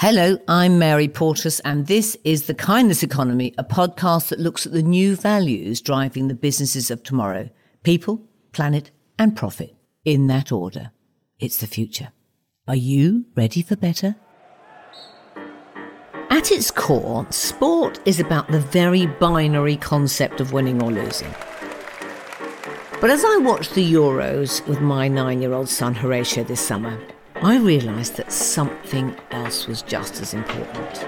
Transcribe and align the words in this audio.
Hello, 0.00 0.36
I'm 0.46 0.78
Mary 0.78 1.08
Portas, 1.08 1.58
and 1.64 1.86
this 1.86 2.18
is 2.22 2.42
The 2.42 2.52
Kindness 2.52 3.02
Economy, 3.02 3.54
a 3.56 3.64
podcast 3.64 4.28
that 4.28 4.38
looks 4.38 4.66
at 4.66 4.72
the 4.72 4.82
new 4.82 5.16
values 5.16 5.80
driving 5.80 6.28
the 6.28 6.34
businesses 6.34 6.90
of 6.90 7.02
tomorrow 7.02 7.48
people, 7.82 8.20
planet, 8.52 8.90
and 9.18 9.34
profit. 9.34 9.74
In 10.04 10.26
that 10.26 10.52
order. 10.52 10.90
It's 11.40 11.56
the 11.56 11.66
future. 11.66 12.12
Are 12.68 12.76
you 12.76 13.24
ready 13.36 13.62
for 13.62 13.74
better? 13.74 14.16
At 16.28 16.52
its 16.52 16.70
core, 16.70 17.26
sport 17.30 17.98
is 18.04 18.20
about 18.20 18.48
the 18.48 18.60
very 18.60 19.06
binary 19.06 19.78
concept 19.78 20.42
of 20.42 20.52
winning 20.52 20.82
or 20.82 20.92
losing. 20.92 21.34
But 23.00 23.08
as 23.08 23.24
I 23.24 23.38
watched 23.38 23.74
the 23.74 23.92
Euros 23.94 24.60
with 24.68 24.82
my 24.82 25.08
nine 25.08 25.40
year 25.40 25.54
old 25.54 25.70
son 25.70 25.94
Horatio 25.94 26.44
this 26.44 26.60
summer, 26.60 27.00
I 27.42 27.58
realised 27.58 28.16
that 28.16 28.32
something 28.32 29.14
else 29.30 29.66
was 29.66 29.82
just 29.82 30.22
as 30.22 30.32
important. 30.32 31.06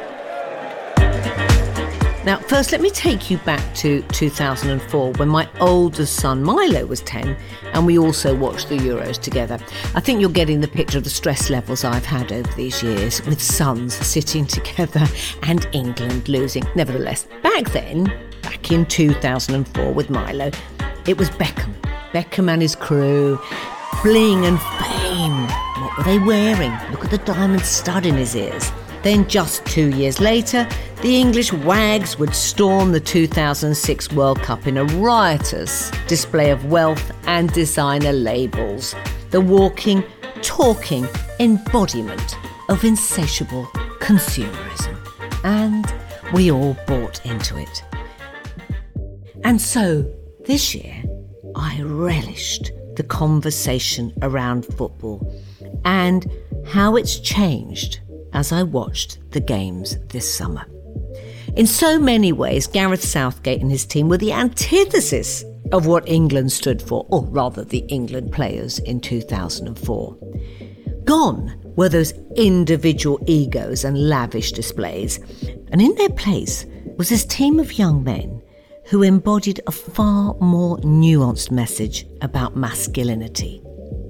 Now, 2.24 2.36
first, 2.40 2.72
let 2.72 2.82
me 2.82 2.90
take 2.90 3.30
you 3.30 3.38
back 3.38 3.74
to 3.76 4.02
2004 4.02 5.12
when 5.12 5.28
my 5.28 5.48
oldest 5.60 6.16
son 6.16 6.42
Milo 6.42 6.84
was 6.84 7.00
10 7.00 7.34
and 7.72 7.86
we 7.86 7.98
also 7.98 8.36
watched 8.36 8.68
the 8.68 8.76
Euros 8.76 9.18
together. 9.18 9.58
I 9.94 10.00
think 10.00 10.20
you're 10.20 10.28
getting 10.28 10.60
the 10.60 10.68
picture 10.68 10.98
of 10.98 11.04
the 11.04 11.10
stress 11.10 11.48
levels 11.48 11.84
I've 11.84 12.04
had 12.04 12.30
over 12.30 12.52
these 12.52 12.82
years 12.82 13.24
with 13.24 13.40
sons 13.40 13.94
sitting 13.94 14.46
together 14.46 15.06
and 15.44 15.66
England 15.72 16.28
losing. 16.28 16.64
Nevertheless, 16.74 17.26
back 17.42 17.70
then, 17.70 18.04
back 18.42 18.70
in 18.70 18.84
2004 18.84 19.92
with 19.94 20.10
Milo, 20.10 20.50
it 21.06 21.16
was 21.16 21.30
Beckham. 21.30 21.72
Beckham 22.12 22.50
and 22.50 22.60
his 22.60 22.76
crew, 22.76 23.40
bling 24.02 24.44
and 24.44 24.60
fame. 24.60 25.67
What 25.88 25.96
were 25.96 26.04
they 26.04 26.18
wearing? 26.18 26.72
Look 26.90 27.06
at 27.06 27.10
the 27.10 27.18
diamond 27.18 27.64
stud 27.64 28.04
in 28.04 28.14
his 28.14 28.36
ears. 28.36 28.70
Then, 29.02 29.26
just 29.26 29.64
two 29.64 29.88
years 29.88 30.20
later, 30.20 30.68
the 31.00 31.16
English 31.16 31.50
wags 31.50 32.18
would 32.18 32.34
storm 32.34 32.92
the 32.92 33.00
2006 33.00 34.12
World 34.12 34.38
Cup 34.42 34.66
in 34.66 34.76
a 34.76 34.84
riotous 34.84 35.90
display 36.06 36.50
of 36.50 36.66
wealth 36.66 37.10
and 37.26 37.50
designer 37.54 38.12
labels. 38.12 38.94
The 39.30 39.40
walking, 39.40 40.04
talking 40.42 41.08
embodiment 41.40 42.36
of 42.68 42.84
insatiable 42.84 43.64
consumerism. 43.98 44.94
And 45.42 45.90
we 46.34 46.50
all 46.50 46.76
bought 46.86 47.24
into 47.24 47.56
it. 47.56 47.82
And 49.42 49.58
so, 49.58 50.04
this 50.44 50.74
year, 50.74 51.02
I 51.54 51.80
relished 51.80 52.72
the 52.96 53.04
conversation 53.04 54.12
around 54.20 54.66
football 54.66 55.32
and 55.84 56.30
how 56.66 56.96
it's 56.96 57.18
changed 57.18 58.00
as 58.32 58.52
I 58.52 58.62
watched 58.62 59.18
the 59.30 59.40
games 59.40 59.98
this 60.08 60.32
summer. 60.32 60.66
In 61.56 61.66
so 61.66 61.98
many 61.98 62.32
ways, 62.32 62.66
Gareth 62.66 63.02
Southgate 63.02 63.60
and 63.60 63.70
his 63.70 63.86
team 63.86 64.08
were 64.08 64.18
the 64.18 64.32
antithesis 64.32 65.44
of 65.72 65.86
what 65.86 66.08
England 66.08 66.52
stood 66.52 66.80
for, 66.80 67.06
or 67.10 67.24
rather, 67.26 67.64
the 67.64 67.84
England 67.88 68.32
players 68.32 68.78
in 68.80 69.00
2004. 69.00 70.16
Gone 71.04 71.60
were 71.76 71.88
those 71.88 72.12
individual 72.36 73.18
egos 73.26 73.84
and 73.84 74.08
lavish 74.08 74.52
displays, 74.52 75.18
and 75.72 75.80
in 75.80 75.94
their 75.96 76.10
place 76.10 76.66
was 76.96 77.08
this 77.08 77.24
team 77.24 77.58
of 77.58 77.78
young 77.78 78.04
men 78.04 78.42
who 78.86 79.02
embodied 79.02 79.60
a 79.66 79.72
far 79.72 80.34
more 80.40 80.78
nuanced 80.78 81.50
message 81.50 82.06
about 82.22 82.56
masculinity, 82.56 83.62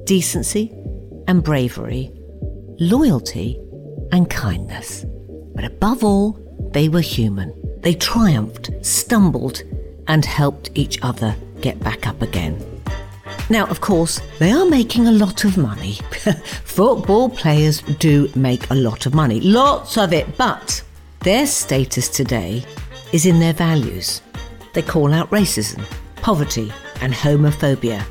decency 0.05 0.73
and 1.29 1.45
bravery, 1.45 2.11
loyalty 2.81 3.61
and 4.11 4.29
kindness. 4.29 5.07
But 5.55 5.65
above 5.65 6.03
all, 6.03 6.39
they 6.73 6.89
were 6.89 7.01
human. 7.01 7.55
They 7.83 7.95
triumphed, 7.95 8.71
stumbled, 8.85 9.63
and 10.09 10.25
helped 10.25 10.71
each 10.75 10.99
other 11.03 11.37
get 11.61 11.79
back 11.81 12.07
up 12.07 12.23
again. 12.23 12.65
Now, 13.51 13.67
of 13.67 13.81
course, 13.81 14.21
they 14.39 14.51
are 14.53 14.67
making 14.67 15.07
a 15.07 15.13
lot 15.13 15.45
of 15.45 15.57
money. 15.57 15.95
Football 16.65 17.31
players 17.31 17.83
do 17.83 18.31
make 18.35 18.69
a 18.71 18.75
lot 18.75 19.07
of 19.07 19.15
money, 19.15 19.41
lots 19.41 19.97
of 19.97 20.13
it, 20.13 20.37
but 20.37 20.83
their 21.21 21.47
status 21.47 22.09
today 22.09 22.65
is 23.13 23.27
in 23.27 23.39
their 23.41 23.53
values. 23.53 24.23
They 24.75 24.83
call 24.83 25.13
out 25.13 25.31
racism, 25.31 25.85
poverty, 26.17 26.73
and 27.01 27.13
homophobia. 27.13 28.05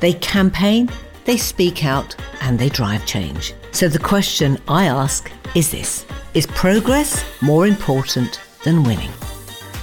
They 0.00 0.14
campaign, 0.14 0.90
they 1.24 1.36
speak 1.36 1.84
out, 1.84 2.14
and 2.40 2.58
they 2.58 2.68
drive 2.68 3.06
change. 3.06 3.54
So 3.72 3.88
the 3.88 3.98
question 3.98 4.58
I 4.68 4.86
ask 4.86 5.30
is 5.54 5.70
this 5.70 6.06
Is 6.34 6.46
progress 6.46 7.24
more 7.40 7.66
important 7.66 8.40
than 8.64 8.84
winning? 8.84 9.10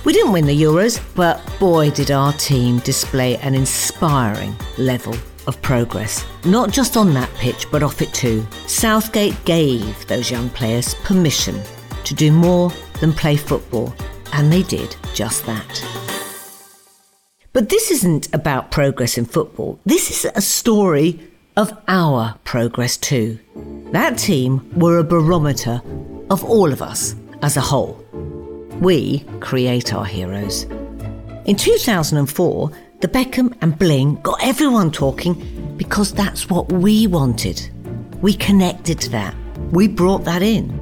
We 0.05 0.13
didn't 0.13 0.31
win 0.31 0.45
the 0.45 0.61
Euros, 0.61 1.03
but 1.15 1.41
boy, 1.59 1.89
did 1.89 2.11
our 2.11 2.33
team 2.33 2.79
display 2.79 3.37
an 3.37 3.55
inspiring 3.55 4.55
level 4.77 5.15
of 5.47 5.61
progress. 5.61 6.25
Not 6.45 6.71
just 6.71 6.95
on 6.95 7.13
that 7.13 7.33
pitch, 7.35 7.65
but 7.71 7.83
off 7.83 8.01
it 8.01 8.13
too. 8.13 8.45
Southgate 8.67 9.35
gave 9.45 10.05
those 10.07 10.29
young 10.29 10.49
players 10.51 10.93
permission 10.95 11.61
to 12.03 12.13
do 12.13 12.31
more 12.31 12.71
than 12.99 13.11
play 13.11 13.35
football, 13.35 13.93
and 14.33 14.51
they 14.51 14.63
did 14.63 14.95
just 15.13 15.45
that. 15.45 16.06
But 17.57 17.69
this 17.69 17.89
isn't 17.89 18.31
about 18.35 18.69
progress 18.69 19.17
in 19.17 19.25
football. 19.25 19.79
This 19.83 20.11
is 20.11 20.31
a 20.35 20.41
story 20.41 21.19
of 21.55 21.75
our 21.87 22.35
progress 22.43 22.97
too. 22.97 23.39
That 23.93 24.19
team 24.19 24.71
were 24.79 24.99
a 24.99 25.03
barometer 25.03 25.81
of 26.29 26.43
all 26.43 26.71
of 26.71 26.83
us 26.83 27.15
as 27.41 27.57
a 27.57 27.61
whole. 27.61 27.95
We 28.79 29.25
create 29.39 29.91
our 29.91 30.05
heroes. 30.05 30.65
In 31.45 31.55
2004, 31.55 32.71
the 32.99 33.07
Beckham 33.07 33.57
and 33.61 33.75
Bling 33.79 34.21
got 34.21 34.37
everyone 34.43 34.91
talking 34.91 35.73
because 35.77 36.13
that's 36.13 36.51
what 36.51 36.71
we 36.71 37.07
wanted. 37.07 37.59
We 38.21 38.35
connected 38.35 38.99
to 39.01 39.09
that. 39.09 39.35
We 39.71 39.87
brought 39.87 40.25
that 40.25 40.43
in. 40.43 40.79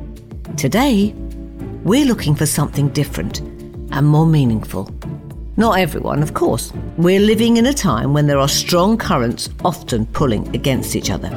Today, 0.57 1.13
we're 1.85 2.03
looking 2.03 2.35
for 2.35 2.45
something 2.45 2.89
different 2.89 3.39
and 3.39 4.05
more 4.05 4.27
meaningful. 4.27 4.93
Not 5.57 5.79
everyone, 5.79 6.21
of 6.21 6.33
course. 6.33 6.73
We're 6.97 7.21
living 7.21 7.55
in 7.55 7.65
a 7.65 7.73
time 7.73 8.13
when 8.13 8.27
there 8.27 8.39
are 8.39 8.49
strong 8.49 8.97
currents 8.97 9.49
often 9.63 10.05
pulling 10.07 10.53
against 10.53 10.97
each 10.97 11.09
other. 11.09 11.31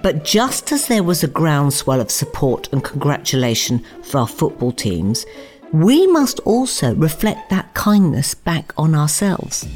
But 0.00 0.24
just 0.24 0.70
as 0.70 0.86
there 0.86 1.02
was 1.02 1.24
a 1.24 1.28
groundswell 1.28 2.00
of 2.00 2.10
support 2.10 2.68
and 2.72 2.84
congratulation 2.84 3.84
for 4.02 4.18
our 4.18 4.28
football 4.28 4.70
teams, 4.70 5.26
we 5.72 6.06
must 6.06 6.38
also 6.40 6.94
reflect 6.94 7.50
that 7.50 7.74
kindness 7.74 8.32
back 8.32 8.72
on 8.78 8.94
ourselves. 8.94 9.66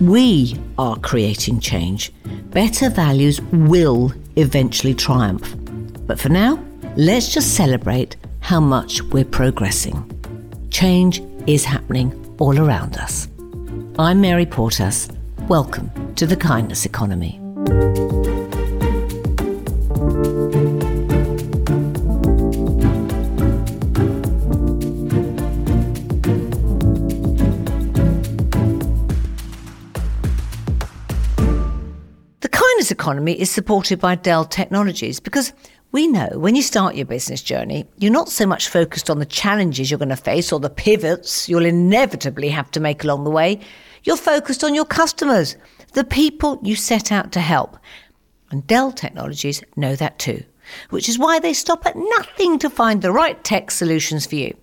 We 0.00 0.56
are 0.78 0.96
creating 0.96 1.58
change. 1.58 2.12
Better 2.50 2.88
values 2.88 3.40
will 3.52 4.12
eventually 4.36 4.94
triumph. 4.94 5.56
But 6.06 6.20
for 6.20 6.28
now, 6.28 6.64
let's 6.96 7.34
just 7.34 7.56
celebrate 7.56 8.14
how 8.40 8.60
much 8.60 9.02
we're 9.02 9.24
progressing. 9.24 10.08
Change 10.70 11.20
is 11.48 11.64
happening 11.64 12.23
all 12.38 12.58
around 12.58 12.96
us. 12.96 13.28
I'm 13.98 14.20
Mary 14.20 14.46
Portas. 14.46 15.10
Welcome 15.48 16.14
to 16.16 16.26
the 16.26 16.36
Kindness 16.36 16.84
Economy. 16.84 17.40
The 32.40 32.48
Kindness 32.50 32.90
Economy 32.90 33.40
is 33.40 33.50
supported 33.50 34.00
by 34.00 34.16
Dell 34.16 34.44
Technologies 34.44 35.20
because 35.20 35.52
we 35.94 36.08
know 36.08 36.28
when 36.34 36.56
you 36.56 36.62
start 36.62 36.96
your 36.96 37.06
business 37.06 37.40
journey, 37.40 37.86
you're 37.98 38.10
not 38.10 38.28
so 38.28 38.44
much 38.44 38.68
focused 38.68 39.08
on 39.08 39.20
the 39.20 39.24
challenges 39.24 39.88
you're 39.88 39.96
going 39.96 40.08
to 40.08 40.16
face 40.16 40.52
or 40.52 40.58
the 40.58 40.68
pivots 40.68 41.48
you'll 41.48 41.64
inevitably 41.64 42.48
have 42.48 42.68
to 42.72 42.80
make 42.80 43.04
along 43.04 43.22
the 43.22 43.30
way. 43.30 43.60
You're 44.02 44.16
focused 44.16 44.64
on 44.64 44.74
your 44.74 44.86
customers, 44.86 45.54
the 45.92 46.02
people 46.02 46.58
you 46.64 46.74
set 46.74 47.12
out 47.12 47.30
to 47.30 47.40
help. 47.40 47.78
And 48.50 48.66
Dell 48.66 48.90
Technologies 48.90 49.62
know 49.76 49.94
that 49.94 50.18
too, 50.18 50.42
which 50.90 51.08
is 51.08 51.16
why 51.16 51.38
they 51.38 51.52
stop 51.52 51.86
at 51.86 51.94
nothing 51.94 52.58
to 52.58 52.68
find 52.68 53.00
the 53.00 53.12
right 53.12 53.42
tech 53.44 53.70
solutions 53.70 54.26
for 54.26 54.34
you. 54.34 54.56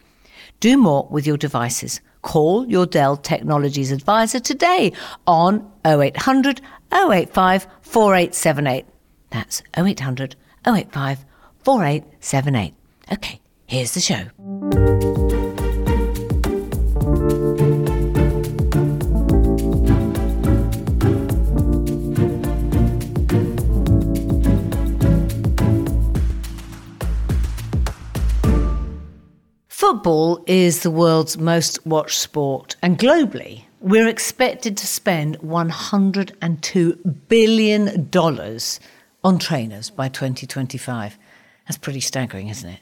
Do 0.59 0.75
more 0.75 1.07
with 1.09 1.25
your 1.25 1.37
devices. 1.37 2.01
Call 2.23 2.67
your 2.67 2.85
Dell 2.85 3.15
Technologies 3.15 3.93
advisor 3.93 4.41
today 4.41 4.91
on 5.25 5.71
0800 5.85 6.59
085 6.91 7.67
4878. 7.83 8.85
That's 9.29 9.63
0800 9.77 10.35
085 10.67 11.25
4878. 11.63 12.73
Okay, 13.13 13.39
here's 13.67 13.93
the 13.93 13.99
show. 13.99 14.25
Football 29.67 30.43
is 30.47 30.83
the 30.83 30.89
world's 30.89 31.37
most 31.37 31.85
watched 31.85 32.17
sport, 32.17 32.75
and 32.81 32.97
globally, 32.97 33.65
we're 33.81 34.07
expected 34.07 34.77
to 34.77 34.87
spend 34.87 35.37
$102 35.39 37.27
billion 37.27 38.09
on 39.23 39.37
trainers 39.37 39.89
by 39.89 40.07
2025. 40.07 41.17
That's 41.67 41.77
pretty 41.77 41.99
staggering, 41.99 42.49
isn't 42.49 42.69
it? 42.69 42.79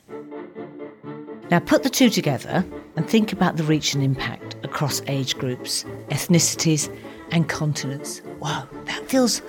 Now, 1.52 1.60
put 1.60 1.84
the 1.84 1.90
two 1.90 2.10
together 2.10 2.64
and 2.96 3.10
think 3.10 3.34
about 3.34 3.58
the 3.58 3.64
reach 3.64 3.94
and 3.94 4.04
impact 4.04 4.56
across 4.64 5.02
age 5.08 5.38
groups, 5.38 5.84
ethnicities, 6.10 6.96
and 7.32 7.50
continents. 7.50 8.22
Wow, 8.40 8.68
that 8.86 9.10
feels 9.10 9.42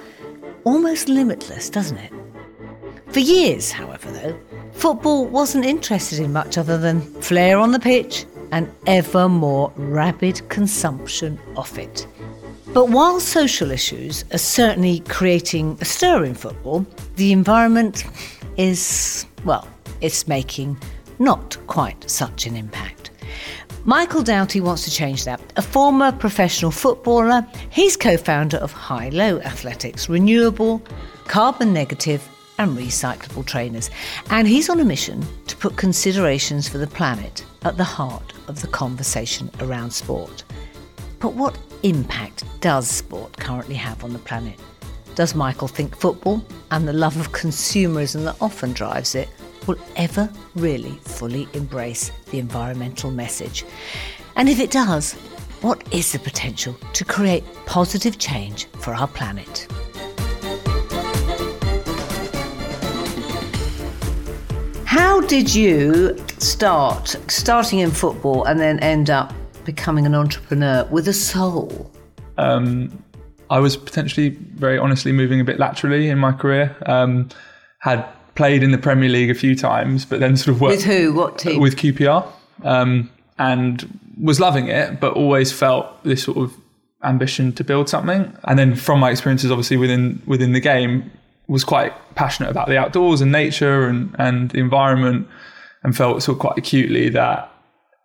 almost 0.65 1.09
limitless, 1.09 1.69
doesn't 1.69 1.99
it? 1.99 2.13
For 3.09 3.21
years, 3.21 3.71
however, 3.71 4.11
though, 4.11 4.39
football 4.73 5.27
wasn't 5.27 5.65
interested 5.65 6.21
in 6.21 6.33
much 6.33 6.57
other 6.57 6.79
than 6.79 7.01
flair 7.21 7.59
on 7.59 7.73
the 7.73 7.81
pitch 7.81 8.25
and 8.53 8.73
ever 8.87 9.29
more 9.29 9.73
rapid 9.77 10.49
consumption 10.49 11.39
of 11.57 11.77
it. 11.79 12.07
But 12.73 12.89
while 12.89 13.19
social 13.19 13.73
issues 13.73 14.25
are 14.33 14.39
certainly 14.39 15.01
creating 15.01 15.77
a 15.81 15.85
stir 15.85 16.25
in 16.25 16.35
football, 16.35 16.87
the 17.17 17.33
environment 17.33 18.05
is, 18.61 19.25
well, 19.47 19.67
it's 20.03 20.29
making 20.29 20.77
not 21.19 21.57
quite 21.67 22.11
such 22.11 22.47
an 22.47 22.55
impact. 22.55 23.11
Michael 23.85 24.23
Doughty 24.23 24.61
wants 24.61 24.85
to 24.85 24.91
change 24.91 25.25
that. 25.25 25.41
A 25.57 25.63
former 25.63 26.13
professional 26.13 26.71
footballer, 26.71 27.47
he's 27.71 27.97
co 27.97 28.19
founder 28.19 28.59
of 28.59 28.73
Hylo 28.73 29.41
Athletics, 29.41 30.11
renewable, 30.11 30.83
carbon 31.25 31.73
negative, 31.73 32.29
and 32.59 32.77
recyclable 32.77 33.47
trainers. 33.47 33.89
And 34.29 34.47
he's 34.47 34.69
on 34.69 34.79
a 34.79 34.85
mission 34.85 35.25
to 35.47 35.57
put 35.57 35.79
considerations 35.79 36.69
for 36.69 36.77
the 36.77 36.87
planet 36.87 37.43
at 37.63 37.79
the 37.79 37.85
heart 37.85 38.35
of 38.47 38.61
the 38.61 38.69
conversation 38.69 39.51
around 39.61 39.91
sport. 39.91 40.45
But 41.19 41.33
what 41.33 41.57
impact 41.83 42.45
does 42.61 42.89
sport 42.89 43.39
currently 43.39 43.77
have 43.77 44.05
on 44.05 44.13
the 44.13 44.19
planet? 44.19 44.61
Does 45.21 45.35
Michael 45.35 45.69
think 45.69 45.95
football 45.95 46.43
and 46.71 46.89
the 46.89 46.95
love 46.95 47.15
of 47.21 47.31
consumerism 47.31 48.25
that 48.25 48.37
often 48.41 48.73
drives 48.73 49.15
it 49.15 49.29
will 49.67 49.77
ever 49.95 50.31
really 50.55 50.93
fully 51.03 51.47
embrace 51.53 52.11
the 52.31 52.39
environmental 52.39 53.11
message? 53.11 53.67
And 54.37 54.49
if 54.49 54.59
it 54.59 54.71
does, 54.71 55.13
what 55.61 55.87
is 55.93 56.13
the 56.13 56.21
potential 56.21 56.75
to 56.95 57.05
create 57.05 57.45
positive 57.67 58.17
change 58.17 58.65
for 58.79 58.95
our 58.95 59.09
planet? 59.09 59.67
How 64.87 65.21
did 65.21 65.55
you 65.55 66.17
start 66.39 67.15
starting 67.29 67.81
in 67.81 67.91
football 67.91 68.45
and 68.45 68.59
then 68.59 68.79
end 68.79 69.11
up 69.11 69.35
becoming 69.67 70.07
an 70.07 70.15
entrepreneur 70.15 70.89
with 70.91 71.09
a 71.09 71.13
soul? 71.13 71.91
Um, 72.39 72.91
I 73.51 73.59
was 73.59 73.77
potentially 73.77 74.31
very 74.31 74.79
honestly 74.79 75.13
moving 75.13 75.41
a 75.41 75.45
bit 75.45 75.59
laterally 75.59 76.09
in 76.09 76.19
my 76.19 76.33
career. 76.33 76.75
Um, 76.87 77.29
had 77.81 78.07
played 78.35 78.63
in 78.63 78.71
the 78.71 78.79
Premier 78.79 79.09
League 79.09 79.31
a 79.31 79.35
few 79.35 79.57
times, 79.57 80.05
but 80.05 80.21
then 80.21 80.37
sort 80.37 80.55
of 80.55 80.61
worked 80.61 80.77
with 80.77 80.85
who? 80.85 81.13
What 81.13 81.39
team? 81.39 81.61
With 81.61 81.77
QPR, 81.77 82.27
um, 82.63 83.11
and 83.39 83.99
was 84.23 84.39
loving 84.39 84.69
it, 84.69 85.01
but 85.01 85.15
always 85.15 85.53
felt 85.53 86.03
this 86.05 86.23
sort 86.23 86.39
of 86.39 86.55
ambition 87.03 87.53
to 87.55 87.65
build 87.65 87.89
something. 87.89 88.35
And 88.45 88.59
then 88.59 88.77
from 88.77 89.01
my 89.01 89.11
experiences, 89.11 89.51
obviously 89.51 89.77
within 89.77 90.23
within 90.27 90.53
the 90.53 90.61
game, 90.61 91.11
was 91.49 91.65
quite 91.65 91.93
passionate 92.15 92.51
about 92.51 92.69
the 92.69 92.79
outdoors 92.79 93.21
and 93.21 93.33
nature 93.33 93.89
and, 93.89 94.15
and 94.19 94.51
the 94.51 94.59
environment 94.59 95.27
and 95.83 95.97
felt 95.97 96.23
sort 96.23 96.37
of 96.37 96.41
quite 96.41 96.57
acutely 96.57 97.09
that 97.09 97.51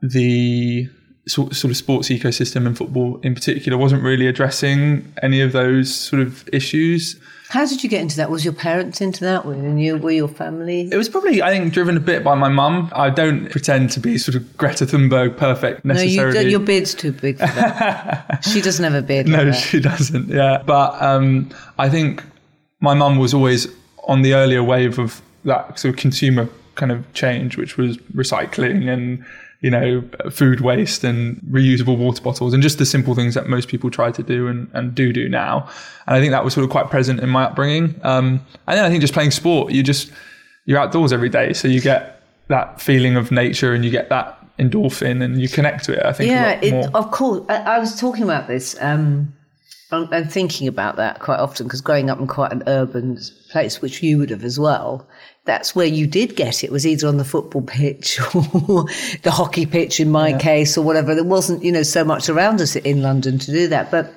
the 0.02 0.90
sort, 1.28 1.56
sort 1.56 1.72
of 1.72 1.78
sports 1.78 2.10
ecosystem 2.10 2.68
and 2.68 2.78
football 2.78 3.20
in 3.24 3.34
particular 3.34 3.78
wasn't 3.78 4.04
really 4.04 4.28
addressing 4.28 5.12
any 5.22 5.42
of 5.42 5.52
those 5.52 5.94
sort 5.94 6.22
of 6.22 6.48
issues. 6.54 7.20
How 7.50 7.66
did 7.66 7.84
you 7.84 7.90
get 7.90 8.02
into 8.02 8.18
that? 8.18 8.32
Was 8.32 8.44
your 8.44 8.54
parents 8.54 9.02
into 9.02 9.24
that? 9.24 9.46
Were 9.46 9.56
you, 9.56 9.98
were 9.98 10.12
your 10.12 10.28
family? 10.28 10.90
It 10.92 10.98
was 10.98 11.08
probably, 11.08 11.44
I 11.44 11.52
think, 11.52 11.74
driven 11.74 11.96
a 11.96 12.00
bit 12.00 12.24
by 12.24 12.34
my 12.36 12.50
mum. 12.50 12.92
I 12.96 13.12
don't 13.12 13.50
pretend 13.52 13.92
to 13.92 14.00
be 14.00 14.18
sort 14.18 14.36
of 14.36 14.58
Greta 14.58 14.86
Thunberg 14.86 15.38
perfect 15.38 15.86
necessarily. 15.86 16.34
No, 16.34 16.42
you, 16.42 16.50
your 16.50 16.60
beard's 16.60 16.96
too 16.96 17.12
big 17.12 17.38
for 17.38 17.46
that. 17.46 18.44
she 18.52 18.62
doesn't 18.62 18.84
have 18.84 18.96
a 18.96 19.02
beard. 19.06 19.28
no, 19.28 19.44
like 19.44 19.54
she 19.54 19.80
doesn't. 19.80 20.28
Yeah, 20.28 20.64
but 20.66 21.00
um, 21.02 21.50
I 21.78 21.88
think 21.88 22.24
my 22.80 22.96
mum 22.96 23.20
was 23.20 23.34
always 23.34 23.68
on 24.08 24.24
the 24.24 24.34
earlier 24.34 24.64
wave 24.64 24.98
of 24.98 25.22
that 25.46 25.80
sort 25.80 25.94
of 25.94 26.00
consumer 26.00 26.50
kind 26.74 26.92
of 26.92 27.12
change, 27.14 27.58
which 27.58 27.78
was 27.78 27.98
recycling 28.16 28.92
and 28.92 29.24
you 29.66 29.72
know 29.72 30.04
food 30.30 30.62
waste 30.62 31.04
and 31.04 31.42
reusable 31.50 31.98
water 31.98 32.22
bottles 32.22 32.54
and 32.54 32.62
just 32.62 32.78
the 32.78 32.86
simple 32.86 33.16
things 33.16 33.34
that 33.34 33.48
most 33.48 33.68
people 33.68 33.90
try 33.90 34.12
to 34.12 34.22
do 34.22 34.48
and, 34.48 34.70
and 34.74 34.94
do 34.94 35.12
do 35.12 35.28
now. 35.28 35.68
And 36.06 36.16
I 36.16 36.20
think 36.20 36.30
that 36.34 36.46
was 36.46 36.54
sort 36.54 36.66
of 36.66 36.70
quite 36.70 36.92
present 36.92 37.20
in 37.20 37.30
my 37.30 37.46
upbringing. 37.46 38.00
Um, 38.04 38.46
and 38.68 38.78
then 38.78 38.86
I 38.86 38.90
think 38.90 39.02
just 39.02 39.16
playing 39.16 39.32
sport, 39.32 39.74
you 39.74 39.82
just 39.82 40.12
you're 40.66 40.78
outdoors 40.78 41.12
every 41.12 41.30
day, 41.30 41.52
so 41.54 41.68
you 41.68 41.82
get 41.82 42.22
that 42.48 42.80
feeling 42.80 43.16
of 43.16 43.32
nature 43.32 43.74
and 43.74 43.84
you 43.84 43.90
get 43.90 44.08
that 44.10 44.40
endorphin 44.60 45.24
and 45.24 45.42
you 45.42 45.50
connect 45.50 45.84
to 45.86 45.94
it. 45.94 46.06
I 46.06 46.14
think 46.14 46.30
yeah, 46.30 46.60
it, 46.62 46.94
of 46.94 47.10
course. 47.10 47.44
I, 47.50 47.56
I, 47.56 47.80
was 47.80 48.00
talking 48.00 48.24
about 48.24 48.48
this. 48.48 48.76
Um, 48.80 49.34
I'm 49.92 50.28
thinking 50.28 50.68
about 50.68 50.96
that 50.96 51.20
quite 51.20 51.40
often 51.40 51.68
because 51.68 51.82
growing 51.82 52.10
up 52.10 52.20
in 52.20 52.26
quite 52.26 52.52
an 52.52 52.64
urban 52.66 53.20
place, 53.52 53.82
which 53.82 54.02
you 54.02 54.18
would 54.18 54.32
have 54.32 54.44
as 54.44 54.60
well, 54.60 55.08
that's 55.46 55.76
where 55.76 55.86
you 55.86 56.08
did 56.08 56.36
get 56.36 56.64
it. 56.64 56.68
it 56.68 56.72
was 56.72 56.88
either 56.88 57.08
on 57.08 57.18
the 57.18 57.24
football 57.24 57.62
pitch 57.62 58.20
or 58.36 58.86
the 59.22 59.32
hockey 59.32 59.68
pitch 59.68 60.00
in 60.00 60.10
my 60.10 60.30
yeah. 60.30 60.40
case 60.40 60.76
or 60.78 60.84
whatever. 60.84 61.14
There 61.14 61.24
wasn't, 61.24 61.64
you 61.64 61.72
know, 61.72 61.84
so 61.84 62.04
much 62.04 62.30
around 62.30 62.62
us 62.62 62.76
in 62.76 63.04
London 63.04 63.38
to 63.38 63.52
do 63.52 63.68
that. 63.68 63.92
But 63.92 64.12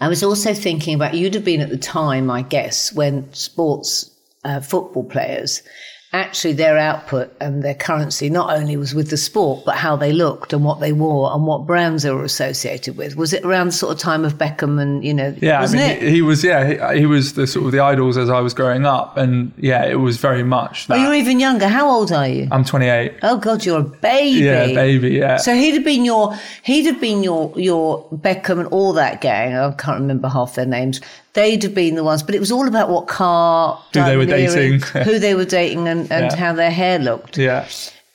I 0.00 0.08
was 0.08 0.22
also 0.22 0.54
thinking 0.54 0.94
about 0.94 1.14
you'd 1.14 1.34
have 1.34 1.44
been 1.44 1.60
at 1.60 1.70
the 1.70 1.76
time, 1.76 2.30
I 2.30 2.42
guess, 2.42 2.92
when 2.92 3.32
sports 3.32 4.10
uh, 4.44 4.60
football 4.60 5.04
players 5.04 5.62
actually 6.12 6.52
their 6.52 6.78
output 6.78 7.34
and 7.40 7.62
their 7.62 7.74
currency 7.74 8.30
not 8.30 8.56
only 8.56 8.76
was 8.76 8.94
with 8.94 9.10
the 9.10 9.16
sport, 9.16 9.64
but 9.66 9.76
how 9.76 9.96
they 9.96 10.12
looked 10.12 10.52
and 10.52 10.64
what 10.64 10.80
they 10.80 10.92
wore 10.92 11.32
and 11.32 11.46
what 11.46 11.66
brands 11.66 12.04
they 12.04 12.10
were 12.10 12.24
associated 12.24 12.96
with. 12.96 13.16
Was 13.16 13.32
it 13.32 13.44
around 13.44 13.68
the 13.68 13.72
sort 13.72 13.92
of 13.92 13.98
time 13.98 14.24
of 14.24 14.34
Beckham 14.34 14.80
and, 14.80 15.04
you 15.04 15.12
know, 15.12 15.34
yeah, 15.38 15.60
I 15.60 15.66
mean, 15.70 16.00
he, 16.00 16.10
he, 16.10 16.22
was, 16.22 16.42
yeah, 16.44 16.92
he, 16.92 17.00
he, 17.00 17.06
was 17.06 17.34
the 17.34 17.46
sort 17.46 17.66
of 17.66 17.72
the 17.72 17.80
idols 17.80 18.16
as 18.16 18.30
I 18.30 18.40
was 18.40 18.54
growing 18.54 18.86
up. 18.86 19.16
And 19.16 19.52
yeah, 19.58 19.84
it 19.84 19.96
was 19.96 20.16
very 20.16 20.42
much 20.42 20.86
that. 20.86 20.98
Oh, 20.98 21.02
you're 21.02 21.14
even 21.14 21.40
younger. 21.40 21.68
How 21.68 21.90
old 21.90 22.12
are 22.12 22.28
you? 22.28 22.48
I'm 22.50 22.64
28. 22.64 23.18
Oh 23.22 23.38
God, 23.38 23.64
you're 23.64 23.80
a 23.80 23.82
baby. 23.82 24.40
Yeah, 24.40 24.66
baby, 24.66 25.10
yeah. 25.10 25.36
So 25.36 25.54
he'd 25.54 25.74
have 25.74 25.84
been 25.84 26.04
your, 26.04 26.38
he'd 26.62 26.86
have 26.86 27.00
been 27.00 27.22
your, 27.22 27.52
your 27.58 28.08
Beckham 28.10 28.60
and 28.60 28.68
all 28.68 28.92
that 28.94 29.20
gang. 29.20 29.54
I 29.54 29.72
can't 29.72 30.00
remember 30.00 30.28
half 30.28 30.54
their 30.54 30.66
names 30.66 31.00
they'd 31.36 31.62
have 31.62 31.74
been 31.74 31.94
the 31.94 32.02
ones, 32.02 32.24
but 32.24 32.34
it 32.34 32.40
was 32.40 32.50
all 32.50 32.66
about 32.66 32.88
what 32.88 33.06
car, 33.06 33.80
who 33.92 34.02
they 34.02 34.16
were 34.16 34.26
dating, 34.26 34.80
who 35.04 35.20
they 35.20 35.36
were 35.36 35.44
dating, 35.44 35.86
and, 35.86 36.00
and 36.10 36.32
yeah. 36.32 36.36
how 36.36 36.52
their 36.52 36.72
hair 36.72 36.98
looked. 36.98 37.38
Yeah. 37.38 37.68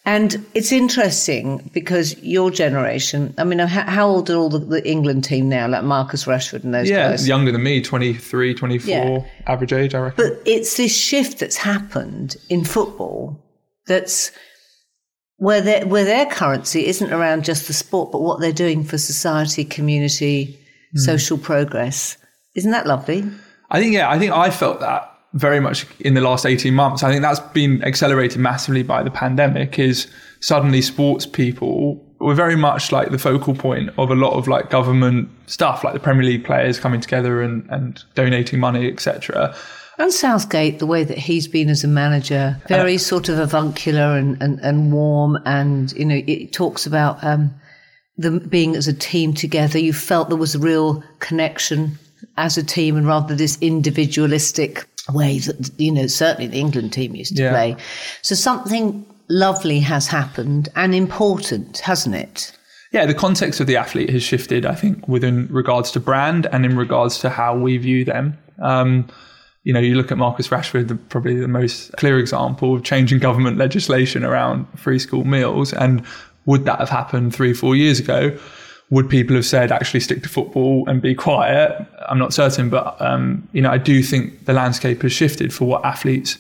And 0.04 0.44
it's 0.56 0.72
interesting 0.72 1.70
because 1.74 2.18
your 2.24 2.50
generation, 2.50 3.36
I 3.38 3.44
mean, 3.44 3.60
how, 3.60 3.84
how 3.84 4.08
old 4.08 4.32
are 4.32 4.36
all 4.36 4.50
the, 4.50 4.58
the, 4.58 4.90
England 4.90 5.24
team 5.24 5.48
now, 5.48 5.68
like 5.68 5.84
Marcus 5.84 6.25
Rashford 6.25 6.63
and 6.63 6.74
those 6.74 6.90
yeah, 6.90 7.12
guys? 7.12 7.28
younger 7.28 7.51
than 7.51 7.62
me, 7.62 7.84
23, 7.84 8.56
24, 8.56 8.90
yeah. 8.90 9.20
average 9.46 9.72
age, 9.72 9.94
I 9.94 10.00
reckon. 10.00 10.28
But 10.28 10.42
it's 10.48 10.75
this 10.75 10.98
shift 10.98 11.38
that's 11.38 11.56
happened 11.56 12.36
in 12.50 12.66
football 12.66 13.40
that's 13.86 14.32
where 15.38 15.62
their, 15.62 15.86
where 15.86 16.06
their 16.06 16.25
currency 16.25 16.88
isn't 16.88 17.13
around 17.13 17.46
just 17.46 17.68
the 17.68 17.74
sport, 17.74 18.12
but 18.12 18.22
what 18.22 18.40
they're 18.40 18.51
doing 18.51 18.84
for 18.84 18.98
society, 18.98 19.63
community, 19.63 20.60
mm. 20.96 21.00
social 21.00 21.38
progress. 21.38 22.18
Isn't 22.55 22.72
that 22.72 22.88
lovely? 22.88 23.24
I 23.70 23.79
think, 23.79 23.93
yeah, 23.93 24.10
I 24.10 24.20
think 24.20 24.34
I 24.34 24.50
felt 24.50 24.79
that 24.81 25.08
very 25.34 25.60
much 25.60 25.86
in 26.00 26.13
the 26.13 26.22
last 26.22 26.46
18 26.46 26.74
months. 26.74 27.03
I 27.03 27.10
think 27.10 27.22
that's 27.22 27.39
been 27.39 27.84
accelerated 27.84 28.39
massively 28.39 28.84
by 28.84 29.01
the 29.01 29.12
pandemic 29.12 29.79
is 29.79 30.08
suddenly 30.41 30.81
sports 30.81 31.25
people 31.25 32.05
were 32.20 32.36
very 32.36 32.55
much 32.55 32.91
like 32.91 33.12
the 33.12 33.17
focal 33.17 33.55
point 33.55 33.89
of 33.98 34.12
a 34.12 34.15
lot 34.15 34.34
of 34.34 34.48
like 34.48 34.70
government 34.70 35.29
stuff, 35.48 35.84
like 35.84 35.93
the 35.93 36.00
Premier 36.00 36.24
League 36.24 36.43
players 36.43 36.79
coming 36.79 37.00
together 37.00 37.41
and, 37.41 37.67
and 37.70 38.03
donating 38.13 38.60
money, 38.60 38.91
etc. 38.91 39.55
And 39.98 40.12
Southgate, 40.12 40.79
the 40.79 40.86
way 40.86 41.03
that 41.03 41.17
he's 41.17 41.48
been 41.48 41.70
as 41.70 41.84
a 41.84 41.88
manager, 41.88 42.60
very 42.67 42.96
uh, 42.96 43.00
sort 43.00 43.29
of 43.29 43.39
avuncular 43.39 44.17
and, 44.17 44.41
and, 44.41 44.60
and 44.60 44.91
warm. 44.91 45.38
And, 45.46 45.91
you 45.93 46.05
know, 46.05 46.22
it 46.27 46.51
talks 46.51 46.86
about 46.86 47.24
um, 47.24 47.53
them 48.17 48.39
being 48.39 48.75
as 48.75 48.88
a 48.88 48.93
team 48.93 49.34
together. 49.34 49.79
You 49.79 49.93
felt 49.93 50.29
there 50.29 50.38
was 50.38 50.55
a 50.55 50.60
real 50.60 51.03
connection 51.20 51.98
as 52.38 52.58
a 52.58 52.63
team 52.63 52.98
and 52.98 53.08
rather 53.08 53.36
this 53.36 53.58
individualistic 53.62 54.88
way 55.10 55.40
that, 55.40 55.72
you 55.78 55.92
know, 55.92 56.08
certainly 56.08 56.48
the 56.48 56.60
England 56.60 56.94
team 56.94 57.16
used 57.16 57.36
to 57.38 57.44
yeah. 57.44 57.51
play. 57.51 57.75
So 58.22 58.36
something 58.36 59.06
lovely 59.30 59.80
has 59.80 60.08
happened 60.08 60.70
and 60.75 60.94
important, 60.94 61.80
hasn't 61.80 62.16
it? 62.16 62.58
Yeah, 62.92 63.06
the 63.06 63.13
context 63.13 63.60
of 63.62 63.68
the 63.68 63.78
athlete 63.78 64.10
has 64.10 64.22
shifted, 64.22 64.66
I 64.66 64.75
think, 64.75 65.08
within 65.08 65.48
regards 65.50 65.92
to 65.92 66.00
brand 66.00 66.48
and 66.51 66.66
in 66.66 66.78
regards 66.78 67.20
to 67.20 67.30
how 67.30 67.58
we 67.58 67.78
view 67.78 68.04
them. 68.04 68.38
Um, 68.62 69.08
you 69.63 69.72
know, 69.74 69.80
you 69.80 69.96
look 69.96 70.12
at 70.12 70.18
Marcus 70.18 70.50
Rashford, 70.50 70.88
the, 70.88 70.96
probably 70.96 71.36
the 71.36 71.48
most 71.48 71.94
clear 71.94 72.20
example 72.20 72.75
of 72.75 72.84
changing 72.84 73.20
government 73.20 73.58
legislation 73.58 74.25
around 74.25 74.68
free 74.78 75.00
school 75.00 75.24
meals. 75.24 75.72
And 75.72 76.04
would 76.46 76.66
that 76.66 76.80
have 76.80 76.90
happened 76.90 77.34
three, 77.34 77.54
four 77.54 77.75
years 77.75 78.00
ago? 78.00 78.38
Would 78.91 79.10
people 79.10 79.38
have 79.38 79.45
said 79.45 79.71
actually 79.71 80.01
stick 80.01 80.21
to 80.24 80.29
football 80.29 80.83
and 80.88 81.01
be 81.01 81.15
quiet? 81.15 81.86
I'm 82.10 82.19
not 82.19 82.33
certain, 82.33 82.69
but 82.69 83.01
um, 83.01 83.48
you 83.53 83.62
know, 83.62 83.71
I 83.71 83.77
do 83.77 84.03
think 84.03 84.45
the 84.45 84.53
landscape 84.53 85.01
has 85.01 85.13
shifted 85.13 85.53
for 85.53 85.63
what 85.63 85.86
athletes 85.86 86.38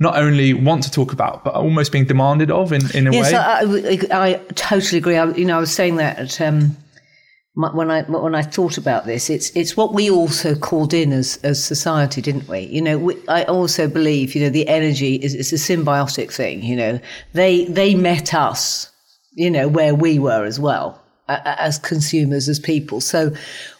not 0.00 0.16
only 0.16 0.54
want 0.54 0.82
to 0.82 0.90
talk 0.90 1.12
about, 1.12 1.44
but 1.44 1.54
almost 1.54 1.92
being 1.92 2.04
demanded 2.04 2.50
of 2.50 2.72
in, 2.72 2.82
in 2.96 3.06
a 3.06 3.12
yes, 3.12 3.24
way. 3.24 3.30
Yes, 3.30 4.10
I, 4.10 4.26
I, 4.26 4.34
totally 4.54 4.98
agree. 4.98 5.16
I, 5.16 5.26
you 5.34 5.44
know, 5.44 5.56
I 5.56 5.60
was 5.60 5.72
saying 5.72 5.94
that 5.96 6.18
at, 6.18 6.40
um, 6.40 6.76
when 7.54 7.88
I 7.92 8.02
when 8.02 8.34
I 8.34 8.42
thought 8.42 8.76
about 8.76 9.06
this, 9.06 9.30
it's 9.30 9.50
it's 9.50 9.76
what 9.76 9.94
we 9.94 10.10
also 10.10 10.56
called 10.56 10.92
in 10.92 11.12
as 11.12 11.38
as 11.44 11.62
society, 11.62 12.20
didn't 12.20 12.48
we? 12.48 12.62
You 12.62 12.82
know, 12.82 12.98
we, 12.98 13.16
I 13.28 13.44
also 13.44 13.86
believe 13.86 14.34
you 14.34 14.42
know 14.42 14.50
the 14.50 14.66
energy 14.66 15.14
is 15.14 15.36
it's 15.36 15.52
a 15.52 15.76
symbiotic 15.76 16.32
thing. 16.32 16.64
You 16.64 16.74
know, 16.74 17.00
they 17.34 17.66
they 17.66 17.94
met 17.94 18.34
us, 18.34 18.90
you 19.34 19.48
know, 19.48 19.68
where 19.68 19.94
we 19.94 20.18
were 20.18 20.44
as 20.44 20.58
well 20.58 21.03
as 21.28 21.78
consumers, 21.78 22.48
as 22.48 22.58
people. 22.58 23.00
So 23.00 23.32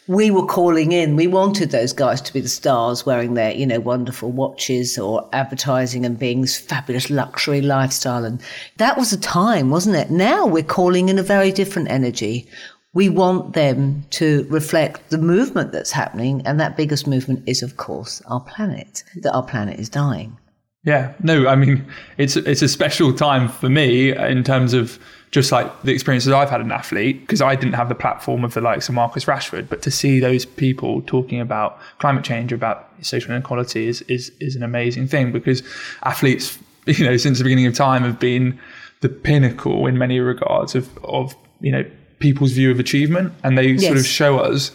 we 0.06 0.30
were 0.30 0.46
calling 0.46 0.92
in. 0.92 1.16
We 1.16 1.26
wanted 1.26 1.70
those 1.70 1.92
guys 1.92 2.20
to 2.22 2.32
be 2.32 2.40
the 2.40 2.48
stars, 2.48 3.06
wearing 3.06 3.34
their 3.34 3.52
you 3.52 3.66
know 3.66 3.80
wonderful 3.80 4.30
watches 4.30 4.98
or 4.98 5.28
advertising 5.32 6.04
and 6.04 6.18
being 6.18 6.40
this 6.40 6.58
fabulous 6.58 7.10
luxury 7.10 7.60
lifestyle, 7.60 8.24
and 8.24 8.40
that 8.78 8.96
was 8.96 9.12
a 9.12 9.20
time, 9.20 9.70
wasn't 9.70 9.96
it? 9.96 10.10
Now 10.10 10.46
we're 10.46 10.62
calling 10.62 11.08
in 11.08 11.18
a 11.18 11.22
very 11.22 11.52
different 11.52 11.90
energy 11.90 12.48
we 12.94 13.08
want 13.08 13.54
them 13.54 14.06
to 14.10 14.46
reflect 14.48 15.10
the 15.10 15.18
movement 15.18 15.72
that's 15.72 15.90
happening. 15.90 16.40
And 16.46 16.58
that 16.60 16.76
biggest 16.76 17.06
movement 17.06 17.42
is, 17.46 17.62
of 17.62 17.76
course, 17.76 18.22
our 18.26 18.40
planet, 18.40 19.02
that 19.16 19.34
our 19.34 19.42
planet 19.42 19.78
is 19.78 19.88
dying. 19.88 20.38
Yeah, 20.84 21.12
no, 21.22 21.48
I 21.48 21.56
mean, 21.56 21.84
it's, 22.18 22.36
it's 22.36 22.62
a 22.62 22.68
special 22.68 23.12
time 23.12 23.48
for 23.48 23.68
me 23.68 24.16
in 24.16 24.44
terms 24.44 24.74
of 24.74 24.98
just 25.34 25.50
like 25.50 25.82
the 25.82 25.90
experiences 25.90 26.32
I've 26.32 26.48
had 26.48 26.60
as 26.60 26.64
an 26.64 26.70
athlete, 26.70 27.22
because 27.22 27.42
I 27.42 27.56
didn't 27.56 27.72
have 27.72 27.88
the 27.88 27.94
platform 27.96 28.44
of 28.44 28.54
the 28.54 28.60
likes 28.60 28.88
of 28.88 28.94
Marcus 28.94 29.24
Rashford, 29.24 29.68
but 29.68 29.82
to 29.82 29.90
see 29.90 30.20
those 30.20 30.44
people 30.44 31.02
talking 31.02 31.40
about 31.40 31.76
climate 31.98 32.22
change, 32.22 32.52
about 32.52 32.88
social 33.00 33.32
inequality 33.32 33.88
is, 33.88 34.02
is, 34.02 34.30
is 34.38 34.54
an 34.54 34.62
amazing 34.62 35.08
thing 35.08 35.32
because 35.32 35.64
athletes, 36.04 36.56
you 36.86 37.04
know, 37.04 37.16
since 37.16 37.38
the 37.38 37.44
beginning 37.44 37.66
of 37.66 37.74
time 37.74 38.04
have 38.04 38.20
been 38.20 38.56
the 39.00 39.08
pinnacle 39.08 39.88
in 39.88 39.98
many 39.98 40.20
regards 40.20 40.76
of, 40.76 40.88
of 40.98 41.34
you 41.60 41.72
know, 41.72 41.84
people's 42.20 42.52
view 42.52 42.70
of 42.70 42.78
achievement, 42.78 43.32
and 43.42 43.58
they 43.58 43.70
yes. 43.70 43.86
sort 43.86 43.98
of 43.98 44.06
show 44.06 44.38
us 44.38 44.70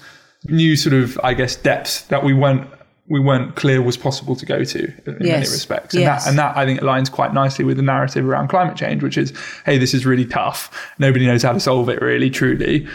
new 0.50 0.76
sort 0.76 0.94
of, 0.94 1.18
I 1.24 1.36
guess, 1.36 1.56
depths 1.56 2.02
that 2.08 2.22
we 2.22 2.34
weren't 2.34 2.68
we 3.10 3.20
weren't 3.20 3.56
clear 3.56 3.82
was 3.82 3.98
possible 3.98 4.36
to 4.36 4.46
go 4.46 4.64
to 4.64 4.84
in 4.84 5.18
yes. 5.20 5.20
many 5.20 5.40
respects. 5.40 5.96
And 5.96 6.02
yes. 6.02 6.24
that 6.24 6.30
and 6.30 6.40
that 6.40 6.56
I 6.56 6.66
think 6.66 6.80
aligns 6.80 7.12
quite 7.12 7.34
nicely 7.34 7.66
with 7.66 7.78
the 7.78 7.84
narrative 7.84 8.28
around 8.28 8.50
climate 8.50 8.78
change, 8.78 9.02
which 9.02 9.18
is, 9.18 9.34
hey, 9.66 9.78
this 9.78 9.94
is 9.94 10.06
really 10.06 10.26
tough. 10.26 10.72
Nobody 11.00 11.26
knows 11.26 11.44
how 11.44 11.52
to 11.52 11.60
solve 11.60 11.90
it 11.90 12.02
really, 12.02 12.30
truly. 12.30 12.88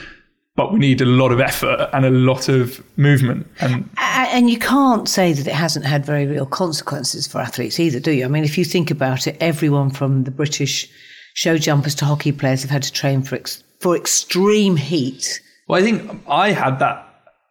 But 0.57 0.73
we 0.73 0.79
need 0.79 1.01
a 1.01 1.05
lot 1.05 1.33
of 1.33 1.41
effort 1.41 1.91
and 1.93 2.05
a 2.05 2.11
lot 2.11 2.49
of 2.49 2.81
movement. 2.97 3.49
And 3.61 3.91
and 3.99 4.49
you 4.49 4.59
can't 4.59 5.09
say 5.09 5.33
that 5.33 5.49
it 5.49 5.53
hasn't 5.53 5.85
had 5.85 6.07
very 6.07 6.27
real 6.27 6.47
consequences 6.47 7.27
for 7.27 7.41
athletes 7.41 7.81
either, 7.81 7.99
do 7.99 8.13
you? 8.13 8.25
I 8.25 8.29
mean, 8.29 8.45
if 8.45 8.57
you 8.57 8.65
think 8.65 8.93
about 8.93 9.27
it, 9.27 9.37
everyone 9.41 9.91
from 9.91 10.23
the 10.23 10.31
British 10.31 10.89
show 11.35 11.59
jumpers 11.59 11.97
to 11.97 12.05
hockey 12.05 12.31
players 12.31 12.63
have 12.63 12.71
had 12.71 12.85
to 12.85 12.93
train 12.93 13.23
for 13.23 13.35
ex- 13.35 13.65
for 13.81 13.97
extreme 13.97 14.77
heat. 14.77 15.41
Well, 15.67 15.81
I 15.81 15.85
think 15.85 16.23
I 16.29 16.53
had 16.53 16.79
that 16.79 17.04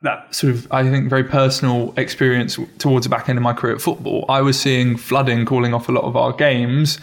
that 0.04 0.34
sort 0.36 0.54
of 0.54 0.72
I 0.72 0.84
think 0.84 1.10
very 1.10 1.24
personal 1.24 1.94
experience 1.98 2.60
towards 2.78 3.06
the 3.06 3.10
back 3.10 3.30
end 3.30 3.38
of 3.38 3.44
my 3.44 3.54
career 3.54 3.76
at 3.76 3.82
football. 3.82 4.26
I 4.30 4.42
was 4.42 4.60
seeing 4.60 4.98
flooding 4.98 5.46
calling 5.46 5.74
off 5.74 5.90
a 5.90 5.92
lot 5.92 6.04
of 6.04 6.16
our 6.16 6.32
games. 6.32 7.00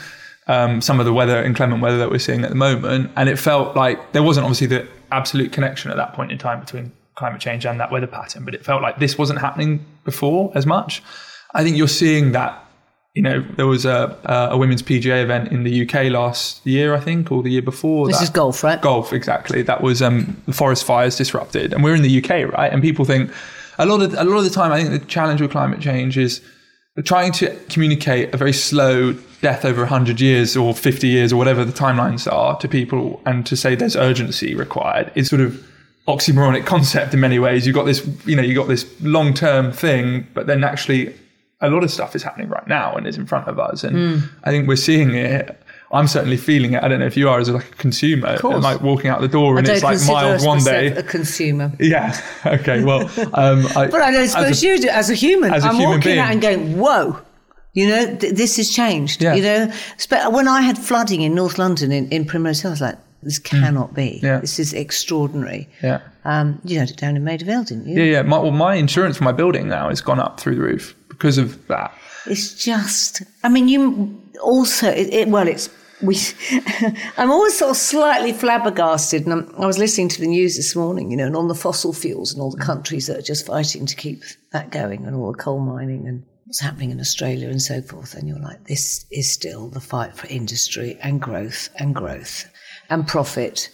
Um, 0.46 0.80
some 0.80 0.98
of 0.98 1.06
the 1.06 1.12
weather, 1.12 1.42
inclement 1.44 1.80
weather 1.80 1.98
that 1.98 2.10
we're 2.10 2.18
seeing 2.18 2.42
at 2.42 2.48
the 2.48 2.56
moment, 2.56 3.12
and 3.14 3.28
it 3.28 3.38
felt 3.38 3.76
like 3.76 4.12
there 4.12 4.22
wasn't 4.22 4.44
obviously 4.44 4.66
the 4.66 4.88
absolute 5.12 5.52
connection 5.52 5.90
at 5.90 5.96
that 5.96 6.12
point 6.12 6.32
in 6.32 6.38
time 6.38 6.58
between 6.58 6.90
climate 7.14 7.40
change 7.40 7.66
and 7.66 7.78
that 7.78 7.92
weather 7.92 8.06
pattern, 8.06 8.44
but 8.44 8.54
it 8.54 8.64
felt 8.64 8.82
like 8.82 8.98
this 8.98 9.16
wasn't 9.16 9.38
happening 9.38 9.84
before 10.04 10.50
as 10.54 10.66
much. 10.66 11.02
I 11.54 11.62
think 11.62 11.76
you're 11.76 11.88
seeing 11.88 12.32
that 12.32 12.64
you 13.14 13.22
know, 13.22 13.40
there 13.56 13.66
was 13.66 13.84
a, 13.84 14.16
a 14.50 14.56
women's 14.56 14.82
PGA 14.82 15.22
event 15.22 15.50
in 15.50 15.64
the 15.64 15.82
UK 15.82 16.12
last 16.12 16.64
year, 16.64 16.94
I 16.94 17.00
think, 17.00 17.32
or 17.32 17.42
the 17.42 17.50
year 17.50 17.62
before. 17.62 18.06
This 18.06 18.18
that. 18.18 18.24
is 18.24 18.30
golf, 18.30 18.62
right? 18.62 18.80
Golf, 18.80 19.12
exactly. 19.12 19.62
That 19.62 19.82
was 19.82 20.00
um, 20.00 20.40
the 20.46 20.52
forest 20.52 20.84
fires 20.84 21.16
disrupted, 21.16 21.72
and 21.72 21.82
we're 21.82 21.94
in 21.94 22.02
the 22.02 22.22
UK, 22.22 22.52
right? 22.52 22.72
And 22.72 22.80
people 22.80 23.04
think 23.04 23.32
a 23.78 23.86
lot 23.86 24.00
of 24.00 24.14
a 24.14 24.24
lot 24.24 24.38
of 24.38 24.44
the 24.44 24.50
time, 24.50 24.70
I 24.70 24.82
think 24.82 25.00
the 25.00 25.06
challenge 25.08 25.40
with 25.40 25.50
climate 25.50 25.80
change 25.80 26.16
is 26.16 26.40
trying 27.04 27.32
to 27.32 27.56
communicate 27.68 28.32
a 28.34 28.36
very 28.36 28.52
slow 28.52 29.12
death 29.40 29.64
over 29.64 29.80
100 29.80 30.20
years 30.20 30.56
or 30.56 30.74
50 30.74 31.08
years 31.08 31.32
or 31.32 31.36
whatever 31.36 31.64
the 31.64 31.72
timelines 31.72 32.30
are 32.30 32.58
to 32.58 32.68
people, 32.68 33.20
and 33.26 33.44
to 33.46 33.56
say 33.56 33.74
there's 33.74 33.96
urgency 33.96 34.54
required 34.54 35.10
is 35.16 35.28
sort 35.28 35.40
of 35.40 35.66
oxymoronic 36.06 36.64
concept 36.64 37.12
in 37.12 37.18
many 37.18 37.40
ways. 37.40 37.66
You've 37.66 37.74
got 37.74 37.86
this, 37.86 38.06
you 38.24 38.36
know, 38.36 38.42
you've 38.42 38.56
got 38.56 38.68
this 38.68 38.86
long 39.00 39.34
term 39.34 39.72
thing, 39.72 40.28
but 40.32 40.46
then 40.46 40.62
actually 40.62 41.12
a 41.60 41.68
lot 41.68 41.84
of 41.84 41.90
stuff 41.90 42.16
is 42.16 42.22
happening 42.22 42.48
right 42.48 42.66
now 42.66 42.94
and 42.94 43.06
is 43.06 43.16
in 43.16 43.26
front 43.26 43.46
of 43.48 43.58
us. 43.58 43.84
And 43.84 43.96
mm. 43.96 44.28
I 44.44 44.50
think 44.50 44.66
we're 44.66 44.76
seeing 44.76 45.14
it. 45.14 45.60
I'm 45.92 46.06
certainly 46.06 46.36
feeling 46.36 46.74
it. 46.74 46.82
I 46.82 46.88
don't 46.88 47.00
know 47.00 47.06
if 47.06 47.16
you 47.16 47.28
are 47.28 47.40
as 47.40 47.50
like 47.50 47.68
a 47.68 47.74
consumer, 47.74 48.38
like 48.42 48.80
walking 48.80 49.10
out 49.10 49.20
the 49.20 49.28
door 49.28 49.58
and 49.58 49.68
it's 49.68 49.82
like 49.82 49.98
mild 50.06 50.44
one 50.44 50.62
day. 50.62 50.88
A 50.88 51.02
consumer. 51.02 51.72
Yeah. 51.80 52.18
Okay. 52.46 52.84
Well, 52.84 53.02
um, 53.34 53.66
I, 53.76 53.88
but 53.90 54.00
I 54.00 54.12
don't 54.12 54.28
suppose 54.28 54.62
a, 54.62 54.66
you 54.66 54.78
do 54.78 54.88
as 54.88 55.10
a 55.10 55.14
human. 55.14 55.52
As 55.52 55.64
a 55.64 55.68
I'm 55.68 55.74
human 55.74 55.96
walking 55.96 56.10
being. 56.10 56.18
out 56.18 56.30
and 56.30 56.40
going, 56.40 56.78
whoa. 56.78 57.20
You 57.72 57.88
know, 57.88 58.16
th- 58.16 58.34
this 58.34 58.56
has 58.56 58.70
changed. 58.70 59.22
Yeah. 59.22 59.34
You 59.34 59.42
know, 59.42 60.30
when 60.30 60.48
I 60.48 60.62
had 60.62 60.78
flooding 60.78 61.22
in 61.22 61.34
North 61.34 61.58
London 61.58 61.92
in, 61.92 62.08
in 62.10 62.24
Primrose 62.24 62.60
Hill, 62.60 62.70
I 62.70 62.72
was 62.72 62.80
like, 62.80 62.98
this 63.22 63.38
hmm. 63.38 63.44
cannot 63.44 63.90
mm. 63.90 63.94
be. 63.94 64.20
Yeah. 64.22 64.38
This 64.38 64.58
is 64.58 64.72
extraordinary. 64.72 65.68
Yeah. 65.82 66.00
Um, 66.24 66.60
you 66.64 66.78
had 66.78 66.90
it 66.90 66.96
down 66.96 67.16
in 67.16 67.24
Maida 67.24 67.44
Vale, 67.44 67.64
didn't 67.64 67.86
you? 67.86 67.96
Yeah, 67.96 68.12
yeah. 68.12 68.22
My, 68.22 68.38
well, 68.38 68.50
my 68.50 68.76
insurance 68.76 69.16
for 69.16 69.24
my 69.24 69.32
building 69.32 69.68
now 69.68 69.88
has 69.88 70.00
gone 70.00 70.20
up 70.20 70.38
through 70.38 70.56
the 70.56 70.62
roof 70.62 70.94
because 71.20 71.36
of 71.36 71.66
that. 71.66 71.94
It's 72.26 72.54
just, 72.54 73.22
I 73.44 73.50
mean, 73.50 73.68
you 73.68 74.18
also, 74.42 74.88
it, 74.88 75.12
it, 75.12 75.28
well, 75.28 75.46
it's, 75.46 75.68
we, 76.00 76.16
I'm 77.18 77.30
always 77.30 77.58
sort 77.58 77.72
of 77.72 77.76
slightly 77.76 78.32
flabbergasted. 78.32 79.24
And 79.24 79.32
I'm, 79.34 79.54
i 79.58 79.66
was 79.66 79.78
listening 79.78 80.08
to 80.08 80.20
the 80.20 80.26
news 80.26 80.56
this 80.56 80.74
morning, 80.74 81.10
you 81.10 81.16
know, 81.18 81.26
and 81.26 81.36
on 81.36 81.48
the 81.48 81.54
fossil 81.54 81.92
fuels 81.92 82.32
and 82.32 82.40
all 82.40 82.50
the 82.50 82.64
countries 82.64 83.06
that 83.06 83.18
are 83.18 83.22
just 83.22 83.46
fighting 83.46 83.84
to 83.84 83.94
keep 83.94 84.22
that 84.52 84.70
going 84.70 85.04
and 85.04 85.14
all 85.14 85.32
the 85.32 85.38
coal 85.38 85.60
mining 85.60 86.08
and 86.08 86.24
what's 86.46 86.60
happening 86.60 86.90
in 86.90 87.00
Australia 87.00 87.50
and 87.50 87.60
so 87.60 87.82
forth. 87.82 88.14
And 88.14 88.26
you're 88.26 88.38
like, 88.38 88.64
this 88.64 89.04
is 89.10 89.30
still 89.30 89.68
the 89.68 89.80
fight 89.80 90.16
for 90.16 90.26
industry 90.28 90.98
and 91.02 91.20
growth 91.20 91.68
and 91.76 91.94
growth 91.94 92.50
and 92.88 93.06
profit 93.06 93.68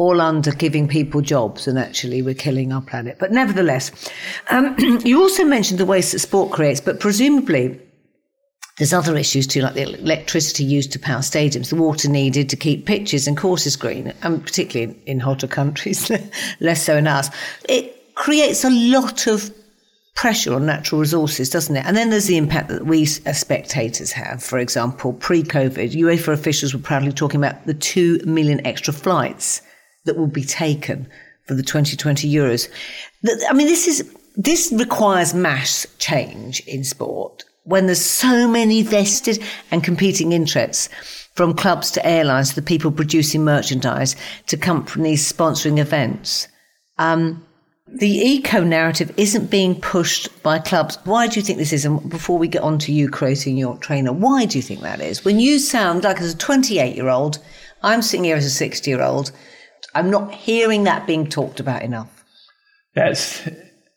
all 0.00 0.22
under 0.22 0.50
giving 0.52 0.88
people 0.88 1.20
jobs, 1.20 1.68
and 1.68 1.78
actually 1.78 2.22
we're 2.22 2.32
killing 2.32 2.72
our 2.72 2.80
planet. 2.80 3.18
But 3.20 3.32
nevertheless, 3.32 3.92
um, 4.48 4.74
you 5.04 5.20
also 5.20 5.44
mentioned 5.44 5.78
the 5.78 5.84
waste 5.84 6.12
that 6.12 6.20
sport 6.20 6.52
creates, 6.52 6.80
but 6.80 7.00
presumably 7.00 7.78
there's 8.78 8.94
other 8.94 9.14
issues 9.14 9.46
too, 9.46 9.60
like 9.60 9.74
the 9.74 9.82
electricity 9.82 10.64
used 10.64 10.90
to 10.92 10.98
power 10.98 11.20
stadiums, 11.20 11.68
the 11.68 11.76
water 11.76 12.08
needed 12.08 12.48
to 12.48 12.56
keep 12.56 12.86
pitches 12.86 13.28
and 13.28 13.36
courses 13.36 13.76
green, 13.76 14.14
and 14.22 14.42
particularly 14.42 14.94
in, 14.94 15.02
in 15.04 15.20
hotter 15.20 15.46
countries, 15.46 16.10
less 16.60 16.82
so 16.82 16.96
in 16.96 17.06
ours. 17.06 17.28
It 17.68 18.14
creates 18.14 18.64
a 18.64 18.70
lot 18.70 19.26
of 19.26 19.54
pressure 20.16 20.54
on 20.54 20.64
natural 20.64 21.02
resources, 21.02 21.50
doesn't 21.50 21.76
it? 21.76 21.84
And 21.84 21.94
then 21.94 22.08
there's 22.08 22.26
the 22.26 22.38
impact 22.38 22.68
that 22.68 22.86
we 22.86 23.02
as 23.26 23.38
spectators 23.38 24.12
have. 24.12 24.42
For 24.42 24.58
example, 24.58 25.12
pre 25.12 25.42
COVID, 25.42 25.92
UEFA 25.92 26.32
officials 26.32 26.72
were 26.72 26.80
proudly 26.80 27.12
talking 27.12 27.38
about 27.38 27.66
the 27.66 27.74
2 27.74 28.20
million 28.24 28.66
extra 28.66 28.94
flights 28.94 29.60
that 30.10 30.18
will 30.18 30.26
be 30.26 30.42
taken 30.42 31.08
for 31.46 31.54
the 31.54 31.62
2020 31.62 32.28
Euros. 32.28 32.68
I 33.48 33.52
mean, 33.52 33.68
this 33.68 33.86
is 33.86 34.12
this 34.36 34.72
requires 34.72 35.34
mass 35.34 35.86
change 35.98 36.60
in 36.66 36.82
sport 36.82 37.44
when 37.62 37.86
there's 37.86 38.04
so 38.04 38.48
many 38.48 38.82
vested 38.82 39.40
and 39.70 39.84
competing 39.84 40.32
interests 40.32 40.88
from 41.34 41.54
clubs 41.54 41.92
to 41.92 42.04
airlines 42.04 42.50
to 42.50 42.56
the 42.56 42.62
people 42.62 42.90
producing 42.90 43.44
merchandise 43.44 44.16
to 44.48 44.56
companies 44.56 45.32
sponsoring 45.32 45.78
events. 45.78 46.48
Um, 46.98 47.46
the 47.86 48.08
eco 48.08 48.64
narrative 48.64 49.12
isn't 49.16 49.50
being 49.50 49.80
pushed 49.80 50.42
by 50.42 50.58
clubs. 50.58 50.98
Why 51.04 51.28
do 51.28 51.38
you 51.38 51.46
think 51.46 51.58
this 51.58 51.72
is? 51.72 51.84
And 51.84 52.10
before 52.10 52.38
we 52.38 52.48
get 52.48 52.62
on 52.62 52.78
to 52.80 52.92
you 52.92 53.08
creating 53.08 53.56
your 53.56 53.76
trainer, 53.78 54.12
why 54.12 54.46
do 54.46 54.58
you 54.58 54.62
think 54.62 54.80
that 54.80 55.00
is? 55.00 55.24
When 55.24 55.38
you 55.38 55.58
sound 55.58 56.02
like 56.04 56.20
as 56.20 56.34
a 56.34 56.36
28 56.36 56.96
year 56.96 57.08
old, 57.08 57.38
I'm 57.82 58.02
sitting 58.02 58.24
here 58.24 58.36
as 58.36 58.44
a 58.44 58.50
60 58.50 58.90
year 58.90 59.02
old, 59.02 59.32
I'm 59.94 60.10
not 60.10 60.32
hearing 60.32 60.84
that 60.84 61.06
being 61.06 61.26
talked 61.26 61.60
about 61.60 61.82
enough. 61.82 62.24
Yes, 62.96 63.48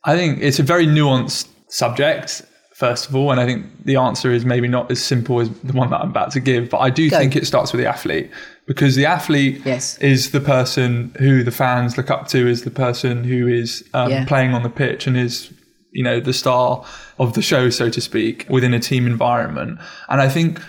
I 0.04 0.16
think 0.16 0.42
it's 0.42 0.60
a 0.60 0.64
very 0.64 0.86
nuanced 0.86 1.48
subject, 1.68 2.44
first 2.76 3.10
of 3.10 3.16
all. 3.16 3.32
And 3.32 3.40
I 3.40 3.46
think 3.46 3.66
the 3.86 3.96
answer 3.96 4.32
is 4.32 4.46
maybe 4.46 4.68
not 4.68 4.92
as 4.92 5.04
simple 5.04 5.40
as 5.40 5.50
the 5.50 5.74
one 5.74 5.90
that 5.90 6.02
I'm 6.02 6.10
about 6.10 6.32
to 6.34 6.40
give. 6.40 6.70
But 6.70 6.80
I 6.80 6.90
do 6.90 7.10
Go. 7.10 7.18
think 7.18 7.36
it 7.36 7.48
starts 7.48 7.74
with 7.74 7.82
the 7.82 7.88
athlete 7.88 8.30
because 8.66 8.96
the 8.96 9.06
athlete 9.06 9.62
yes. 9.66 9.98
is 9.98 10.32
the 10.32 10.42
person 10.42 11.16
who 11.20 11.44
the 11.44 11.52
fans 11.52 11.98
look 11.98 12.12
up 12.12 12.28
to, 12.30 12.48
is 12.48 12.64
the 12.64 12.72
person 12.72 13.24
who 13.24 13.48
is 13.48 13.84
um, 13.94 14.10
yeah. 14.10 14.26
playing 14.26 14.54
on 14.54 14.64
the 14.64 14.70
pitch 14.70 15.08
and 15.08 15.18
is 15.18 15.52
you 15.94 16.04
know, 16.04 16.20
the 16.20 16.34
star 16.34 16.84
of 17.20 17.34
the 17.34 17.42
show, 17.42 17.70
so 17.70 17.90
to 17.90 18.02
speak, 18.02 18.46
within 18.50 18.74
a 18.74 18.80
team 18.80 19.06
environment. 19.06 19.80
And 20.10 20.20
I 20.20 20.28
think 20.28 20.60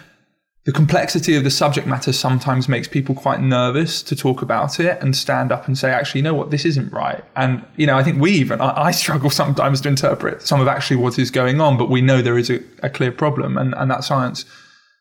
the 0.65 0.73
complexity 0.73 1.35
of 1.37 1.45
the 1.45 1.51
subject 1.51 1.87
matter 1.87 2.11
sometimes 2.11 2.71
makes 2.71 2.89
people 2.89 3.15
quite 3.15 3.41
nervous 3.41 4.03
to 4.03 4.17
talk 4.17 4.41
about 4.41 4.81
it 4.81 4.99
and 5.03 5.15
stand 5.15 5.53
up 5.53 5.67
and 5.67 5.77
say, 5.77 5.91
actually, 5.91 6.21
you 6.21 6.23
know 6.23 6.33
what, 6.33 6.51
this 6.51 6.65
isn't 6.65 6.91
right. 6.91 7.23
And, 7.37 7.63
you 7.77 7.87
know, 7.87 7.99
I 7.99 8.03
think 8.03 8.19
we 8.19 8.31
even, 8.33 8.63
I, 8.63 8.85
I 8.85 8.91
struggle 8.91 9.29
sometimes 9.29 9.83
to 9.83 9.91
interpret 9.91 10.41
some 10.41 10.63
of 10.63 10.69
actually 10.69 10.97
what 10.97 11.19
is 11.19 11.31
going 11.31 11.61
on, 11.61 11.77
but 11.77 11.91
we 11.91 12.01
know 12.01 12.23
there 12.23 12.39
is 12.39 12.49
a, 12.49 12.61
a 12.83 12.89
clear 12.89 13.13
problem 13.13 13.59
and, 13.59 13.75
and 13.75 13.91
that 13.91 14.05
science 14.05 14.47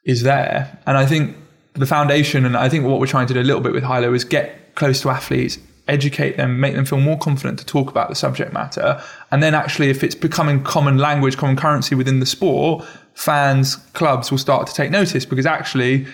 is 0.05 0.24
there. 0.24 0.77
And 0.86 0.98
I 0.98 1.05
think 1.05 1.38
the 1.75 1.86
foundation, 1.86 2.46
and 2.46 2.58
I 2.58 2.67
think 2.67 2.86
what 2.86 3.00
we're 3.00 3.08
trying 3.08 3.27
to 3.27 3.34
do 3.34 3.39
a 3.39 3.43
little 3.43 3.62
bit 3.62 3.72
with 3.72 3.84
Hylo 3.84 4.13
is 4.13 4.25
get 4.25 4.75
close 4.75 5.00
to 5.01 5.10
athletes, 5.12 5.60
educate 5.87 6.37
them, 6.37 6.59
make 6.59 6.75
them 6.75 6.85
feel 6.85 6.99
more 6.99 7.17
confident 7.17 7.59
to 7.59 7.65
talk 7.65 7.89
about 7.89 8.09
the 8.09 8.15
subject 8.15 8.53
matter. 8.53 9.01
And 9.31 9.43
then 9.43 9.53
actually, 9.53 9.89
if 9.89 10.03
it's 10.03 10.15
becoming 10.15 10.63
common 10.63 10.97
language, 10.97 11.37
common 11.37 11.55
currency 11.55 11.95
within 11.95 12.19
the 12.19 12.25
sport, 12.25 12.85
fans, 13.15 13.75
clubs 13.93 14.31
will 14.31 14.37
start 14.37 14.67
to 14.67 14.73
take 14.73 14.91
notice 14.91 15.25
because 15.25 15.45
actually 15.45 16.05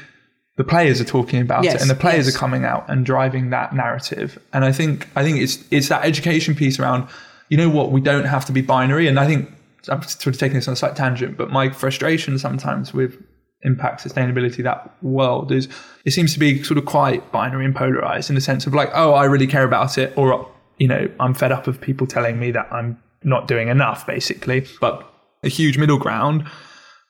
the 0.58 0.64
players 0.64 1.00
are 1.00 1.06
talking 1.06 1.40
about 1.40 1.64
Yes, 1.64 1.76
it 1.76 1.82
and 1.82 1.90
the 1.90 1.96
players 1.96 2.26
yes. 2.26 2.36
are 2.36 2.38
coming 2.38 2.66
out 2.66 2.90
and 2.90 3.06
driving 3.06 3.52
that 3.52 3.74
narrative. 3.74 4.38
And 4.54 4.66
I 4.66 4.72
think 4.72 5.08
I 5.16 5.24
think 5.24 5.40
it's 5.40 5.64
it's 5.72 5.88
that 5.90 6.04
education 6.04 6.56
piece 6.56 6.80
around, 6.80 7.08
you 7.50 7.58
know 7.58 7.70
what, 7.70 7.92
we 7.92 8.02
don't 8.02 8.26
have 8.26 8.46
to 8.46 8.52
be 8.52 8.62
binary. 8.62 9.08
And 9.08 9.20
I 9.20 9.26
think 9.26 9.50
I'm 9.88 10.02
sort 10.02 10.28
of 10.28 10.38
taking 10.38 10.56
this 10.56 10.68
on 10.68 10.74
a 10.74 10.78
slight 10.78 10.96
tangent, 10.96 11.38
but 11.38 11.52
my 11.52 11.70
frustration 11.70 12.38
sometimes 12.40 12.94
with 12.94 13.24
impact 13.64 14.04
sustainability 14.04 14.64
that 14.64 14.92
world 15.04 15.52
is 15.52 15.68
it 16.06 16.12
seems 16.12 16.34
to 16.34 16.40
be 16.40 16.64
sort 16.64 16.78
of 16.78 16.86
quite 16.86 17.30
binary 17.32 17.66
and 17.66 17.76
polarized 17.76 18.30
in 18.30 18.36
the 18.36 18.42
sense 18.42 18.66
of 18.66 18.74
like 18.74 18.90
oh 18.94 19.14
i 19.14 19.26
really 19.26 19.48
care 19.48 19.66
about 19.66 19.98
it 19.98 20.18
or 20.18 20.50
you 20.78 20.88
know 20.88 21.10
i'm 21.20 21.34
fed 21.34 21.52
up 21.52 21.68
of 21.68 21.82
people 21.82 22.08
telling 22.08 22.40
me 22.40 22.52
that 22.52 22.72
i'm 22.72 22.98
not 23.24 23.48
doing 23.48 23.68
enough 23.68 24.06
basically. 24.06 24.66
But 24.80 25.06
a 25.44 25.50
huge 25.50 25.78
middle 25.78 25.98
ground 25.98 26.48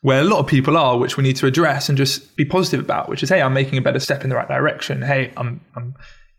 where 0.02 0.22
a 0.22 0.24
lot 0.24 0.40
of 0.40 0.48
people 0.48 0.78
are 0.78 0.98
which 0.98 1.18
we 1.18 1.24
need 1.24 1.36
to 1.36 1.46
address 1.46 1.90
and 1.90 1.98
just 1.98 2.36
be 2.36 2.46
positive 2.46 2.80
about 2.80 3.10
which 3.10 3.24
is 3.24 3.30
hey 3.30 3.42
i'm 3.42 3.54
making 3.54 3.78
a 3.78 3.82
better 3.82 4.00
step 4.00 4.24
in 4.24 4.30
the 4.30 4.36
right 4.36 4.48
direction. 4.48 5.02
Hey 5.02 5.32
i'm 5.38 5.62
i'm 5.76 5.96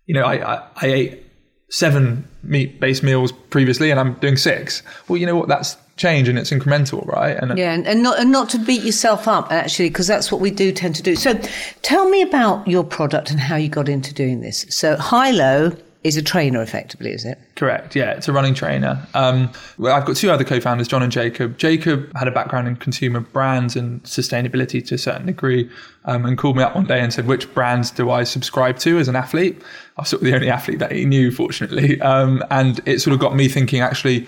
you 0.07 0.14
know 0.14 0.23
i 0.23 0.55
i, 0.55 0.69
I 0.76 0.87
ate 0.87 1.26
seven 1.71 2.29
meat 2.43 2.81
based 2.81 3.02
meals 3.02 3.33
previously 3.50 3.90
and 3.90 4.00
i'm 4.00 4.14
doing 4.14 4.37
six. 4.37 4.83
Well 5.09 5.19
you 5.19 5.26
know 5.26 5.37
what? 5.37 5.49
That's 5.49 5.76
change 6.00 6.28
and 6.28 6.38
it's 6.38 6.50
incremental 6.50 7.07
right 7.07 7.37
and 7.37 7.57
Yeah, 7.59 7.75
and, 7.75 7.87
and 7.87 8.02
not 8.02 8.19
and 8.19 8.33
not 8.33 8.49
to 8.50 8.59
beat 8.59 8.83
yourself 8.83 9.28
up 9.28 9.52
actually, 9.52 9.90
because 9.90 10.07
that's 10.07 10.33
what 10.33 10.40
we 10.40 10.50
do 10.50 10.73
tend 10.73 10.97
to 10.97 11.02
do. 11.02 11.14
So, 11.14 11.35
tell 11.83 12.09
me 12.09 12.23
about 12.23 12.66
your 12.66 12.85
product 12.85 13.30
and 13.30 13.38
how 13.38 13.57
you 13.57 13.69
got 13.69 13.88
into 13.88 14.14
doing 14.14 14.40
this. 14.40 14.64
So, 14.71 14.97
Hylo 14.97 15.76
is 16.02 16.16
a 16.16 16.23
trainer, 16.23 16.62
effectively, 16.62 17.11
is 17.12 17.26
it? 17.26 17.38
Correct. 17.57 17.95
Yeah, 17.95 18.12
it's 18.12 18.26
a 18.26 18.33
running 18.33 18.54
trainer. 18.54 19.07
Um, 19.12 19.50
well, 19.76 19.95
I've 19.95 20.07
got 20.07 20.16
two 20.16 20.30
other 20.30 20.45
co-founders, 20.45 20.88
John 20.88 21.02
and 21.02 21.12
Jacob. 21.12 21.59
Jacob 21.59 22.11
had 22.16 22.26
a 22.26 22.30
background 22.30 22.69
in 22.69 22.76
consumer 22.76 23.21
brands 23.21 23.76
and 23.76 24.02
sustainability 24.04 24.83
to 24.87 24.95
a 24.95 24.99
certain 24.99 25.26
degree, 25.26 25.69
um, 26.07 26.25
and 26.25 26.38
called 26.38 26.57
me 26.57 26.62
up 26.62 26.75
one 26.75 26.87
day 26.87 27.00
and 27.00 27.12
said, 27.12 27.26
"Which 27.26 27.52
brands 27.52 27.90
do 27.90 28.11
I 28.11 28.25
subscribe 28.25 28.78
to 28.78 28.99
as 28.99 29.09
an 29.09 29.16
athlete?" 29.16 29.61
I 29.99 30.00
was 30.00 30.09
sort 30.09 30.23
of 30.23 30.26
the 30.26 30.35
only 30.35 30.49
athlete 30.49 30.78
that 30.78 30.92
he 30.92 31.04
knew, 31.04 31.30
fortunately, 31.30 32.00
um, 32.00 32.42
and 32.50 32.80
it 32.87 33.00
sort 33.00 33.12
of 33.12 33.21
got 33.21 33.37
me 33.37 33.49
thinking. 33.49 33.83
Actually, 33.83 34.26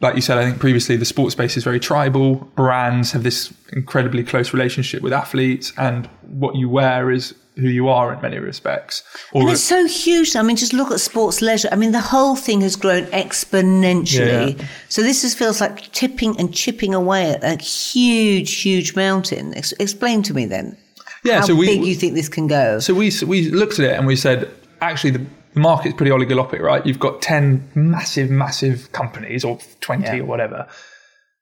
like 0.00 0.14
you 0.14 0.22
said, 0.22 0.38
I 0.38 0.44
think 0.44 0.58
previously 0.58 0.96
the 0.96 1.04
sports 1.04 1.32
space 1.32 1.56
is 1.56 1.64
very 1.64 1.78
tribal. 1.78 2.36
Brands 2.56 3.12
have 3.12 3.22
this 3.22 3.52
incredibly 3.72 4.24
close 4.24 4.52
relationship 4.52 5.02
with 5.02 5.12
athletes, 5.12 5.72
and 5.76 6.06
what 6.22 6.56
you 6.56 6.68
wear 6.68 7.10
is 7.10 7.34
who 7.56 7.68
you 7.68 7.88
are 7.88 8.12
in 8.12 8.20
many 8.22 8.38
respects. 8.38 9.02
Or 9.32 9.42
And 9.42 9.50
it's 9.50 9.62
so 9.62 9.86
huge. 9.86 10.34
I 10.34 10.42
mean, 10.42 10.56
just 10.56 10.72
look 10.72 10.90
at 10.90 11.00
sports 11.00 11.42
leisure. 11.42 11.68
I 11.70 11.76
mean, 11.76 11.92
the 11.92 12.00
whole 12.00 12.34
thing 12.34 12.62
has 12.62 12.76
grown 12.76 13.04
exponentially. 13.06 14.58
Yeah. 14.58 14.66
So 14.88 15.02
this 15.02 15.24
is, 15.24 15.34
feels 15.34 15.60
like 15.60 15.92
tipping 15.92 16.38
and 16.38 16.54
chipping 16.54 16.94
away 16.94 17.30
at 17.30 17.44
a 17.44 17.62
huge, 17.62 18.62
huge 18.62 18.96
mountain. 18.96 19.54
Ex- 19.54 19.72
explain 19.72 20.22
to 20.24 20.34
me 20.34 20.46
then. 20.46 20.76
yeah, 21.24 21.40
how 21.40 21.46
so 21.46 21.54
we 21.54 21.66
big 21.66 21.84
you 21.84 21.94
think 21.94 22.14
this 22.14 22.28
can 22.28 22.46
go? 22.46 22.78
So 22.78 22.94
we 22.94 23.12
we 23.26 23.50
looked 23.50 23.78
at 23.78 23.84
it 23.84 23.98
and 23.98 24.06
we 24.06 24.16
said, 24.16 24.50
actually, 24.80 25.10
the, 25.10 25.26
the 25.54 25.60
market's 25.60 25.94
pretty 25.96 26.12
oligopolistic, 26.12 26.60
right? 26.60 26.84
You've 26.86 26.98
got 27.00 27.22
ten 27.22 27.68
massive, 27.74 28.30
massive 28.30 28.92
companies, 28.92 29.44
or 29.44 29.58
twenty, 29.80 30.04
Yeah. 30.18 30.22
or 30.22 30.26
whatever, 30.26 30.66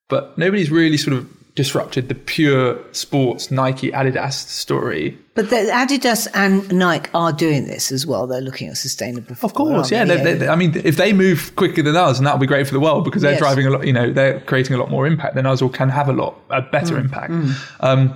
but 0.09 0.37
nobody's 0.39 0.71
really 0.71 0.97
sort 0.97 1.17
of 1.17 1.29
disrupted 1.55 2.09
the 2.09 2.15
pure 2.15 2.79
sports 2.93 3.51
Nike, 3.51 3.91
Adidas 3.91 4.35
story. 4.35 5.19
But 5.35 5.51
the, 5.51 5.57
Adidas 5.57 6.29
and 6.33 6.73
Nike 6.73 7.11
are 7.15 7.33
doing 7.33 7.67
this 7.67 7.91
as 7.91 8.07
well. 8.07 8.29
They're 8.29 8.41
looking 8.41 8.69
at 8.69 8.77
sustainable. 8.77 9.35
Of 9.43 9.55
course, 9.55 9.91
yeah. 9.91 10.05
They, 10.05 10.35
they, 10.35 10.47
I 10.49 10.55
mean, 10.55 10.81
if 10.85 10.97
they 10.97 11.13
move 11.13 11.57
quicker 11.57 11.83
than 11.83 11.97
us, 11.97 12.19
and 12.19 12.27
that'll 12.27 12.39
be 12.39 12.47
great 12.47 12.69
for 12.69 12.75
the 12.75 12.81
world 12.81 13.05
because 13.05 13.23
they're 13.23 13.33
Yes. 13.33 13.41
driving 13.41 13.67
a 13.67 13.71
lot. 13.71 13.85
You 13.87 13.93
know, 13.93 14.13
they're 14.13 14.39
creating 14.41 14.75
a 14.77 14.79
lot 14.79 14.89
more 14.89 15.05
impact 15.05 15.35
than 15.35 15.47
us, 15.47 15.61
or 15.61 15.69
can 15.69 15.89
have 15.89 16.09
a 16.09 16.13
lot 16.13 16.37
a 16.51 16.63
better 16.63 16.97
impact. 16.97 17.33
Um, 17.81 18.15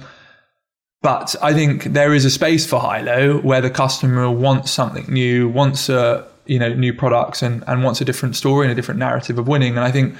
but 1.03 1.35
I 1.43 1.53
think 1.53 1.85
there 1.85 2.15
is 2.15 2.25
a 2.25 2.31
space 2.31 2.65
for 2.65 2.81
Hylo 2.81 3.41
where 3.43 3.61
the 3.61 3.71
customer 3.71 4.31
wants 4.31 4.71
something 4.71 5.05
new, 5.13 5.49
wants 5.49 5.89
a 5.89 6.27
you 6.47 6.59
know 6.59 6.73
new 6.73 6.95
products, 6.95 7.43
and 7.43 7.65
and 7.67 7.83
wants 7.83 8.01
a 8.01 8.05
different 8.05 8.37
story 8.37 8.67
and 8.67 8.73
a 8.73 8.75
different 8.75 9.01
narrative 9.01 9.39
of 9.39 9.49
winning. 9.49 9.77
And 9.77 9.85
I 9.85 9.91
think 9.91 10.15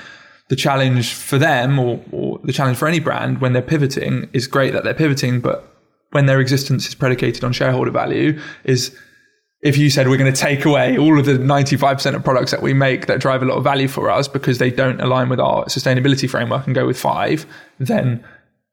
the 0.49 0.57
challenge 0.57 1.15
for 1.15 1.39
them, 1.39 1.79
or, 1.79 2.03
or 2.11 2.41
the 2.43 2.53
challenge 2.53 2.77
for 2.77 2.89
any 2.89 3.01
brand 3.01 3.41
when 3.41 3.53
they're 3.53 3.63
pivoting, 3.63 4.29
is 4.33 4.47
great 4.47 4.73
that 4.73 4.83
they're 4.83 4.93
pivoting, 4.93 5.41
but 5.41 5.69
when 6.11 6.27
their 6.27 6.41
existence 6.41 6.87
is 6.87 6.95
predicated 6.95 7.45
on 7.45 7.53
shareholder 7.53 7.91
value, 7.91 8.39
is 8.65 8.95
if 9.63 9.79
you 9.79 9.89
said 9.89 10.09
we're 10.09 10.17
going 10.17 10.33
to 10.33 10.39
take 10.39 10.65
away 10.65 10.99
all 10.99 11.19
of 11.19 11.25
the 11.25 11.35
95% 11.35 12.17
of 12.17 12.25
products 12.25 12.51
that 12.51 12.61
we 12.61 12.75
make 12.75 13.07
that 13.07 13.21
drive 13.21 13.43
a 13.43 13.47
lot 13.47 13.57
of 13.57 13.65
value 13.65 13.87
for 13.87 14.11
us 14.11 14.27
because 14.27 14.59
they 14.59 14.71
don't 14.71 15.01
align 15.01 15.29
with 15.29 15.39
our 15.39 15.65
sustainability 15.67 16.29
framework 16.29 16.67
and 16.67 16.75
go 16.75 16.87
with 16.87 16.99
five, 16.99 17.47
then 17.79 18.23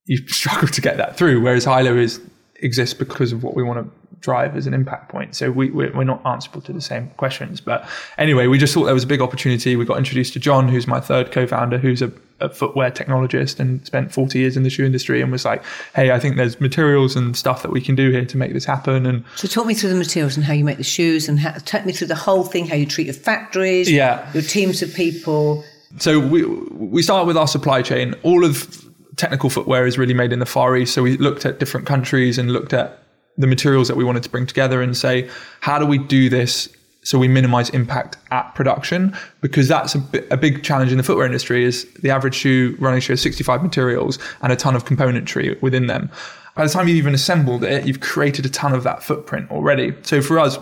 you 0.09 0.17
struggle 0.27 0.67
to 0.67 0.81
get 0.81 0.97
that 0.97 1.15
through. 1.17 1.39
Whereas 1.41 1.65
Hylo 1.65 1.95
is 1.95 2.19
exists 2.61 2.93
because 2.93 3.31
of 3.31 3.41
what 3.43 3.55
we 3.55 3.63
want 3.63 3.79
to 3.85 3.89
drive 4.19 4.57
as 4.57 4.67
an 4.67 4.73
impact 4.73 5.07
point. 5.09 5.33
So 5.33 5.49
we, 5.49 5.69
we're, 5.69 5.93
we're 5.95 6.03
not 6.03 6.25
answerable 6.25 6.59
to 6.61 6.73
the 6.73 6.81
same 6.81 7.07
questions. 7.15 7.61
But 7.61 7.87
anyway, 8.17 8.47
we 8.47 8.57
just 8.57 8.73
thought 8.73 8.83
there 8.83 8.93
was 8.93 9.05
a 9.05 9.07
big 9.07 9.21
opportunity. 9.21 9.77
We 9.77 9.85
got 9.85 9.97
introduced 9.97 10.33
to 10.33 10.39
John, 10.39 10.67
who's 10.67 10.87
my 10.87 10.99
third 10.99 11.31
co-founder, 11.31 11.77
who's 11.77 12.01
a, 12.01 12.11
a 12.41 12.49
footwear 12.49 12.91
technologist 12.91 13.61
and 13.61 13.85
spent 13.85 14.11
40 14.13 14.37
years 14.39 14.57
in 14.57 14.63
the 14.63 14.69
shoe 14.69 14.83
industry 14.85 15.21
and 15.21 15.31
was 15.31 15.45
like, 15.45 15.63
hey, 15.95 16.11
I 16.11 16.19
think 16.19 16.35
there's 16.35 16.59
materials 16.59 17.15
and 17.15 17.37
stuff 17.37 17.61
that 17.61 17.71
we 17.71 17.79
can 17.79 17.95
do 17.95 18.11
here 18.11 18.25
to 18.25 18.35
make 18.37 18.51
this 18.51 18.65
happen. 18.65 19.05
And 19.05 19.23
So 19.37 19.47
talk 19.47 19.65
me 19.65 19.73
through 19.73 19.91
the 19.91 19.95
materials 19.95 20.35
and 20.35 20.45
how 20.45 20.51
you 20.53 20.65
make 20.65 20.77
the 20.79 20.83
shoes, 20.83 21.29
and 21.29 21.39
how, 21.39 21.51
take 21.63 21.85
me 21.85 21.93
through 21.93 22.07
the 22.07 22.15
whole 22.15 22.43
thing. 22.43 22.67
How 22.67 22.75
you 22.75 22.85
treat 22.85 23.05
your 23.07 23.13
factories, 23.13 23.89
Yeah. 23.89 24.29
your 24.33 24.43
teams 24.43 24.81
of 24.81 24.93
people. 24.93 25.63
So 25.99 26.19
we 26.19 26.43
we 26.45 27.01
start 27.03 27.25
with 27.25 27.37
our 27.37 27.47
supply 27.47 27.81
chain. 27.83 28.15
All 28.23 28.43
of 28.43 28.85
technical 29.19 29.49
footwear 29.49 29.85
is 29.85 29.97
really 29.97 30.13
made 30.13 30.31
in 30.31 30.39
the 30.39 30.45
Far 30.45 30.75
East. 30.77 30.93
So 30.93 31.03
we 31.03 31.17
looked 31.17 31.45
at 31.45 31.59
different 31.59 31.85
countries 31.85 32.37
and 32.37 32.51
looked 32.51 32.73
at 32.73 33.03
the 33.37 33.47
materials 33.47 33.87
that 33.87 33.97
we 33.97 34.03
wanted 34.03 34.23
to 34.23 34.29
bring 34.29 34.45
together 34.45 34.81
and 34.81 34.95
say, 34.95 35.29
how 35.61 35.77
do 35.77 35.85
we 35.85 35.97
do 35.97 36.29
this 36.29 36.69
so 37.03 37.17
we 37.17 37.27
minimize 37.27 37.69
impact 37.69 38.17
at 38.31 38.53
production? 38.55 39.15
Because 39.41 39.67
that's 39.67 39.95
a, 39.95 40.37
big 40.37 40.63
challenge 40.63 40.91
in 40.91 40.97
the 40.97 41.03
footwear 41.03 41.25
industry. 41.25 41.63
Is 41.63 41.85
the 42.01 42.09
average 42.09 42.35
shoe 42.35 42.75
running 42.79 43.01
shoe 43.01 43.13
has 43.13 43.21
65 43.21 43.61
materials 43.61 44.19
and 44.41 44.51
a 44.51 44.55
ton 44.55 44.75
of 44.75 44.85
componentry 44.85 45.61
within 45.61 45.87
them. 45.87 46.09
By 46.55 46.65
the 46.65 46.71
time 46.71 46.87
you've 46.87 46.97
even 46.97 47.13
assembled 47.13 47.63
it, 47.63 47.85
you've 47.85 48.01
created 48.01 48.45
a 48.45 48.49
ton 48.49 48.73
of 48.73 48.83
that 48.83 49.03
footprint 49.03 49.49
already. 49.51 49.93
So 50.03 50.21
for 50.21 50.39
us, 50.39 50.57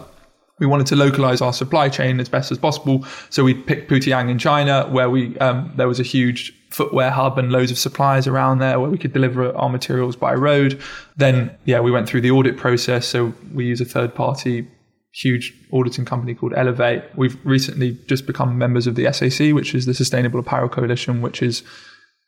we 0.59 0.65
wanted 0.65 0.87
to 0.87 0.95
localize 0.95 1.41
our 1.41 1.53
supply 1.53 1.89
chain 1.89 2.19
as 2.19 2.29
best 2.29 2.51
as 2.51 2.57
possible. 2.57 3.05
So 3.29 3.43
we 3.43 3.53
picked 3.53 3.89
Putian 3.89 4.29
in 4.29 4.39
China, 4.39 4.87
where 4.89 5.09
we 5.09 5.37
um, 5.39 5.71
there 5.75 5.87
was 5.87 5.99
a 5.99 6.03
huge 6.03 6.53
footwear 6.69 7.09
hub 7.11 7.37
and 7.37 7.51
loads 7.51 7.71
of 7.71 7.77
suppliers 7.77 8.27
around 8.27 8.59
there 8.59 8.79
where 8.79 8.89
we 8.89 8.97
could 8.97 9.13
deliver 9.13 9.55
our 9.55 9.69
materials 9.69 10.15
by 10.15 10.33
road. 10.33 10.79
Then, 11.15 11.55
yeah, 11.65 11.79
we 11.79 11.91
went 11.91 12.09
through 12.09 12.21
the 12.21 12.31
audit 12.31 12.57
process. 12.57 13.07
So 13.07 13.33
we 13.53 13.65
use 13.65 13.81
a 13.81 13.85
third 13.85 14.13
party 14.13 14.67
huge 15.13 15.53
auditing 15.73 16.05
company 16.05 16.35
called 16.35 16.53
Elevate. 16.55 17.03
We've 17.15 17.37
recently 17.43 17.97
just 18.05 18.27
become 18.27 18.57
members 18.57 18.85
of 18.85 18.95
the 18.95 19.11
SAC, 19.11 19.51
which 19.51 19.73
is 19.73 19.85
the 19.85 19.93
Sustainable 19.93 20.39
Apparel 20.39 20.69
Coalition, 20.69 21.21
which 21.21 21.41
is 21.41 21.63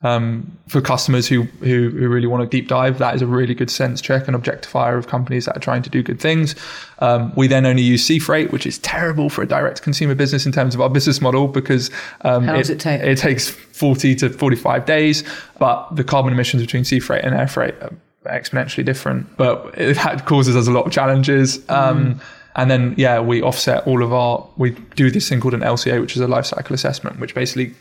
um, 0.02 0.58
for 0.68 0.80
customers 0.80 1.28
who, 1.28 1.44
who 1.60 1.90
who 1.90 2.08
really 2.08 2.28
want 2.28 2.42
to 2.42 2.58
deep 2.58 2.70
dive. 2.70 3.00
That 3.00 3.16
is 3.16 3.22
a 3.22 3.28
really 3.28 3.54
good 3.54 3.70
sense 3.70 4.00
check 4.00 4.28
and 4.28 4.38
objectifier 4.38 4.98
of 4.98 5.08
companies 5.08 5.46
that 5.46 5.58
are 5.58 5.60
trying 5.60 5.82
to 5.82 5.90
do 5.90 6.02
good 6.02 6.20
things. 6.20 6.56
Um, 7.00 7.34
we 7.36 7.48
then 7.48 7.66
only 7.66 7.82
use 7.82 8.06
sea 8.06 8.20
freight, 8.20 8.52
which 8.52 8.66
is 8.66 8.78
terrible 8.80 9.30
for 9.30 9.42
a 9.42 9.48
direct 9.48 9.82
consumer 9.82 10.16
business 10.16 10.46
in 10.46 10.52
terms 10.52 10.74
of 10.74 10.82
our 10.82 10.90
business 10.90 11.20
model 11.22 11.48
because 11.48 11.92
um, 12.22 12.46
How 12.46 12.56
does 12.56 12.70
it 12.70 12.80
take? 12.80 13.02
It 13.02 13.18
takes 13.18 13.50
forty 13.50 14.16
to 14.16 14.30
forty 14.30 14.56
five 14.56 14.86
days, 14.86 15.24
but 15.60 15.96
the 15.96 16.04
carbon 16.04 16.32
emissions 16.32 16.64
between 16.64 16.86
sea 16.86 17.00
freight 17.00 17.26
and 17.26 17.36
air 17.36 17.48
freight 17.48 17.76
are 17.82 17.94
exponentially 18.26 18.86
different. 18.86 19.36
But 19.36 19.78
it 19.78 19.98
that 19.98 20.26
causes 20.26 20.56
us 20.56 20.68
a 20.68 20.72
lot 20.72 20.86
of 20.86 20.94
challenges. 20.94 21.60
Um, 21.70 22.22
and 22.56 22.70
then, 22.70 22.96
yeah, 22.98 23.22
we 23.22 23.42
offset 23.42 23.86
all 23.88 24.04
of 24.04 24.12
our, 24.12 24.46
we 24.58 24.72
do 24.96 25.12
this 25.12 25.30
thing 25.30 25.40
called 25.40 25.54
an 25.54 25.62
LCA, 25.62 26.02
which 26.02 26.16
is 26.16 26.22
a 26.22 26.28
life 26.28 26.46
cycle 26.46 26.74
assessment, 26.74 27.20
which 27.20 27.34
basically 27.34 27.74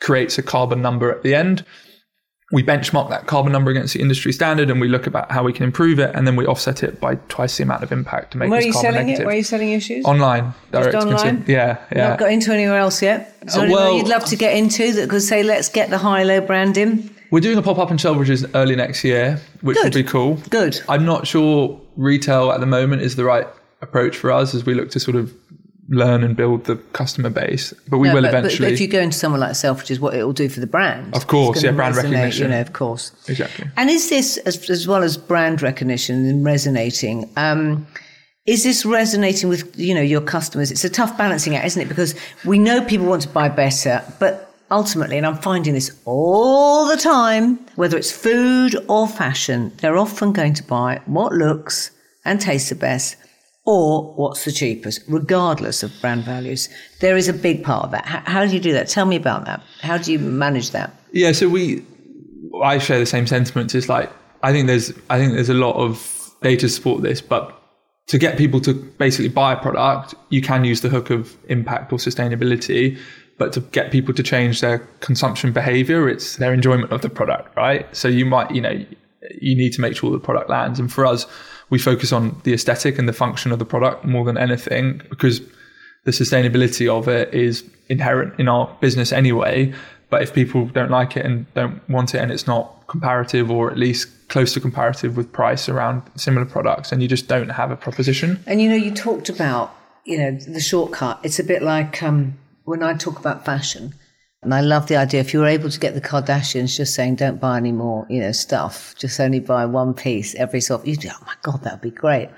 creates 0.00 0.38
a 0.38 0.42
carbon 0.42 0.80
number 0.82 1.10
at 1.10 1.22
the 1.22 1.34
end. 1.34 1.64
we 2.50 2.62
benchmark 2.62 3.10
that 3.10 3.26
carbon 3.26 3.52
number 3.52 3.70
against 3.70 3.92
the 3.92 4.00
industry 4.00 4.32
standard 4.32 4.70
and 4.70 4.80
we 4.80 4.88
look 4.88 5.06
about 5.06 5.30
how 5.30 5.42
we 5.42 5.52
can 5.52 5.64
improve 5.64 5.98
it 5.98 6.10
and 6.14 6.26
then 6.26 6.34
we 6.34 6.46
offset 6.46 6.82
it 6.82 6.98
by 6.98 7.14
twice 7.28 7.58
the 7.58 7.62
amount 7.62 7.82
of 7.82 7.92
impact 7.92 8.30
to 8.32 8.38
make 8.38 8.48
Where 8.48 8.58
are 8.58 8.62
you 8.62 8.72
carbon 8.72 8.92
selling 8.92 9.06
negative. 9.08 9.24
it? 9.24 9.26
Where 9.26 9.34
are 9.34 9.38
you 9.38 9.44
selling 9.44 9.68
your 9.68 9.80
shoes? 9.80 10.04
Online, 10.06 10.54
direct 10.72 10.92
to 10.92 10.98
online? 11.00 11.44
Yeah, 11.46 11.76
yeah. 11.94 12.08
Not 12.08 12.18
got 12.20 12.32
into 12.32 12.50
anywhere 12.54 12.78
else 12.78 13.02
yet? 13.02 13.36
Is 13.42 13.52
there 13.54 13.66
Uh, 13.66 13.70
well- 13.70 13.96
you'd 13.98 14.08
love 14.08 14.24
to 14.26 14.36
get 14.36 14.56
into 14.56 14.92
that 14.94 15.10
could 15.10 15.20
say, 15.22 15.42
let's 15.42 15.68
get 15.68 15.90
the 15.90 15.98
Hylo 15.98 16.40
brand 16.40 16.78
in? 16.78 17.10
We're 17.30 17.40
doing 17.40 17.58
a 17.58 17.62
pop 17.62 17.76
up 17.78 17.90
in 17.90 17.98
Selfridges 17.98 18.48
early 18.54 18.74
next 18.76 19.04
year, 19.04 19.38
which 19.60 19.76
Good. 19.76 19.84
would 19.84 19.92
be 19.92 20.02
cool. 20.04 20.38
Good. 20.48 20.80
I'm 20.88 21.04
not 21.04 21.26
sure 21.26 21.78
retail 21.96 22.50
at 22.50 22.60
the 22.60 22.66
moment 22.66 23.02
is 23.02 23.16
the 23.16 23.24
right 23.24 23.46
approach 23.82 24.16
for 24.16 24.32
us 24.32 24.54
as 24.54 24.64
we 24.64 24.72
look 24.72 24.88
to 24.92 25.00
sort 25.00 25.16
of 25.18 25.34
learn 25.88 26.22
and 26.22 26.36
build 26.36 26.64
the 26.64 26.76
customer 26.92 27.30
base, 27.30 27.72
but 27.88 27.98
we 27.98 28.08
No, 28.08 28.14
will 28.14 28.22
but, 28.22 28.34
eventually. 28.34 28.68
But, 28.68 28.72
if 28.74 28.80
you 28.80 28.88
go 28.88 29.00
into 29.00 29.16
someone 29.16 29.40
like 29.40 29.52
Selfridges, 29.52 29.98
what 29.98 30.14
it 30.14 30.22
will 30.22 30.32
do 30.32 30.48
for 30.48 30.60
the 30.60 30.66
brand. 30.66 31.14
Of 31.14 31.26
course, 31.26 31.62
yeah, 31.62 31.72
brand 31.72 31.94
resonate, 31.94 32.02
recognition. 32.02 32.42
You 32.44 32.48
know, 32.50 32.60
of 32.60 32.72
course. 32.72 33.12
exactly. 33.28 33.66
And 33.76 33.88
is 33.88 34.10
this, 34.10 34.36
as, 34.38 34.68
as 34.68 34.86
well 34.86 35.02
as 35.02 35.16
brand 35.16 35.62
recognition 35.62 36.26
and 36.26 36.44
resonating, 36.44 37.30
um, 37.36 37.86
is 38.46 38.64
this 38.64 38.84
resonating 38.84 39.48
with 39.48 39.78
you 39.78 39.94
know 39.94 40.00
your 40.00 40.20
customers? 40.22 40.70
It's 40.70 40.84
a 40.84 40.90
tough 40.90 41.16
balancing 41.18 41.54
act, 41.56 41.66
isn't 41.66 41.82
it? 41.82 41.88
Because 41.88 42.14
we 42.44 42.58
know 42.58 42.84
people 42.84 43.06
want 43.06 43.22
to 43.22 43.28
buy 43.28 43.48
better, 43.48 44.02
but 44.18 44.54
ultimately, 44.70 45.16
and 45.16 45.26
I'm 45.26 45.36
finding 45.38 45.74
this 45.74 45.98
all 46.04 46.86
the 46.86 46.96
time, 46.96 47.58
whether 47.76 47.96
it's 47.96 48.10
food 48.10 48.76
or 48.88 49.06
fashion, 49.08 49.72
they're 49.78 49.98
often 49.98 50.32
going 50.32 50.54
to 50.54 50.62
buy 50.62 51.00
what 51.06 51.32
looks 51.32 51.90
and 52.24 52.40
tastes 52.40 52.68
the 52.68 52.74
best. 52.74 53.16
Or 53.70 54.14
what's 54.14 54.46
the 54.46 54.52
cheapest, 54.52 55.02
regardless 55.08 55.82
of 55.82 55.92
brand 56.00 56.24
values. 56.24 56.70
There 57.00 57.18
is 57.18 57.28
a 57.28 57.34
big 57.34 57.62
part 57.62 57.84
of 57.84 57.90
that. 57.90 58.06
How, 58.06 58.22
how 58.24 58.46
do 58.46 58.54
you 58.54 58.60
do 58.60 58.72
that? 58.72 58.88
Tell 58.88 59.04
me 59.04 59.16
about 59.16 59.44
that. 59.44 59.62
How 59.82 59.98
do 59.98 60.10
you 60.10 60.18
manage 60.18 60.70
that? 60.70 60.94
Yeah, 61.12 61.32
so 61.32 61.50
we, 61.50 61.84
I 62.62 62.78
share 62.78 62.98
the 62.98 63.04
same 63.04 63.26
sentiments. 63.26 63.74
It's 63.74 63.90
like 63.90 64.10
I 64.42 64.52
think 64.52 64.68
there's, 64.68 64.92
I 65.10 65.18
think 65.18 65.34
there's 65.34 65.50
a 65.50 65.54
lot 65.54 65.74
of 65.76 66.30
data 66.40 66.62
to 66.62 66.68
support 66.70 67.02
this, 67.02 67.20
but 67.20 67.54
to 68.06 68.16
get 68.16 68.38
people 68.38 68.60
to 68.62 68.72
basically 68.72 69.28
buy 69.28 69.52
a 69.52 69.56
product, 69.56 70.14
you 70.30 70.40
can 70.40 70.64
use 70.64 70.80
the 70.80 70.88
hook 70.88 71.10
of 71.10 71.36
impact 71.48 71.92
or 71.92 71.98
sustainability. 71.98 72.98
But 73.36 73.52
to 73.52 73.60
get 73.60 73.92
people 73.92 74.14
to 74.14 74.22
change 74.22 74.62
their 74.62 74.78
consumption 75.00 75.52
behavior, 75.52 76.08
it's 76.08 76.36
their 76.36 76.54
enjoyment 76.54 76.90
of 76.90 77.02
the 77.02 77.10
product, 77.10 77.54
right? 77.56 77.84
So 77.94 78.08
you 78.08 78.24
might, 78.24 78.50
you 78.50 78.62
know, 78.62 78.84
you 79.40 79.56
need 79.56 79.72
to 79.72 79.80
make 79.80 79.96
sure 79.96 80.10
the 80.10 80.18
product 80.18 80.50
lands. 80.50 80.78
And 80.78 80.92
for 80.92 81.06
us, 81.06 81.26
we 81.70 81.78
focus 81.78 82.12
on 82.12 82.40
the 82.44 82.54
aesthetic 82.54 82.98
and 82.98 83.08
the 83.08 83.12
function 83.12 83.52
of 83.52 83.58
the 83.58 83.64
product 83.64 84.04
more 84.04 84.24
than 84.24 84.38
anything 84.38 85.02
because 85.10 85.40
the 86.04 86.10
sustainability 86.10 86.88
of 86.88 87.08
it 87.08 87.32
is 87.34 87.64
inherent 87.88 88.38
in 88.38 88.48
our 88.48 88.74
business 88.80 89.12
anyway. 89.12 89.72
But 90.10 90.22
if 90.22 90.32
people 90.32 90.66
don't 90.66 90.90
like 90.90 91.16
it 91.16 91.26
and 91.26 91.52
don't 91.54 91.86
want 91.88 92.14
it 92.14 92.18
and 92.18 92.30
it's 92.30 92.46
not 92.46 92.86
comparative 92.86 93.50
or 93.50 93.70
at 93.70 93.76
least 93.76 94.08
close 94.28 94.54
to 94.54 94.60
comparative 94.60 95.16
with 95.16 95.32
price 95.32 95.68
around 95.68 96.02
similar 96.16 96.46
products, 96.46 96.92
and 96.92 97.02
you 97.02 97.08
just 97.08 97.28
don't 97.28 97.50
have 97.50 97.70
a 97.70 97.76
proposition. 97.76 98.42
And 98.46 98.62
you 98.62 98.68
know, 98.68 98.76
you 98.76 98.94
talked 98.94 99.28
about, 99.28 99.74
you 100.04 100.18
know, 100.18 100.32
the 100.32 100.60
shortcut. 100.60 101.20
It's 101.22 101.38
a 101.38 101.44
bit 101.44 101.62
like 101.62 102.02
um, 102.02 102.38
when 102.64 102.82
I 102.82 102.94
talk 102.94 103.18
about 103.18 103.44
fashion, 103.44 103.94
and 104.42 104.54
I 104.54 104.60
love 104.60 104.86
the 104.86 104.96
idea 104.96 105.20
if 105.20 105.32
you 105.32 105.40
were 105.40 105.46
able 105.46 105.68
to 105.68 105.80
get 105.80 105.94
the 105.94 106.00
Kardashians 106.00 106.76
just 106.76 106.94
saying, 106.94 107.16
don't 107.16 107.40
buy 107.40 107.56
any 107.56 107.72
more, 107.72 108.06
you 108.08 108.20
know, 108.20 108.32
stuff, 108.32 108.94
just 108.96 109.18
only 109.18 109.40
buy 109.40 109.66
one 109.66 109.94
piece 109.94 110.34
every 110.36 110.60
so 110.60 110.76
often, 110.76 110.90
you'd 110.90 111.00
be, 111.00 111.10
oh 111.10 111.24
my 111.26 111.34
God, 111.42 111.62
that 111.64 111.74
would 111.74 111.80
be 111.80 111.90
great. 111.90 112.28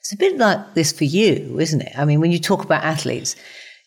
It's 0.00 0.12
a 0.12 0.16
bit 0.16 0.36
like 0.36 0.74
this 0.74 0.92
for 0.92 1.04
you, 1.04 1.58
isn't 1.60 1.80
it? 1.80 1.92
I 1.96 2.04
mean, 2.04 2.20
when 2.20 2.32
you 2.32 2.40
talk 2.40 2.64
about 2.64 2.82
athletes, 2.82 3.36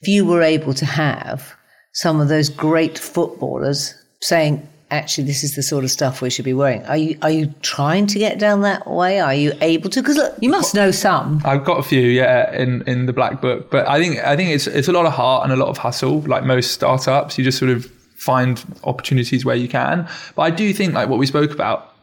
if 0.01 0.07
you 0.07 0.25
were 0.25 0.41
able 0.41 0.73
to 0.75 0.85
have 0.85 1.55
some 1.93 2.21
of 2.21 2.29
those 2.29 2.49
great 2.49 2.97
footballers 2.97 3.93
saying, 4.21 4.67
actually, 4.89 5.25
this 5.25 5.43
is 5.43 5.55
the 5.55 5.63
sort 5.63 5.83
of 5.83 5.91
stuff 5.91 6.21
we 6.21 6.29
should 6.29 6.45
be 6.45 6.53
wearing. 6.53 6.85
Are 6.85 6.97
you 6.97 7.17
are 7.21 7.29
you 7.29 7.53
trying 7.61 8.07
to 8.07 8.19
get 8.19 8.39
down 8.39 8.61
that 8.61 8.87
way? 8.87 9.19
Are 9.19 9.33
you 9.33 9.53
able 9.61 9.89
to? 9.89 10.01
Because 10.01 10.17
look, 10.17 10.35
you 10.41 10.49
must 10.49 10.73
know 10.73 10.91
some. 10.91 11.41
I've 11.45 11.65
got 11.65 11.79
a 11.79 11.83
few, 11.83 12.01
yeah, 12.01 12.53
in, 12.53 12.83
in 12.87 13.05
the 13.05 13.13
black 13.13 13.41
book, 13.41 13.69
but 13.69 13.87
I 13.87 13.99
think 13.99 14.19
I 14.19 14.35
think 14.35 14.51
it's 14.51 14.67
it's 14.67 14.87
a 14.87 14.91
lot 14.91 15.05
of 15.05 15.13
heart 15.13 15.43
and 15.43 15.51
a 15.51 15.55
lot 15.55 15.69
of 15.69 15.77
hustle. 15.77 16.21
Like 16.21 16.43
most 16.43 16.71
startups, 16.71 17.37
you 17.37 17.43
just 17.43 17.57
sort 17.57 17.71
of 17.71 17.85
find 18.15 18.63
opportunities 18.83 19.45
where 19.45 19.55
you 19.55 19.67
can. 19.67 20.07
But 20.35 20.41
I 20.43 20.51
do 20.51 20.73
think 20.73 20.93
like 20.93 21.09
what 21.09 21.19
we 21.19 21.25
spoke 21.25 21.51
about, 21.51 21.93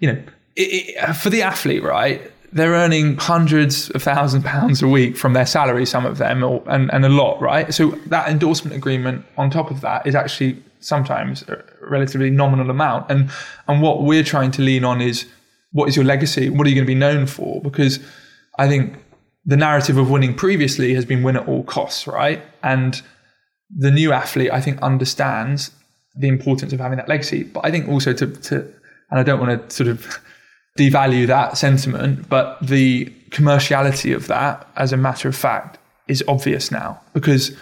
you 0.00 0.12
know, 0.12 0.22
it, 0.56 0.96
it, 0.96 1.14
for 1.14 1.30
the 1.30 1.42
athlete, 1.42 1.82
right? 1.82 2.30
They're 2.52 2.72
earning 2.72 3.16
hundreds 3.16 3.88
of 3.90 4.02
thousands 4.02 4.44
of 4.44 4.50
pounds 4.50 4.82
a 4.82 4.88
week 4.88 5.16
from 5.16 5.32
their 5.32 5.46
salary, 5.46 5.86
some 5.86 6.04
of 6.04 6.18
them, 6.18 6.44
or, 6.44 6.62
and, 6.66 6.92
and 6.92 7.06
a 7.06 7.08
lot, 7.08 7.40
right? 7.40 7.72
So 7.72 7.92
that 8.06 8.28
endorsement 8.28 8.76
agreement 8.76 9.24
on 9.38 9.48
top 9.48 9.70
of 9.70 9.80
that 9.80 10.06
is 10.06 10.14
actually 10.14 10.62
sometimes 10.84 11.42
a 11.48 11.62
relatively 11.80 12.30
nominal 12.30 12.70
amount. 12.70 13.10
And 13.10 13.30
and 13.68 13.82
what 13.82 14.02
we're 14.02 14.24
trying 14.24 14.50
to 14.52 14.62
lean 14.62 14.84
on 14.84 15.00
is 15.00 15.26
what 15.72 15.88
is 15.88 15.96
your 15.96 16.04
legacy? 16.04 16.48
What 16.48 16.66
are 16.66 16.70
you 16.70 16.76
going 16.76 16.86
to 16.86 16.94
be 16.94 16.98
known 16.98 17.26
for? 17.26 17.60
Because 17.60 17.98
I 18.58 18.68
think 18.68 18.96
the 19.44 19.56
narrative 19.56 19.96
of 19.96 20.10
winning 20.10 20.34
previously 20.34 20.94
has 20.94 21.04
been 21.04 21.22
win 21.22 21.36
at 21.36 21.48
all 21.48 21.64
costs, 21.64 22.06
right? 22.06 22.42
And 22.62 23.00
the 23.74 23.90
new 23.90 24.12
athlete, 24.12 24.52
I 24.52 24.60
think, 24.60 24.80
understands 24.82 25.70
the 26.14 26.28
importance 26.28 26.72
of 26.72 26.80
having 26.80 26.98
that 26.98 27.08
legacy. 27.08 27.42
But 27.42 27.64
I 27.64 27.70
think 27.70 27.88
also 27.88 28.12
to, 28.12 28.26
to 28.26 28.56
and 29.10 29.20
I 29.20 29.22
don't 29.22 29.40
want 29.40 29.68
to 29.68 29.74
sort 29.74 29.88
of 29.88 30.20
devalue 30.78 31.26
that 31.26 31.58
sentiment, 31.58 32.28
but 32.28 32.58
the 32.62 33.06
commerciality 33.30 34.14
of 34.14 34.26
that, 34.28 34.66
as 34.76 34.92
a 34.92 34.96
matter 34.96 35.28
of 35.28 35.36
fact, 35.36 35.78
is 36.08 36.22
obvious 36.28 36.70
now 36.70 37.00
because 37.12 37.56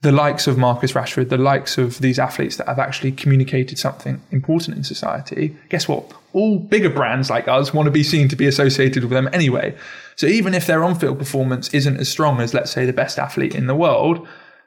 the 0.00 0.12
likes 0.12 0.46
of 0.46 0.56
Marcus 0.56 0.92
Rashford, 0.92 1.28
the 1.28 1.36
likes 1.36 1.76
of 1.76 1.98
these 1.98 2.20
athletes 2.20 2.56
that 2.56 2.68
have 2.68 2.78
actually 2.78 3.10
communicated 3.10 3.78
something 3.78 4.20
important 4.30 4.76
in 4.76 4.84
society, 4.84 5.56
guess 5.70 5.88
what? 5.88 6.12
All 6.32 6.60
bigger 6.60 6.90
brands 6.90 7.30
like 7.30 7.48
us 7.48 7.74
want 7.74 7.86
to 7.86 7.90
be 7.90 8.04
seen 8.04 8.28
to 8.28 8.36
be 8.36 8.46
associated 8.46 9.02
with 9.02 9.12
them 9.12 9.28
anyway. 9.32 9.76
So 10.14 10.26
even 10.26 10.54
if 10.54 10.66
their 10.66 10.84
on 10.84 10.96
field 10.96 11.18
performance 11.18 11.74
isn't 11.74 11.98
as 11.98 12.08
strong 12.08 12.40
as, 12.40 12.54
let's 12.54 12.70
say, 12.70 12.86
the 12.86 12.92
best 12.92 13.18
athlete 13.18 13.56
in 13.56 13.66
the 13.66 13.74
world, 13.74 14.26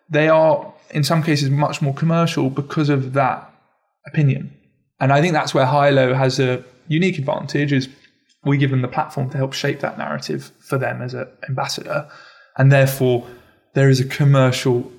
they 0.09 0.27
are 0.27 0.73
in 0.89 1.03
some 1.05 1.23
cases 1.23 1.49
much 1.49 1.81
more 1.81 1.93
commercial 1.93 2.49
because 2.49 2.89
of 2.89 3.13
that 3.13 3.49
opinion. 4.05 4.53
And 4.99 5.13
I 5.13 5.21
think 5.21 5.33
that's 5.33 5.53
where 5.53 5.65
Hylo 5.65 6.13
has 6.13 6.39
a 6.39 6.63
unique 6.89 7.17
advantage 7.17 7.71
is 7.71 7.87
we 8.43 8.57
give 8.57 8.71
them 8.71 8.81
the 8.81 8.87
platform 8.89 9.29
to 9.29 9.37
help 9.37 9.53
shape 9.53 9.79
that 9.79 9.97
narrative 9.97 10.51
for 10.59 10.77
them 10.77 11.01
as 11.01 11.13
an 11.13 11.27
ambassador. 11.47 12.09
And 12.57 12.69
therefore 12.69 13.25
there 13.73 13.89
is 13.89 14.01
a 14.01 14.05
commercial 14.05 14.91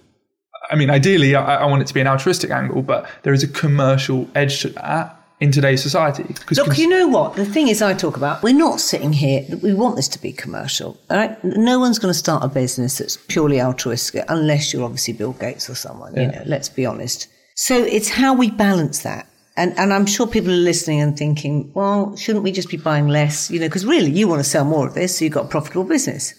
I 0.73 0.75
mean, 0.75 0.91
ideally, 0.91 1.35
I, 1.35 1.57
I 1.57 1.67
want 1.67 1.83
it 1.83 1.89
to 1.89 1.95
be 1.95 2.01
an 2.01 2.07
altruistic 2.07 2.51
angle, 2.51 2.83
but 2.83 3.09
there 3.23 3.35
is 3.35 3.43
a 3.43 3.49
commercial 3.49 4.27
edge 4.35 4.61
to 4.63 4.71
that 4.71 5.19
in 5.39 5.53
today's 5.53 5.83
society. 5.83 6.25
Look, 6.53 6.79
you 6.79 6.89
know 6.89 7.09
what? 7.09 7.35
The 7.35 7.45
thing 7.45 7.69
is, 7.69 7.83
I 7.83 7.95
talk 7.95 8.17
about, 8.17 8.43
we're 8.43 8.55
not 8.55 8.81
sitting 8.81 9.13
here, 9.13 9.45
we 9.63 9.75
want 9.75 9.97
this 9.97 10.09
to 10.09 10.23
be 10.23 10.33
commercial. 10.33 10.97
All 11.11 11.17
right? 11.19 11.45
No 11.45 11.79
one's 11.79 11.99
going 11.99 12.13
to 12.13 12.19
start 12.19 12.43
a 12.43 12.49
business 12.49 12.99
that's 12.99 13.17
purely 13.17 13.61
altruistic 13.61 14.25
unless 14.29 14.73
you're 14.73 14.85
obviously 14.85 15.15
Bill 15.15 15.33
Gates 15.33 15.69
or 15.69 15.75
someone, 15.75 16.15
you 16.17 16.29
know, 16.29 16.43
let's 16.47 16.69
be 16.69 16.87
honest. 16.87 17.29
So 17.57 17.77
it's 17.77 18.09
how 18.09 18.35
we 18.35 18.51
balance 18.51 19.03
that. 19.03 19.27
And, 19.57 19.77
and 19.79 19.93
I'm 19.93 20.07
sure 20.07 20.27
people 20.27 20.53
are 20.53 20.55
listening 20.55 21.01
and 21.01 21.19
thinking, 21.19 21.71
well, 21.75 22.17
shouldn't 22.17 22.45
we 22.45 22.53
just 22.53 22.71
be 22.71 22.79
buying 22.79 23.09
less? 23.09 23.51
You 23.51 23.61
know, 23.61 23.67
because 23.67 23.85
really 23.85 24.11
you 24.11 24.27
want 24.27 24.41
to 24.41 24.49
sell 24.49 24.65
more 24.65 24.87
of 24.87 24.95
this, 24.95 25.19
so 25.19 25.25
you've 25.25 25.35
got 25.35 25.45
a 25.47 25.49
profitable 25.49 25.85
business. 25.85 26.33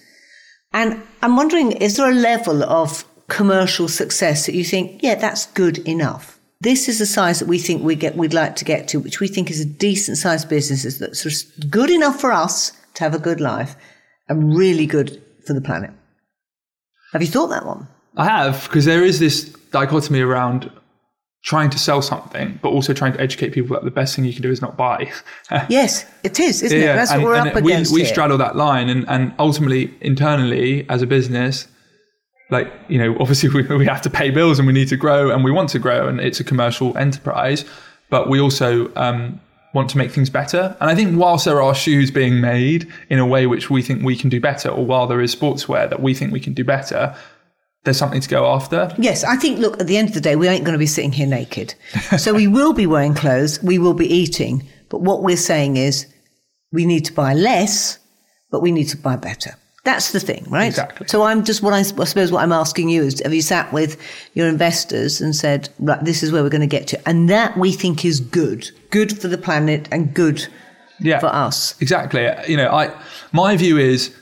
And 0.74 1.00
I'm 1.22 1.36
wondering, 1.36 1.74
is 1.74 1.98
there 1.98 2.10
a 2.10 2.16
level 2.16 2.64
of 2.64 3.06
commercial 3.28 3.88
success 3.88 4.46
that 4.46 4.56
you 4.56 4.64
think, 4.64 5.02
yeah, 5.04 5.16
that's 5.16 5.48
good 5.48 5.80
enough? 5.80 6.40
This 6.62 6.88
is 6.88 7.00
the 7.00 7.06
size 7.06 7.40
that 7.40 7.48
we 7.48 7.60
think 7.60 7.84
we 7.84 7.96
get, 7.96 8.16
we'd 8.16 8.34
like 8.34 8.56
to 8.58 8.66
get 8.66 8.88
to, 8.90 9.00
which 9.00 9.20
we 9.20 9.28
think 9.28 9.52
is 9.52 9.60
a 9.60 9.66
decent 9.66 10.18
sized 10.18 10.48
business 10.48 10.98
that's 10.98 11.44
good 11.66 11.90
enough 11.90 12.22
for 12.22 12.32
us 12.32 12.72
to 12.94 13.04
have 13.04 13.14
a 13.14 13.20
good 13.20 13.42
life 13.42 13.76
and 14.30 14.56
really 14.56 14.86
good 14.86 15.22
for 15.46 15.54
the 15.54 15.62
planet. 15.62 15.92
Have 17.12 17.22
you 17.22 17.28
thought 17.28 17.48
that 17.48 17.66
one? 17.66 17.88
I 18.16 18.26
have, 18.26 18.64
because 18.64 18.86
there 18.86 19.04
is 19.04 19.20
this 19.20 19.44
dichotomy 19.72 20.22
around 20.22 20.72
trying 21.44 21.70
to 21.70 21.78
sell 21.78 22.02
something, 22.02 22.58
but 22.62 22.70
also 22.70 22.94
trying 22.94 23.12
to 23.14 23.20
educate 23.20 23.50
people 23.50 23.76
that 23.76 23.84
the 23.84 23.92
best 23.92 24.16
thing 24.16 24.24
you 24.24 24.32
can 24.34 24.42
do 24.42 24.50
is 24.50 24.62
not 24.62 24.78
buy. 24.78 25.12
Yes, 25.70 26.06
it 26.24 26.40
is, 26.40 26.64
isn't 26.64 26.78
it? 26.78 26.86
That's 26.86 27.12
and, 27.12 27.22
what 27.22 27.30
we're 27.30 27.36
up 27.36 27.48
it- 27.48 27.58
against. 27.58 27.92
we 27.94 28.02
here. 28.02 28.10
straddle 28.10 28.38
that 28.38 28.56
line, 28.56 28.90
and, 28.90 29.08
and 29.10 29.34
ultimately, 29.38 29.94
internally, 30.02 30.90
as 30.90 31.02
a 31.02 31.08
business, 31.08 31.68
like 32.50 32.72
you 32.88 32.98
know, 32.98 33.16
obviously 33.20 33.50
we, 33.64 33.64
we 33.76 33.86
have 33.86 34.02
to 34.02 34.10
pay 34.10 34.30
bills 34.30 34.60
and 34.60 34.68
we 34.68 34.74
need 34.74 34.88
to 34.90 34.98
grow 34.98 35.32
and 35.32 35.44
we 35.44 35.52
want 35.52 35.70
to 35.70 35.80
grow, 35.80 36.08
and 36.08 36.20
it's 36.20 36.40
a 36.40 36.44
commercial 36.44 36.98
enterprise, 36.98 37.66
but 38.10 38.30
we 38.30 38.40
also 38.40 38.94
um, 38.96 39.40
want 39.74 39.90
to 39.90 39.98
make 39.98 40.12
things 40.12 40.30
better. 40.30 40.76
And 40.80 40.90
I 40.90 40.96
think 40.96 41.20
whilst 41.20 41.46
there 41.46 41.62
are 41.62 41.76
shoes 41.76 42.12
being 42.12 42.40
made 42.40 42.88
in 43.10 43.20
a 43.20 43.26
way 43.26 43.48
which 43.48 43.70
we 43.70 43.82
think 43.82 44.04
we 44.04 44.16
can 44.16 44.30
do 44.30 44.40
better, 44.40 44.70
or 44.70 44.86
while 44.86 45.08
there 45.08 45.22
is 45.22 45.36
sportswear 45.36 45.90
that 45.90 46.02
we 46.02 46.14
think 46.14 46.32
we 46.32 46.40
can 46.40 46.54
do 46.54 46.64
better, 46.64 47.16
there's 47.84 47.98
something 47.98 48.22
to 48.22 48.30
go 48.30 48.46
after. 48.46 48.94
Yes, 48.98 49.24
I 49.24 49.36
think, 49.36 49.60
look, 49.60 49.80
at 49.80 49.88
the 49.88 49.98
end 49.98 50.10
of 50.10 50.14
the 50.14 50.22
day, 50.22 50.36
we 50.36 50.48
ain't 50.48 50.64
going 50.64 50.74
to 50.74 50.80
be 50.80 50.86
sitting 50.86 51.12
here 51.12 51.28
naked. 51.28 51.76
so 52.18 52.34
we 52.34 52.48
will 52.48 52.74
be 52.74 52.88
wearing 52.88 53.14
clothes, 53.14 53.62
we 53.62 53.78
will 53.78 53.94
be 53.94 54.12
eating. 54.12 54.66
But 54.90 55.02
what 55.02 55.24
we're 55.24 55.36
saying 55.36 55.78
is 55.78 56.08
we 56.72 56.86
need 56.86 57.06
to 57.06 57.14
buy 57.14 57.34
less, 57.34 58.00
but 58.52 58.62
we 58.62 58.72
need 58.72 58.86
to 58.90 58.98
buy 58.98 59.16
better. 59.16 59.56
That's 59.86 60.14
the 60.14 60.20
thing, 60.22 60.46
right? 60.50 60.68
Exactly. 60.68 61.08
So 61.10 61.24
I'm 61.24 61.44
just 61.44 61.62
what 61.62 61.74
I, 61.74 61.80
I 61.80 61.82
suppose 61.82 62.32
what 62.32 62.42
I'm 62.42 62.54
asking 62.54 62.88
you 62.90 63.04
is: 63.04 63.22
Have 63.22 63.34
you 63.34 63.42
sat 63.42 63.72
with 63.74 63.98
your 64.34 64.48
investors 64.48 65.20
and 65.20 65.36
said, 65.36 65.68
"Right, 65.80 66.04
this 66.04 66.24
is 66.24 66.32
where 66.32 66.42
we're 66.42 66.50
going 66.50 66.62
to 66.62 66.68
get 66.68 66.88
to," 66.88 67.10
and 67.10 67.30
that 67.30 67.58
we 67.58 67.74
think 67.74 68.06
is 68.06 68.20
good, 68.22 68.70
good 68.92 69.20
for 69.20 69.28
the 69.28 69.38
planet 69.38 69.90
and 69.92 70.14
good 70.14 70.48
Yeah. 71.00 71.20
for 71.20 71.28
us. 71.28 71.76
Exactly. 71.82 72.30
You 72.48 72.56
know, 72.56 72.70
I 72.72 72.92
my 73.34 73.58
view 73.58 73.78
is 73.78 74.16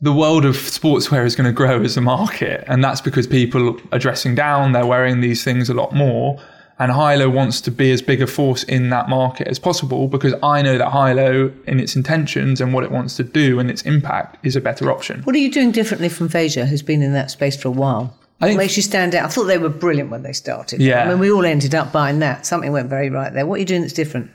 the 0.00 0.12
world 0.12 0.44
of 0.44 0.54
sportswear 0.54 1.26
is 1.26 1.34
going 1.34 1.46
to 1.48 1.52
grow 1.52 1.82
as 1.82 1.96
a 1.96 2.00
market, 2.00 2.62
and 2.68 2.84
that's 2.84 3.00
because 3.00 3.26
people 3.26 3.76
are 3.90 3.98
dressing 3.98 4.36
down, 4.36 4.70
they're 4.70 4.86
wearing 4.86 5.20
these 5.20 5.42
things 5.42 5.68
a 5.68 5.74
lot 5.74 5.92
more. 5.92 6.40
And 6.80 6.92
Hylo 6.92 7.28
wants 7.28 7.60
to 7.62 7.70
be 7.72 7.90
as 7.90 8.00
big 8.02 8.22
a 8.22 8.26
force 8.26 8.62
in 8.62 8.90
that 8.90 9.08
market 9.08 9.48
as 9.48 9.58
possible 9.58 10.06
because 10.06 10.32
I 10.44 10.62
know 10.62 10.78
that 10.78 10.88
Hylo, 10.92 11.52
in 11.66 11.80
its 11.80 11.96
intentions 11.96 12.60
and 12.60 12.72
what 12.72 12.84
it 12.84 12.92
wants 12.92 13.16
to 13.16 13.24
do 13.24 13.58
and 13.58 13.68
its 13.68 13.82
impact, 13.82 14.44
is 14.46 14.54
a 14.54 14.60
better 14.60 14.90
option. 14.90 15.22
What 15.24 15.34
are 15.34 15.40
you 15.40 15.50
doing 15.50 15.72
differently 15.72 16.08
from 16.08 16.28
Veja, 16.28 16.66
who's 16.66 16.82
been 16.82 17.02
in 17.02 17.12
that 17.14 17.30
space 17.32 17.60
for 17.60 17.66
a 17.68 17.72
while? 17.72 18.16
I 18.40 18.46
think- 18.46 18.58
what 18.58 18.62
makes 18.64 18.76
you 18.76 18.84
stand 18.84 19.16
out? 19.16 19.24
I 19.24 19.28
thought 19.28 19.44
they 19.44 19.58
were 19.58 19.68
brilliant 19.68 20.10
when 20.10 20.22
they 20.22 20.32
started. 20.32 20.80
Yeah. 20.80 21.02
I 21.04 21.08
mean, 21.08 21.18
we 21.18 21.32
all 21.32 21.44
ended 21.44 21.74
up 21.74 21.90
buying 21.90 22.20
that. 22.20 22.46
Something 22.46 22.70
went 22.70 22.88
very 22.88 23.10
right 23.10 23.32
there. 23.34 23.44
What 23.44 23.56
are 23.56 23.58
you 23.58 23.64
doing 23.66 23.80
that's 23.80 23.92
different? 23.92 24.30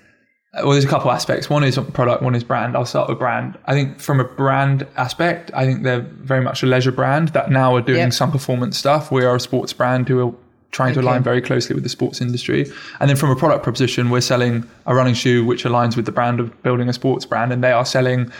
Uh, 0.53 0.63
well, 0.63 0.73
there's 0.73 0.83
a 0.83 0.89
couple 0.89 1.09
aspects. 1.11 1.49
One 1.49 1.63
is 1.63 1.79
product, 1.93 2.21
one 2.21 2.35
is 2.35 2.43
brand. 2.43 2.75
I'll 2.75 2.85
start 2.85 3.07
with 3.09 3.17
brand. 3.17 3.57
I 3.65 3.71
think 3.73 4.01
from 4.01 4.19
a 4.19 4.25
brand 4.25 4.85
aspect, 4.97 5.49
I 5.53 5.65
think 5.65 5.83
they're 5.83 6.01
very 6.01 6.41
much 6.41 6.61
a 6.61 6.65
leisure 6.65 6.91
brand 6.91 7.29
that 7.29 7.49
now 7.49 7.73
are 7.75 7.81
doing 7.81 7.99
Yep. 7.99 8.13
some 8.13 8.31
performance 8.33 8.77
stuff. 8.77 9.09
We 9.11 9.23
are 9.23 9.35
a 9.37 9.39
sports 9.39 9.71
brand 9.71 10.09
who 10.09 10.27
are 10.27 10.33
trying 10.73 10.93
to 10.95 10.99
align 10.99 11.23
very 11.23 11.41
closely 11.41 11.73
with 11.73 11.83
the 11.83 11.89
sports 11.89 12.19
industry. 12.19 12.65
And 12.99 13.09
then 13.09 13.15
from 13.15 13.29
a 13.29 13.35
product 13.35 13.63
proposition, 13.63 14.09
we're 14.09 14.21
selling 14.21 14.67
a 14.85 14.93
running 14.93 15.13
shoe 15.13 15.45
which 15.45 15.63
aligns 15.63 15.95
with 15.95 16.05
the 16.05 16.11
brand 16.11 16.39
of 16.39 16.61
building 16.63 16.89
a 16.89 16.93
sports 16.93 17.25
brand. 17.25 17.53
And 17.53 17.63
they 17.63 17.71
are 17.71 17.85
selling 17.85 18.31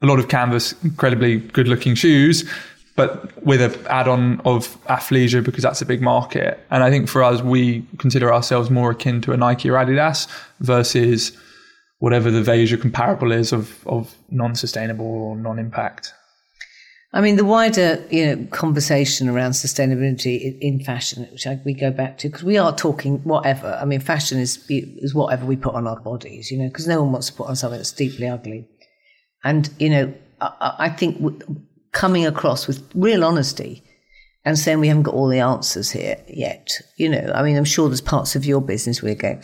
a 0.00 0.06
lot 0.06 0.18
of 0.18 0.28
canvas, 0.28 0.72
incredibly 0.82 1.38
good 1.38 1.68
looking 1.68 1.94
shoes, 1.94 2.48
but 2.96 3.44
with 3.44 3.60
an 3.60 3.86
add-on 3.88 4.40
of 4.44 4.82
athleisure 4.84 5.44
because 5.44 5.62
that's 5.62 5.82
a 5.82 5.86
big 5.86 6.00
market. 6.00 6.58
And 6.70 6.82
I 6.82 6.90
think 6.90 7.08
for 7.08 7.22
us, 7.22 7.42
we 7.42 7.84
consider 7.98 8.32
ourselves 8.32 8.70
more 8.70 8.92
akin 8.92 9.20
to 9.22 9.32
a 9.32 9.36
Nike 9.36 9.68
or 9.68 9.74
Adidas 9.74 10.28
versus 10.60 11.36
whatever 11.98 12.30
the 12.30 12.42
Veja 12.42 12.76
comparable 12.76 13.32
is 13.32 13.52
of, 13.52 13.86
of 13.86 14.14
non-sustainable 14.30 15.04
or 15.04 15.36
non-impact. 15.36 16.14
I 17.12 17.20
mean, 17.20 17.36
the 17.36 17.44
wider 17.44 18.04
you 18.10 18.24
know 18.26 18.46
conversation 18.50 19.28
around 19.28 19.52
sustainability 19.52 20.56
in, 20.60 20.80
fashion, 20.84 21.26
which 21.32 21.46
I, 21.46 21.60
we 21.64 21.74
go 21.74 21.90
back 21.90 22.18
to, 22.18 22.28
because 22.28 22.44
we 22.44 22.56
are 22.56 22.74
talking 22.74 23.18
whatever. 23.24 23.76
I 23.80 23.84
mean, 23.84 24.00
fashion 24.00 24.38
is 24.38 24.64
is 24.68 25.14
whatever 25.14 25.44
we 25.44 25.56
put 25.56 25.74
on 25.74 25.86
our 25.86 25.98
bodies, 26.00 26.50
you 26.50 26.58
know, 26.58 26.68
because 26.68 26.86
no 26.86 27.02
one 27.02 27.12
wants 27.12 27.26
to 27.28 27.32
put 27.32 27.48
on 27.48 27.56
something 27.56 27.78
that's 27.78 27.92
deeply 27.92 28.28
ugly. 28.28 28.68
And 29.42 29.68
you 29.78 29.90
know, 29.90 30.14
I- 30.40 30.74
I, 30.78 30.88
think 30.90 31.42
coming 31.92 32.26
across 32.26 32.66
with 32.66 32.88
real 32.94 33.24
honesty 33.24 33.82
and 34.44 34.58
saying 34.58 34.80
we 34.80 34.88
haven't 34.88 35.02
got 35.02 35.14
all 35.14 35.28
the 35.28 35.40
answers 35.40 35.90
here 35.90 36.16
yet. 36.28 36.68
You 36.96 37.08
know, 37.08 37.32
I 37.34 37.42
mean, 37.42 37.56
I'm 37.56 37.64
sure 37.64 37.88
there's 37.88 38.00
parts 38.00 38.36
of 38.36 38.44
your 38.44 38.60
business 38.60 39.02
where 39.02 39.12
you 39.12 39.18
go, 39.18 39.40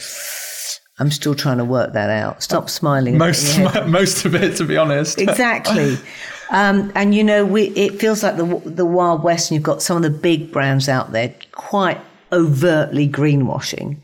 I'm 0.98 1.10
still 1.10 1.34
trying 1.34 1.58
to 1.58 1.64
work 1.64 1.92
that 1.94 2.10
out. 2.10 2.42
Stop 2.42 2.70
smiling. 2.70 3.18
Most 3.18 3.46
putting 3.46 3.62
your 3.62 3.70
head 3.72 3.88
most 3.88 4.24
of 4.24 4.34
it, 4.34 4.56
to 4.56 4.64
be 4.64 4.76
honest. 4.76 5.20
exactly. 5.20 5.98
Um, 6.50 6.92
and 6.94 7.14
you 7.14 7.24
know, 7.24 7.44
we, 7.44 7.68
it 7.70 7.98
feels 7.98 8.22
like 8.22 8.36
the 8.36 8.44
the 8.64 8.86
Wild 8.86 9.22
West, 9.22 9.50
and 9.50 9.56
you've 9.56 9.64
got 9.64 9.82
some 9.82 9.96
of 9.96 10.02
the 10.02 10.10
big 10.10 10.52
brands 10.52 10.88
out 10.88 11.12
there 11.12 11.34
quite 11.52 12.00
overtly 12.32 13.08
greenwashing. 13.08 13.98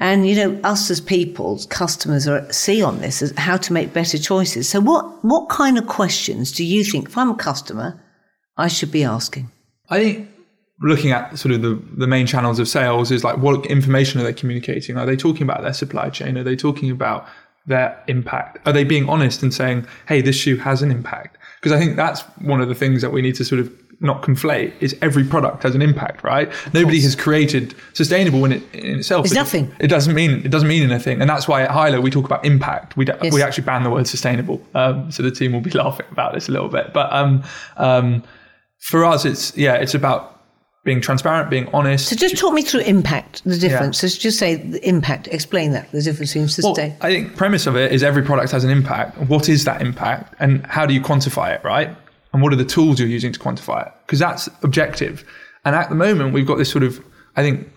And 0.00 0.28
you 0.28 0.36
know, 0.36 0.60
us 0.62 0.90
as 0.90 1.00
people, 1.00 1.60
customers, 1.68 2.28
are 2.28 2.50
see 2.52 2.82
on 2.82 3.00
this 3.00 3.20
as 3.20 3.32
how 3.36 3.56
to 3.56 3.72
make 3.72 3.92
better 3.92 4.18
choices. 4.18 4.68
So, 4.68 4.80
what 4.80 5.24
what 5.24 5.48
kind 5.48 5.76
of 5.76 5.86
questions 5.86 6.52
do 6.52 6.64
you 6.64 6.84
think, 6.84 7.08
if 7.08 7.18
I'm 7.18 7.30
a 7.30 7.36
customer, 7.36 8.00
I 8.56 8.68
should 8.68 8.92
be 8.92 9.02
asking? 9.02 9.50
I 9.90 9.98
think 9.98 10.28
looking 10.80 11.10
at 11.10 11.36
sort 11.38 11.52
of 11.52 11.62
the, 11.62 11.82
the 11.96 12.06
main 12.06 12.26
channels 12.26 12.58
of 12.58 12.68
sales 12.68 13.10
is 13.10 13.24
like 13.24 13.38
what 13.38 13.66
information 13.66 14.20
are 14.20 14.24
they 14.24 14.32
communicating? 14.32 14.96
Are 14.96 15.06
they 15.06 15.16
talking 15.16 15.42
about 15.42 15.62
their 15.62 15.72
supply 15.72 16.10
chain? 16.10 16.38
Are 16.38 16.44
they 16.44 16.54
talking 16.54 16.90
about 16.90 17.26
their 17.66 18.00
impact? 18.06 18.66
Are 18.66 18.72
they 18.72 18.84
being 18.84 19.08
honest 19.08 19.42
and 19.42 19.52
saying, 19.52 19.86
hey, 20.06 20.20
this 20.20 20.36
shoe 20.36 20.56
has 20.56 20.82
an 20.82 20.90
impact? 20.90 21.37
Because 21.60 21.72
I 21.72 21.78
think 21.78 21.96
that's 21.96 22.20
one 22.40 22.60
of 22.60 22.68
the 22.68 22.74
things 22.74 23.02
that 23.02 23.10
we 23.10 23.20
need 23.22 23.34
to 23.36 23.44
sort 23.44 23.60
of 23.60 23.70
not 24.00 24.22
conflate 24.22 24.72
is 24.80 24.94
every 25.02 25.24
product 25.24 25.64
has 25.64 25.74
an 25.74 25.82
impact, 25.82 26.22
right? 26.22 26.48
Nobody 26.72 27.00
has 27.00 27.16
created 27.16 27.74
sustainable 27.94 28.44
in, 28.44 28.52
it, 28.52 28.62
in 28.72 28.98
itself. 29.00 29.24
It's 29.26 29.32
It- 29.34 29.38
nothing. 29.38 29.74
It 29.80 29.88
doesn't 29.88 30.14
mean 30.14 30.42
it 30.44 30.50
doesn't 30.52 30.68
mean 30.68 30.88
anything, 30.88 31.20
and 31.20 31.28
that's 31.28 31.48
why 31.48 31.62
at 31.62 31.70
Hylo 31.70 32.00
we 32.00 32.10
talk 32.10 32.24
about 32.24 32.44
impact. 32.44 32.96
We 32.96 33.04
don't- 33.04 33.20
Yes. 33.24 33.32
we 33.32 33.42
actually 33.42 33.64
ban 33.64 33.82
the 33.82 33.90
word 33.90 34.06
sustainable, 34.06 34.62
um, 34.76 35.10
so 35.10 35.24
the 35.24 35.32
team 35.32 35.52
will 35.52 35.60
be 35.60 35.70
laughing 35.82 36.06
about 36.12 36.32
this 36.32 36.48
a 36.48 36.52
little 36.52 36.68
bit. 36.68 36.92
But 36.92 37.12
um, 37.12 37.42
um, 37.76 38.22
for 38.78 39.04
us, 39.04 39.24
it's 39.24 39.56
yeah, 39.56 39.74
it's 39.74 39.94
about 39.94 40.37
being 40.88 41.02
transparent, 41.02 41.50
being 41.50 41.68
honest. 41.74 42.08
So, 42.08 42.16
just 42.16 42.38
talk 42.38 42.54
me 42.54 42.62
through 42.62 42.80
impact, 42.80 43.44
the 43.44 43.58
difference. 43.58 43.98
So 43.98 44.08
just 44.08 44.38
say 44.38 44.56
the 44.56 44.88
impact. 44.88 45.28
Explain 45.28 45.72
that 45.72 45.92
the 45.92 46.00
difference 46.00 46.32
between 46.32 46.48
Well. 46.64 46.96
I 47.02 47.10
think 47.10 47.36
premise 47.36 47.66
of 47.66 47.76
it 47.76 47.92
is 47.92 48.02
every 48.02 48.22
product 48.22 48.50
has 48.52 48.64
an 48.64 48.70
impact. 48.70 49.18
What 49.28 49.50
is 49.50 49.64
that 49.64 49.82
impact, 49.82 50.34
and 50.40 50.64
how 50.64 50.86
do 50.86 50.94
you 50.94 51.02
quantify 51.02 51.54
it, 51.54 51.62
right? 51.62 51.90
And 52.32 52.42
what 52.42 52.54
are 52.54 52.56
the 52.56 52.64
tools 52.64 52.98
you're 52.98 53.08
using 53.08 53.32
to 53.32 53.38
quantify 53.38 53.86
it? 53.86 53.92
Because 54.06 54.18
that's 54.18 54.48
objective. 54.62 55.24
And 55.66 55.76
at 55.76 55.90
the 55.90 55.94
moment, 55.94 56.32
we've 56.32 56.46
got 56.46 56.56
this 56.56 56.70
sort 56.70 56.84
of, 56.84 57.04
I 57.36 57.42
think, 57.42 57.68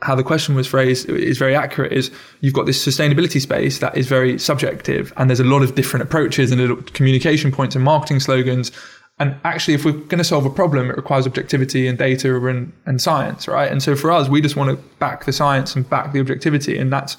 how 0.00 0.16
the 0.16 0.24
question 0.24 0.56
was 0.56 0.66
phrased 0.66 1.08
is 1.08 1.38
very 1.38 1.54
accurate. 1.54 1.92
Is 1.92 2.10
you've 2.40 2.54
got 2.54 2.66
this 2.66 2.84
sustainability 2.84 3.40
space 3.40 3.78
that 3.78 3.96
is 3.96 4.08
very 4.08 4.36
subjective, 4.36 5.12
and 5.16 5.30
there's 5.30 5.40
a 5.40 5.44
lot 5.44 5.62
of 5.62 5.76
different 5.76 6.02
approaches 6.02 6.50
and 6.50 6.92
communication 6.94 7.52
points 7.52 7.76
and 7.76 7.84
marketing 7.84 8.18
slogans. 8.18 8.72
And 9.20 9.34
actually, 9.44 9.74
if 9.74 9.84
we're 9.84 9.92
going 9.92 10.18
to 10.18 10.24
solve 10.24 10.46
a 10.46 10.50
problem, 10.50 10.90
it 10.90 10.96
requires 10.96 11.26
objectivity 11.26 11.88
and 11.88 11.98
data 11.98 12.36
and, 12.46 12.72
and 12.86 13.02
science, 13.02 13.48
right? 13.48 13.70
And 13.70 13.82
so 13.82 13.96
for 13.96 14.12
us, 14.12 14.28
we 14.28 14.40
just 14.40 14.54
want 14.54 14.70
to 14.70 14.76
back 14.98 15.24
the 15.24 15.32
science 15.32 15.74
and 15.74 15.88
back 15.88 16.12
the 16.12 16.20
objectivity, 16.20 16.78
and 16.78 16.92
that's 16.92 17.16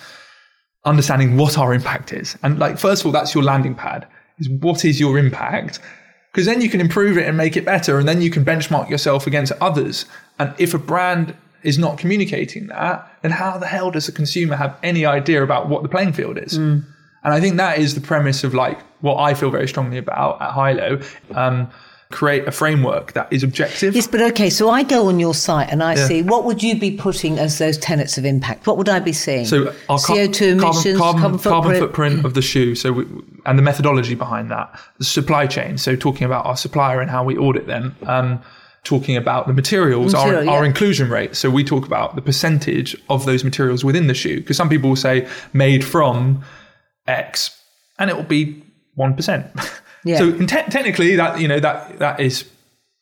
understanding 0.85 1.35
what 1.35 1.57
our 1.57 1.73
impact 1.73 2.13
is. 2.13 2.37
And 2.41 2.57
like, 2.57 2.79
first 2.79 3.01
of 3.01 3.07
all, 3.07 3.11
that's 3.11 3.35
your 3.35 3.43
landing 3.43 3.75
pad 3.75 4.07
is 4.39 4.49
what 4.49 4.85
is 4.85 4.99
your 4.99 5.17
impact? 5.17 5.79
Because 6.31 6.45
then 6.45 6.61
you 6.61 6.69
can 6.69 6.79
improve 6.79 7.17
it 7.17 7.27
and 7.27 7.35
make 7.35 7.57
it 7.57 7.65
better. 7.65 7.99
And 7.99 8.07
then 8.07 8.21
you 8.21 8.29
can 8.29 8.45
benchmark 8.45 8.89
yourself 8.89 9.27
against 9.27 9.51
others. 9.59 10.05
And 10.37 10.53
if 10.57 10.73
a 10.73 10.77
brand 10.77 11.35
is 11.63 11.77
not 11.77 11.97
communicating 11.97 12.67
that, 12.67 13.11
then 13.21 13.31
how 13.31 13.57
the 13.57 13.65
hell 13.65 13.91
does 13.91 14.07
a 14.07 14.11
consumer 14.13 14.55
have 14.55 14.77
any 14.83 15.05
idea 15.05 15.43
about 15.43 15.67
what 15.67 15.83
the 15.83 15.89
playing 15.89 16.13
field 16.13 16.37
is? 16.37 16.53
And 17.23 17.33
I 17.33 17.41
think 17.41 17.57
that 17.57 17.79
is 17.79 17.95
the 17.95 18.01
premise 18.01 18.45
of 18.45 18.53
like 18.53 18.79
what 19.01 19.17
I 19.17 19.33
feel 19.33 19.49
very 19.49 19.67
strongly 19.67 19.97
about 19.97 20.41
at 20.41 20.51
Hylo. 20.51 21.01
Um, 21.35 21.69
create 22.11 22.47
a 22.47 22.51
framework 22.51 23.13
that 23.13 23.31
is 23.31 23.43
objective. 23.43 23.95
Yes, 23.95 24.07
but 24.07 24.21
okay. 24.21 24.49
So 24.49 24.69
I 24.69 24.81
go 24.81 25.07
on 25.09 25.19
your 25.19 25.35
site 25.35 25.69
and 25.71 25.83
I 25.83 25.93
see 25.93 26.23
what 26.23 26.43
would 26.43 26.63
you 26.63 26.79
be 26.79 26.97
putting 26.97 27.37
as 27.37 27.59
those 27.59 27.77
tenets 27.77 28.17
of 28.17 28.25
impact? 28.25 28.65
What 28.65 28.77
would 28.77 28.89
I 28.89 28.99
be 28.99 29.13
seeing? 29.13 29.45
So 29.45 29.73
our 29.89 29.99
CO 29.99 30.27
two 30.27 30.49
emissions, 30.49 30.97
carbon, 30.97 31.37
carbon, 31.37 31.39
footprint. 31.39 31.79
footprint 31.79 32.25
of 32.25 32.33
the 32.33 32.41
shoe. 32.41 32.73
So 32.73 32.93
we, 32.93 33.05
and 33.45 33.59
the 33.59 33.63
methodology 33.63 34.15
behind 34.15 34.49
that, 34.49 34.79
the 34.97 35.05
supply 35.05 35.45
chain. 35.45 35.77
So 35.77 35.95
talking 35.95 36.25
about 36.25 36.47
our 36.47 36.57
supplier 36.57 36.99
and 36.99 37.11
how 37.11 37.23
we 37.23 37.37
audit 37.37 37.67
them. 37.67 37.95
Um, 38.03 38.41
talking 38.85 39.17
about 39.17 39.45
the 39.45 39.51
materials, 39.51 40.13
Material, 40.13 40.49
our, 40.49 40.59
our 40.59 40.65
inclusion 40.65 41.09
rate. 41.09 41.35
So 41.35 41.49
we 41.49 41.65
talk 41.65 41.85
about 41.85 42.15
the 42.15 42.21
percentage 42.21 42.95
of 43.09 43.25
those 43.25 43.43
materials 43.43 43.83
within 43.83 44.07
the 44.07 44.13
shoe. 44.13 44.37
Because 44.39 44.55
some 44.55 44.69
people 44.69 44.89
will 44.89 44.95
say 44.95 45.27
made 45.51 45.83
from 45.83 46.43
X, 47.05 47.61
and 47.99 48.09
it 48.09 48.15
will 48.15 48.23
be 48.23 48.63
one 48.95 49.15
percent. 49.15 49.47
Yeah. 50.03 50.17
So 50.17 50.31
te- 50.31 50.45
technically, 50.45 51.15
that 51.15 51.39
you 51.39 51.47
know 51.47 51.59
that 51.59 51.99
that 51.99 52.19
is 52.19 52.49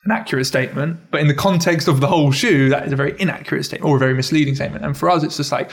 an 0.05 0.11
accurate 0.11 0.45
statement, 0.45 0.99
but 1.11 1.21
in 1.21 1.27
the 1.27 1.33
context 1.33 1.87
of 1.87 1.99
the 1.99 2.07
whole 2.07 2.31
shoe, 2.31 2.69
that 2.69 2.85
is 2.85 2.93
a 2.93 2.95
very 2.95 3.19
inaccurate 3.19 3.63
statement 3.63 3.89
or 3.89 3.97
a 3.97 3.99
very 3.99 4.13
misleading 4.13 4.55
statement. 4.55 4.85
And 4.85 4.97
for 4.97 5.09
us, 5.09 5.23
it's 5.23 5.37
just 5.37 5.51
like 5.51 5.69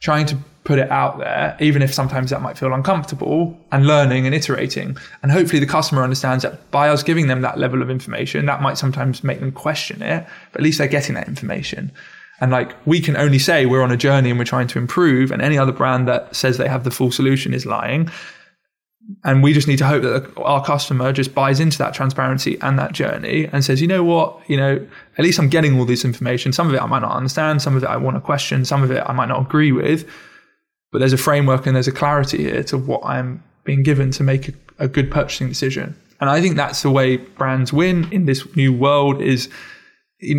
trying 0.00 0.26
to 0.26 0.36
put 0.64 0.78
it 0.78 0.90
out 0.90 1.18
there, 1.18 1.56
even 1.60 1.82
if 1.82 1.92
sometimes 1.92 2.30
that 2.30 2.40
might 2.42 2.56
feel 2.56 2.72
uncomfortable, 2.72 3.58
and 3.72 3.86
learning 3.86 4.26
and 4.26 4.34
iterating. 4.34 4.96
And 5.22 5.32
hopefully, 5.32 5.58
the 5.58 5.66
customer 5.66 6.02
understands 6.02 6.42
that 6.44 6.70
by 6.70 6.88
us 6.88 7.02
giving 7.02 7.26
them 7.26 7.40
that 7.42 7.58
level 7.58 7.82
of 7.82 7.90
information, 7.90 8.46
that 8.46 8.62
might 8.62 8.78
sometimes 8.78 9.24
make 9.24 9.40
them 9.40 9.52
question 9.52 10.02
it, 10.02 10.26
but 10.52 10.60
at 10.60 10.64
least 10.64 10.78
they're 10.78 10.88
getting 10.88 11.14
that 11.16 11.28
information. 11.28 11.92
And 12.40 12.50
like 12.50 12.74
we 12.86 13.00
can 13.00 13.16
only 13.16 13.38
say 13.38 13.66
we're 13.66 13.82
on 13.82 13.92
a 13.92 13.96
journey 13.96 14.30
and 14.30 14.38
we're 14.38 14.44
trying 14.44 14.68
to 14.68 14.78
improve, 14.78 15.30
and 15.30 15.42
any 15.42 15.58
other 15.58 15.72
brand 15.72 16.08
that 16.08 16.34
says 16.34 16.58
they 16.58 16.68
have 16.68 16.84
the 16.84 16.90
full 16.90 17.12
solution 17.12 17.54
is 17.54 17.66
lying. 17.66 18.10
And 19.24 19.42
we 19.42 19.52
just 19.52 19.68
need 19.68 19.78
to 19.78 19.86
hope 19.86 20.02
that 20.02 20.32
our 20.38 20.64
customer 20.64 21.12
just 21.12 21.34
buys 21.34 21.60
into 21.60 21.78
that 21.78 21.94
transparency 21.94 22.58
and 22.60 22.78
that 22.78 22.92
journey 22.92 23.48
and 23.52 23.64
says, 23.64 23.80
you 23.80 23.86
know 23.86 24.02
what, 24.02 24.38
you 24.48 24.56
know, 24.56 24.84
at 25.18 25.24
least 25.24 25.38
I'm 25.38 25.48
getting 25.48 25.78
all 25.78 25.84
this 25.84 26.04
information. 26.04 26.52
Some 26.52 26.68
of 26.68 26.74
it 26.74 26.82
I 26.82 26.86
might 26.86 27.02
not 27.02 27.14
understand, 27.14 27.62
some 27.62 27.76
of 27.76 27.82
it 27.82 27.86
I 27.88 27.96
want 27.96 28.16
to 28.16 28.20
question, 28.20 28.64
some 28.64 28.82
of 28.82 28.90
it 28.90 29.02
I 29.06 29.12
might 29.12 29.28
not 29.28 29.40
agree 29.40 29.72
with. 29.72 30.08
But 30.90 30.98
there's 30.98 31.12
a 31.12 31.18
framework 31.18 31.66
and 31.66 31.74
there's 31.74 31.88
a 31.88 31.92
clarity 31.92 32.38
here 32.38 32.62
to 32.64 32.78
what 32.78 33.04
I'm 33.04 33.42
being 33.64 33.82
given 33.82 34.10
to 34.12 34.22
make 34.22 34.48
a, 34.48 34.52
a 34.78 34.88
good 34.88 35.10
purchasing 35.10 35.48
decision. 35.48 35.96
And 36.20 36.30
I 36.30 36.40
think 36.40 36.56
that's 36.56 36.82
the 36.82 36.90
way 36.90 37.16
brands 37.16 37.72
win 37.72 38.10
in 38.12 38.26
this 38.26 38.44
new 38.56 38.72
world 38.72 39.20
is 39.20 39.48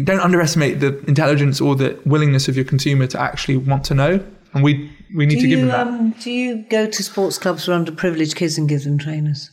don't 0.06 0.22
underestimate 0.22 0.80
the 0.80 0.98
intelligence 1.08 1.60
or 1.60 1.76
the 1.76 2.00
willingness 2.06 2.48
of 2.48 2.56
your 2.56 2.66
consumer 2.66 3.08
to 3.08 3.20
actually 3.20 3.58
want 3.58 3.84
to 3.86 3.94
know. 3.94 4.26
And 4.54 4.64
we 4.64 4.92
we 5.16 5.26
need 5.26 5.36
Do 5.36 5.42
to 5.42 5.48
give 5.48 5.60
you, 5.60 5.66
them 5.68 5.68
that. 5.68 5.88
um, 5.88 6.12
do 6.22 6.32
you 6.32 6.66
go 6.70 6.88
to 6.88 7.04
sports 7.04 7.38
clubs 7.38 7.66
for 7.66 7.72
underprivileged 7.72 8.36
kids 8.36 8.58
and 8.58 8.68
give 8.70 8.84
them 8.84 8.98
trainers? 8.98 9.50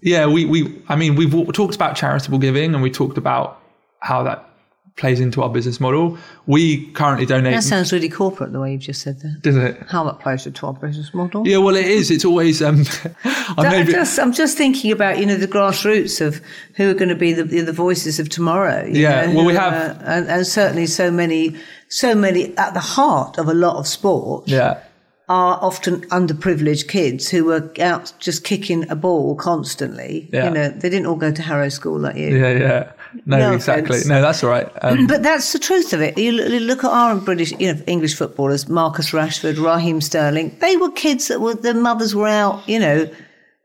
Yeah, 0.00 0.26
we, 0.26 0.44
we 0.44 0.82
I 0.88 0.96
mean, 0.96 1.14
we've 1.14 1.30
talked 1.52 1.74
about 1.76 1.94
charitable 1.96 2.38
giving 2.38 2.74
and 2.74 2.82
we 2.82 2.90
talked 2.90 3.18
about 3.18 3.60
how 4.00 4.22
that 4.24 4.48
plays 4.96 5.20
into 5.20 5.42
our 5.42 5.48
business 5.48 5.80
model. 5.80 6.18
We 6.46 6.86
currently 6.92 7.26
donate. 7.26 7.54
That 7.54 7.62
sounds 7.62 7.92
really 7.92 8.08
corporate 8.08 8.52
the 8.52 8.60
way 8.60 8.72
you've 8.72 8.82
just 8.82 9.00
said 9.00 9.20
that. 9.20 9.40
Doesn't 9.42 9.62
it? 9.62 9.82
How 9.88 10.04
that 10.04 10.20
plays 10.20 10.46
into 10.46 10.66
our 10.66 10.74
business 10.74 11.12
model? 11.14 11.46
Yeah, 11.46 11.58
well, 11.58 11.76
it 11.76 11.86
is. 11.86 12.10
It's 12.10 12.24
always. 12.24 12.62
Um, 12.62 12.84
I'm, 13.24 13.70
maybe, 13.70 13.92
just, 13.92 14.18
I'm 14.18 14.32
just 14.32 14.56
thinking 14.58 14.92
about 14.92 15.18
you 15.18 15.26
know 15.26 15.36
the 15.36 15.48
grassroots 15.48 16.24
of 16.24 16.40
who 16.76 16.90
are 16.90 16.94
going 16.94 17.08
to 17.08 17.14
be 17.14 17.32
the 17.32 17.44
the 17.44 17.72
voices 17.72 18.18
of 18.20 18.28
tomorrow. 18.28 18.84
yeah, 18.86 19.26
know, 19.26 19.36
well, 19.36 19.44
we 19.46 19.54
have, 19.54 19.72
uh, 19.72 20.02
and, 20.04 20.28
and 20.28 20.46
certainly 20.46 20.86
so 20.86 21.10
many, 21.10 21.56
so 21.88 22.14
many 22.14 22.56
at 22.56 22.74
the 22.74 22.80
heart 22.80 23.38
of 23.38 23.48
a 23.48 23.54
lot 23.54 23.76
of 23.76 23.86
sport. 23.86 24.48
Yeah 24.48 24.82
are 25.28 25.58
often 25.62 26.02
underprivileged 26.08 26.88
kids 26.88 27.30
who 27.30 27.44
were 27.44 27.72
out 27.80 28.12
just 28.18 28.44
kicking 28.44 28.90
a 28.90 28.96
ball 28.96 29.34
constantly. 29.34 30.28
Yeah. 30.30 30.48
You 30.48 30.50
know, 30.50 30.68
they 30.68 30.90
didn't 30.90 31.06
all 31.06 31.16
go 31.16 31.32
to 31.32 31.40
Harrow 31.40 31.70
School 31.70 31.98
like 31.98 32.16
you. 32.16 32.36
Yeah, 32.36 32.58
yeah. 32.58 32.92
No, 33.26 33.38
no 33.38 33.52
exactly. 33.52 33.96
Offense. 33.96 34.06
No, 34.06 34.22
that's 34.22 34.42
all 34.42 34.50
right. 34.50 34.70
Um, 34.82 35.06
but 35.06 35.22
that's 35.22 35.52
the 35.52 35.58
truth 35.58 35.92
of 35.92 36.00
it. 36.00 36.18
You 36.18 36.32
look 36.32 36.84
at 36.84 36.90
our 36.90 37.16
British, 37.16 37.52
you 37.58 37.72
know, 37.72 37.80
English 37.86 38.16
footballers, 38.16 38.68
Marcus 38.68 39.10
Rashford, 39.10 39.62
Raheem 39.62 40.00
Sterling. 40.00 40.56
They 40.60 40.76
were 40.76 40.90
kids 40.90 41.28
that 41.28 41.40
were 41.40 41.54
their 41.54 41.74
mothers 41.74 42.14
were 42.14 42.28
out, 42.28 42.68
you 42.68 42.78
know, 42.78 43.10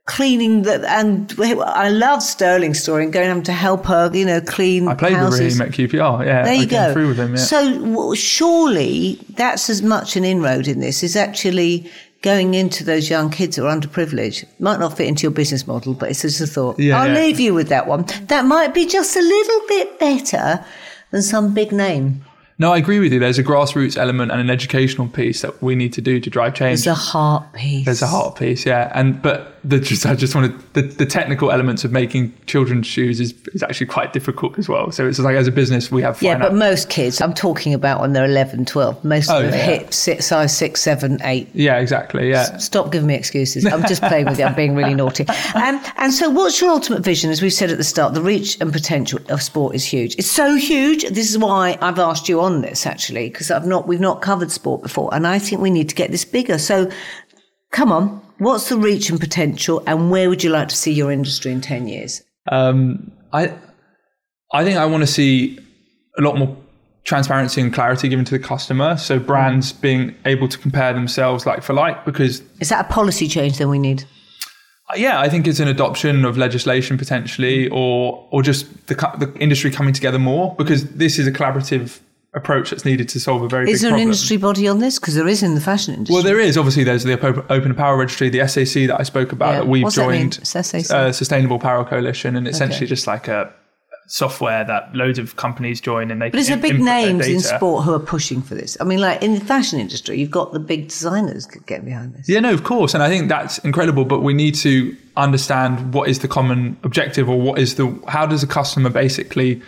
cleaning 0.08 0.64
the 0.64 0.90
and 0.90 1.34
I 1.40 1.90
love 1.90 2.24
Sterling's 2.24 2.82
story 2.82 3.04
and 3.04 3.14
going 3.14 3.30
home 3.30 3.44
to 3.44 3.52
help 3.52 3.86
her, 3.86 4.10
you 4.14 4.26
know, 4.26 4.42
clean. 4.42 4.88
I 4.88 4.96
played 4.96 5.14
houses. 5.14 5.40
with 5.40 5.56
him 5.56 5.62
at 5.62 5.74
QPR. 5.74 6.26
Yeah, 6.26 6.44
there 6.44 6.54
you 6.56 6.62
I 6.62 6.66
go. 6.66 6.94
Through 6.94 7.08
with 7.10 7.20
him, 7.20 7.32
yeah. 7.36 7.42
So 7.42 8.14
surely 8.16 9.20
that's 9.36 9.70
as 9.70 9.82
much 9.82 10.16
an 10.16 10.24
inroad 10.24 10.68
in 10.68 10.80
this 10.80 11.04
is 11.04 11.16
actually 11.16 11.92
going 12.28 12.56
into 12.56 12.84
those 12.84 13.10
young 13.10 13.30
kids 13.30 13.56
who 13.56 13.66
are 13.66 13.74
underprivileged. 13.74 14.44
Might 14.60 14.82
not 14.82 14.98
fit 14.98 15.08
into 15.08 15.22
your 15.24 15.32
business 15.32 15.66
model, 15.66 15.94
but 15.94 16.10
it's 16.10 16.24
just 16.24 16.42
a 16.42 16.46
thought. 16.46 16.78
Yeah, 16.78 17.00
I'll 17.00 17.08
yeah. 17.08 17.22
leave 17.22 17.40
you 17.40 17.54
with 17.54 17.70
that 17.70 17.88
one. 17.88 18.04
That 18.24 18.44
might 18.44 18.74
be 18.74 18.86
just 18.86 19.16
a 19.16 19.22
little 19.22 19.62
bit 19.70 19.98
better 19.98 20.66
than 21.12 21.22
some 21.22 21.54
big 21.54 21.72
name. 21.72 22.26
No, 22.60 22.74
I 22.74 22.80
agree 22.80 23.00
with 23.00 23.14
you. 23.14 23.20
There's 23.20 23.40
a 23.40 23.46
grassroots 23.46 23.96
element 23.96 24.34
and 24.34 24.42
an 24.42 24.50
educational 24.50 25.08
piece 25.08 25.42
that 25.42 25.62
we 25.62 25.74
need 25.74 25.94
to 25.94 26.02
do 26.02 26.20
to 26.20 26.30
drive 26.30 26.54
change. 26.54 26.84
There's 26.84 26.88
a 26.88 27.00
heart 27.00 27.54
piece. 27.54 27.86
There's 27.86 28.02
a 28.02 28.08
heart 28.08 28.36
piece, 28.36 28.66
yeah. 28.66 28.92
And 28.94 29.22
but 29.22 29.57
the 29.68 29.80
just 29.80 30.06
I 30.06 30.16
just 30.16 30.34
wanted 30.34 30.58
the, 30.74 30.82
the 30.82 31.06
technical 31.06 31.52
elements 31.52 31.84
of 31.84 31.92
making 31.92 32.34
children's 32.46 32.88
shoes 32.88 33.20
is, 33.20 33.34
is 33.54 33.62
actually 33.62 33.88
quite 33.88 34.14
difficult 34.14 34.58
as 34.58 34.70
well. 34.70 34.92
So 34.92 35.08
it's 35.08 35.20
like 35.20 35.36
as 35.36 35.48
a 35.48 35.52
business 35.52 35.92
we 35.92 36.02
have 36.04 36.22
yeah, 36.22 36.38
but 36.38 36.54
most 36.54 36.90
kids 36.90 37.20
I'm 37.22 37.34
talking 37.34 37.74
about 37.74 38.00
when 38.00 38.14
they're 38.14 38.26
11, 38.26 38.66
12, 38.66 39.04
most 39.04 39.30
oh, 39.30 39.38
of 39.38 39.44
them 39.44 39.54
yeah. 39.54 39.66
hit 39.66 39.94
six, 39.94 40.28
size 40.28 40.56
six, 40.56 40.82
seven, 40.82 41.20
eight. 41.24 41.50
Yeah, 41.54 41.80
exactly. 41.80 42.30
Yeah. 42.30 42.42
S- 42.54 42.66
stop 42.66 42.92
giving 42.92 43.08
me 43.08 43.16
excuses. 43.16 43.66
I'm 43.66 43.82
just 43.88 44.02
playing 44.02 44.26
with 44.26 44.40
you. 44.40 44.46
I'm 44.46 44.56
being 44.56 44.76
really 44.76 44.96
naughty. 44.96 45.26
And 45.56 45.78
um, 45.86 45.94
and 45.98 46.14
so 46.14 46.30
what's 46.30 46.62
your 46.62 46.70
ultimate 46.70 47.04
vision? 47.04 47.30
As 47.30 47.42
we 47.42 47.50
said 47.50 47.70
at 47.70 47.78
the 47.78 47.84
start, 47.84 48.14
the 48.14 48.22
reach 48.22 48.60
and 48.62 48.72
potential 48.72 49.20
of 49.30 49.42
sport 49.42 49.76
is 49.76 49.84
huge. 49.84 50.16
It's 50.16 50.32
so 50.32 50.56
huge. 50.56 51.04
This 51.10 51.30
is 51.30 51.38
why 51.38 51.78
I've 51.82 52.00
asked 52.00 52.30
you 52.30 52.40
on 52.40 52.62
this 52.62 52.86
actually 52.86 53.30
because 53.30 53.52
I've 53.52 53.68
not 53.68 53.88
we've 53.88 54.00
not 54.00 54.22
covered 54.22 54.52
sport 54.52 54.82
before, 54.82 55.14
and 55.14 55.28
I 55.28 55.40
think 55.40 55.62
we 55.62 55.72
need 55.72 55.90
to 55.90 55.96
get 55.96 56.12
this 56.12 56.24
bigger. 56.24 56.58
So 56.58 56.90
come 57.72 57.92
on, 57.92 58.22
what's 58.38 58.70
the 58.70 58.78
reach 58.78 59.10
and 59.10 59.20
potential, 59.20 59.84
and 59.88 60.12
where 60.12 60.30
would 60.30 60.44
you 60.44 60.50
like 60.50 60.70
to 60.70 60.76
see 60.76 60.94
your 60.94 61.12
industry 61.12 61.52
in 61.52 61.62
10 61.62 61.88
years? 61.88 62.22
Um, 62.52 63.12
I, 63.34 63.54
I 64.54 64.64
think 64.64 64.78
I 64.78 64.86
want 64.86 65.02
to 65.02 65.08
see 65.08 65.60
a 66.18 66.22
lot 66.22 66.38
more 66.38 66.56
transparency 67.04 67.62
and 67.62 67.74
clarity 67.74 68.10
given 68.10 68.26
to 68.26 68.38
the 68.38 68.44
customer. 68.44 68.98
So 68.98 69.18
brands 69.20 69.72
mm. 69.72 69.82
being 69.82 70.16
able 70.26 70.48
to 70.48 70.58
compare 70.58 70.94
themselves 70.94 71.46
like 71.46 71.64
for 71.64 71.74
like, 71.74 72.06
because 72.06 72.42
is 72.60 72.70
that 72.70 72.86
a 72.86 72.94
policy 72.94 73.28
change 73.28 73.58
that 73.58 73.68
we 73.68 73.80
need? 73.80 74.04
Uh, 74.90 74.96
yeah, 74.96 75.20
I 75.20 75.30
think 75.30 75.48
it's 75.48 75.60
an 75.60 75.68
adoption 75.68 76.26
of 76.26 76.38
legislation 76.38 76.98
potentially, 76.98 77.68
or 77.70 78.28
or 78.32 78.42
just 78.42 78.88
the 78.88 78.96
the 79.18 79.34
industry 79.40 79.72
coming 79.72 79.94
together 79.94 80.20
more 80.20 80.56
because 80.56 80.86
this 80.92 81.20
is 81.20 81.28
a 81.28 81.32
collaborative 81.32 82.00
approach 82.38 82.70
that's 82.70 82.86
needed 82.86 83.10
to 83.10 83.20
solve 83.20 83.42
a 83.42 83.48
very 83.48 83.70
is 83.70 83.82
there 83.82 83.90
problem. 83.90 84.02
an 84.02 84.08
industry 84.08 84.38
body 84.38 84.68
on 84.68 84.80
this? 84.80 85.00
Because 85.00 85.16
there 85.16 85.28
is 85.28 85.44
in 85.44 85.56
the 85.56 85.62
fashion 85.62 85.94
industry. 85.94 86.14
Well 86.14 86.24
there 86.24 86.40
is. 86.40 86.58
Obviously 86.58 86.84
there's 86.84 87.04
the 87.04 87.20
open 87.50 87.72
apparel 87.72 87.98
registry 87.98 88.30
the 88.30 88.48
SAC 88.48 88.88
that 88.88 88.98
i 89.00 89.04
spoke 89.04 89.32
about 89.32 89.52
yeah. 89.52 89.60
that 89.60 89.68
we've 89.68 89.84
What's 89.84 89.96
joined 89.96 90.34
that 90.34 90.92
uh, 90.92 91.12
sustainable 91.12 91.58
apparel 91.58 91.86
coalition 91.86 92.36
and 92.36 92.48
essentially 92.48 92.86
okay. 92.86 92.88
just 92.88 93.08
like 93.08 93.28
a 93.28 93.54
software 94.10 94.64
that 94.64 94.96
loads 94.96 95.20
of 95.20 95.36
companies 95.36 95.82
join 95.82 96.10
and 96.12 96.22
they 96.22 96.30
but 96.30 96.40
it's 96.40 96.50
a 96.50 96.56
big 96.56 96.80
names 96.80 97.28
in 97.28 97.42
sport 97.42 97.84
who 97.84 97.94
are 97.94 98.00
pushing 98.00 98.42
for 98.42 98.56
this? 98.56 98.78
I 98.80 98.86
mean 98.86 99.00
like 99.00 99.22
in 99.22 99.34
the 99.34 99.44
fashion 99.44 99.80
industry 99.80 100.18
you've 100.18 100.32
got 100.32 100.54
the 100.54 100.60
big 100.60 100.88
designers 100.88 101.46
getting 101.46 101.86
behind 101.86 102.14
this. 102.14 102.30
Yeah 102.30 102.40
no 102.40 102.54
of 102.54 102.64
course 102.64 102.94
and 102.94 103.04
i 103.04 103.10
think 103.10 103.28
that's 103.28 103.58
incredible 103.60 104.06
but 104.06 104.22
we 104.22 104.34
need 104.34 104.56
to 104.56 104.96
understand 105.18 105.94
what 105.94 106.08
is 106.10 106.20
the 106.20 106.28
common 106.28 106.78
objective 106.84 107.30
or 107.30 107.40
what 107.40 107.60
is 107.60 107.76
the 107.76 107.88
how 108.08 108.26
does 108.26 108.44
a 108.44 108.48
customer 108.48 108.90
basically 108.90 109.62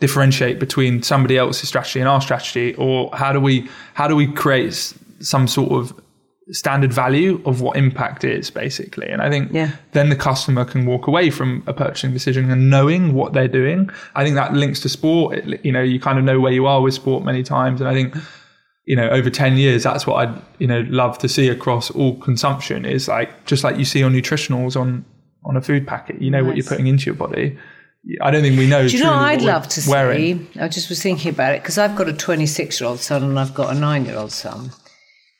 differentiate 0.00 0.58
between 0.60 1.02
somebody 1.02 1.36
else's 1.36 1.68
strategy 1.68 2.00
and 2.00 2.08
our 2.08 2.20
strategy? 2.20 2.74
Or 2.74 3.10
how 3.14 3.32
do 3.32 3.40
we 3.40 3.68
how 3.94 4.08
do 4.08 4.16
we 4.16 4.26
create 4.26 4.74
some 5.20 5.48
sort 5.48 5.72
of 5.72 5.98
standard 6.50 6.92
value 6.92 7.42
of 7.44 7.60
what 7.60 7.76
impact 7.76 8.24
is 8.24 8.50
basically? 8.50 9.08
And 9.08 9.20
i 9.20 9.28
think 9.30 9.52
yeah. 9.52 9.72
then 9.92 10.08
the 10.08 10.16
customer 10.16 10.64
can 10.64 10.86
walk 10.86 11.06
away 11.06 11.30
from 11.30 11.62
a 11.66 11.72
purchasing 11.72 12.12
decision 12.12 12.50
and 12.50 12.70
knowing 12.70 13.14
what 13.14 13.32
they're 13.32 13.48
doing. 13.48 13.90
I 14.14 14.24
think 14.24 14.36
that 14.36 14.54
links 14.54 14.80
to 14.80 14.88
sport. 14.88 15.38
It, 15.38 15.64
you 15.64 15.72
know 15.72 15.82
you 15.82 16.00
kind 16.00 16.18
of 16.18 16.24
know 16.24 16.40
where 16.40 16.52
you 16.52 16.66
are 16.66 16.80
with 16.80 16.94
sport 16.94 17.24
many 17.24 17.42
times. 17.42 17.80
And 17.80 17.88
i 17.88 17.94
think 17.94 18.14
you 18.88 18.96
know 18.96 19.08
over 19.10 19.28
10 19.28 19.58
years 19.58 19.82
that's 19.82 20.06
what 20.06 20.16
i'd 20.26 20.42
you 20.58 20.66
know 20.66 20.80
love 20.88 21.18
to 21.18 21.28
see 21.28 21.48
across 21.48 21.90
all 21.90 22.16
consumption 22.20 22.86
is 22.86 23.06
like 23.06 23.44
just 23.44 23.62
like 23.62 23.76
you 23.76 23.84
see 23.84 24.02
on 24.02 24.12
nutritionals 24.14 24.80
on 24.80 25.04
on 25.44 25.56
a 25.56 25.60
food 25.60 25.86
packet 25.86 26.20
you 26.22 26.30
know 26.30 26.40
nice. 26.40 26.46
what 26.46 26.56
you're 26.56 26.66
putting 26.66 26.86
into 26.86 27.04
your 27.04 27.14
body 27.14 27.56
I 28.22 28.30
don't 28.30 28.42
think 28.42 28.58
we 28.58 28.66
know. 28.66 28.88
Do 28.88 28.96
you 28.96 29.02
know 29.02 29.12
I'd 29.12 29.42
love 29.42 29.68
to 29.68 29.90
wearing. 29.90 30.48
see? 30.52 30.60
I 30.60 30.68
just 30.68 30.88
was 30.88 31.02
thinking 31.02 31.30
about 31.30 31.54
it 31.54 31.62
because 31.62 31.78
I've 31.78 31.96
got 31.96 32.08
a 32.08 32.12
26 32.12 32.80
year 32.80 32.88
old 32.88 33.00
son 33.00 33.22
and 33.22 33.38
I've 33.38 33.54
got 33.54 33.74
a 33.74 33.78
nine 33.78 34.06
year 34.06 34.16
old 34.16 34.32
son. 34.32 34.70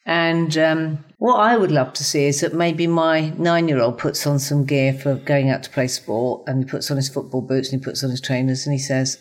And 0.04 0.56
um, 0.56 1.04
what 1.18 1.36
I 1.36 1.56
would 1.56 1.70
love 1.70 1.92
to 1.94 2.04
see 2.04 2.24
is 2.24 2.40
that 2.40 2.54
maybe 2.54 2.86
my 2.86 3.30
nine 3.36 3.68
year 3.68 3.80
old 3.80 3.98
puts 3.98 4.26
on 4.26 4.38
some 4.38 4.64
gear 4.64 4.92
for 4.92 5.16
going 5.16 5.50
out 5.50 5.62
to 5.64 5.70
play 5.70 5.86
sport 5.86 6.44
and 6.46 6.64
he 6.64 6.70
puts 6.70 6.90
on 6.90 6.96
his 6.96 7.08
football 7.08 7.42
boots 7.42 7.70
and 7.70 7.80
he 7.80 7.84
puts 7.84 8.02
on 8.02 8.10
his 8.10 8.20
trainers 8.20 8.66
and 8.66 8.72
he 8.72 8.78
says 8.78 9.18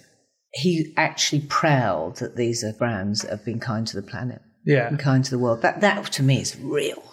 he's 0.53 0.87
actually 0.95 1.41
proud 1.41 2.15
that 2.17 2.35
these 2.37 2.63
are 2.63 2.73
brands 2.73 3.21
that 3.21 3.31
have 3.31 3.45
been 3.45 3.59
kind 3.59 3.85
to 3.87 3.95
the 3.95 4.07
planet. 4.07 4.41
Yeah. 4.65 4.87
And 4.87 4.99
kind 4.99 5.23
to 5.23 5.31
the 5.31 5.39
world. 5.39 5.61
That, 5.61 5.81
that 5.81 6.05
to 6.13 6.23
me 6.23 6.41
is 6.41 6.57
real 6.59 7.03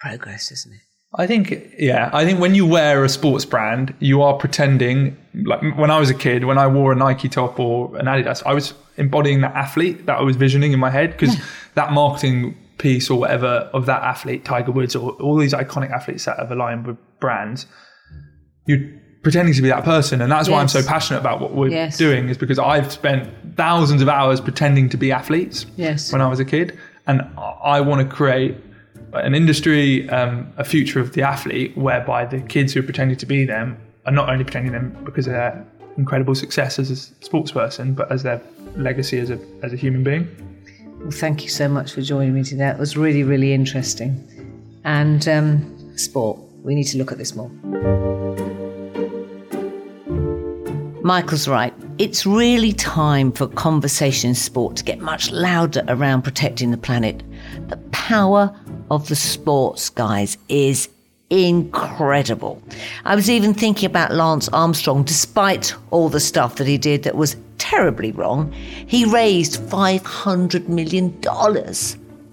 progress, 0.00 0.50
isn't 0.50 0.74
it? 0.74 0.80
I 1.14 1.26
think, 1.26 1.74
yeah, 1.78 2.10
I 2.12 2.24
think 2.24 2.40
when 2.40 2.54
you 2.54 2.66
wear 2.66 3.04
a 3.04 3.08
sports 3.08 3.44
brand, 3.44 3.94
you 4.00 4.22
are 4.22 4.34
pretending. 4.34 5.16
Like 5.34 5.62
when 5.76 5.90
I 5.90 5.98
was 5.98 6.10
a 6.10 6.14
kid, 6.14 6.44
when 6.44 6.58
I 6.58 6.66
wore 6.66 6.92
a 6.92 6.96
Nike 6.96 7.28
top 7.28 7.58
or 7.58 7.96
an 7.96 8.06
Adidas, 8.06 8.42
I 8.44 8.52
was 8.52 8.74
embodying 8.96 9.40
that 9.42 9.54
athlete 9.54 10.06
that 10.06 10.18
I 10.18 10.22
was 10.22 10.36
visioning 10.36 10.72
in 10.72 10.80
my 10.80 10.90
head 10.90 11.12
because 11.12 11.36
yeah. 11.36 11.44
that 11.74 11.92
marketing 11.92 12.56
piece 12.78 13.08
or 13.08 13.18
whatever 13.18 13.70
of 13.72 13.86
that 13.86 14.02
athlete, 14.02 14.44
Tiger 14.44 14.72
Woods, 14.72 14.94
or 14.94 15.12
all 15.12 15.36
these 15.36 15.54
iconic 15.54 15.90
athletes 15.90 16.24
that 16.26 16.38
have 16.38 16.50
aligned 16.50 16.86
with 16.86 16.96
brands, 17.20 17.66
you're 18.66 18.80
pretending 19.22 19.54
to 19.54 19.62
be 19.62 19.68
that 19.68 19.84
person. 19.84 20.20
And 20.20 20.30
that's 20.30 20.48
yes. 20.48 20.52
why 20.52 20.60
I'm 20.60 20.68
so 20.68 20.82
passionate 20.82 21.20
about 21.20 21.40
what 21.40 21.54
we're 21.54 21.70
yes. 21.70 21.96
doing, 21.96 22.28
is 22.28 22.36
because 22.36 22.58
I've 22.58 22.92
spent 22.92 23.32
thousands 23.56 24.02
of 24.02 24.08
hours 24.08 24.40
pretending 24.40 24.88
to 24.90 24.96
be 24.96 25.12
athletes 25.12 25.66
yes. 25.76 26.12
when 26.12 26.20
I 26.20 26.28
was 26.28 26.40
a 26.40 26.44
kid. 26.44 26.78
And 27.06 27.22
I 27.36 27.80
want 27.80 28.06
to 28.06 28.14
create 28.14 28.56
an 29.12 29.34
industry, 29.34 30.08
um, 30.10 30.52
a 30.56 30.64
future 30.64 31.00
of 31.00 31.12
the 31.12 31.22
athlete, 31.22 31.76
whereby 31.76 32.24
the 32.24 32.40
kids 32.40 32.72
who 32.72 32.80
are 32.80 32.82
pretending 32.82 33.16
to 33.16 33.26
be 33.26 33.44
them 33.44 33.76
are 34.04 34.12
not 34.12 34.28
only 34.28 34.44
pretending 34.44 34.72
them 34.72 34.96
because 35.04 35.26
of 35.26 35.32
their 35.32 35.66
incredible 35.96 36.34
success 36.34 36.78
as 36.78 36.90
a 36.90 36.94
sportsperson, 37.24 37.94
but 37.94 38.10
as 38.12 38.22
their 38.22 38.40
legacy 38.76 39.18
as 39.18 39.30
a 39.30 39.38
as 39.62 39.72
a 39.72 39.76
human 39.76 40.04
being. 40.04 40.28
Well, 41.00 41.10
thank 41.10 41.42
you 41.42 41.48
so 41.48 41.68
much 41.68 41.92
for 41.92 42.02
joining 42.02 42.34
me 42.34 42.42
today. 42.42 42.68
It 42.68 42.78
was 42.78 42.96
really, 42.96 43.22
really 43.22 43.52
interesting. 43.52 44.26
And 44.84 45.26
um, 45.28 45.98
sport, 45.98 46.38
we 46.62 46.74
need 46.74 46.84
to 46.84 46.98
look 46.98 47.12
at 47.12 47.18
this 47.18 47.34
more. 47.34 47.50
Michael's 51.02 51.46
right. 51.46 51.72
It's 51.98 52.26
really 52.26 52.72
time 52.72 53.30
for 53.30 53.46
conversation 53.46 54.30
in 54.30 54.34
sport 54.34 54.76
to 54.76 54.84
get 54.84 54.98
much 54.98 55.30
louder 55.30 55.84
around 55.86 56.22
protecting 56.22 56.72
the 56.72 56.76
planet. 56.76 57.22
The 57.68 57.76
power 57.92 58.52
of 58.90 59.08
the 59.08 59.16
sports 59.16 59.88
guys 59.90 60.38
is 60.48 60.88
incredible. 61.30 62.62
I 63.04 63.14
was 63.14 63.28
even 63.28 63.52
thinking 63.52 63.86
about 63.86 64.12
Lance 64.12 64.48
Armstrong, 64.50 65.02
despite 65.02 65.74
all 65.90 66.08
the 66.08 66.20
stuff 66.20 66.56
that 66.56 66.66
he 66.66 66.78
did 66.78 67.02
that 67.02 67.16
was 67.16 67.36
terribly 67.58 68.12
wrong. 68.12 68.52
He 68.52 69.04
raised 69.04 69.60
$500 69.60 70.68
million 70.68 71.12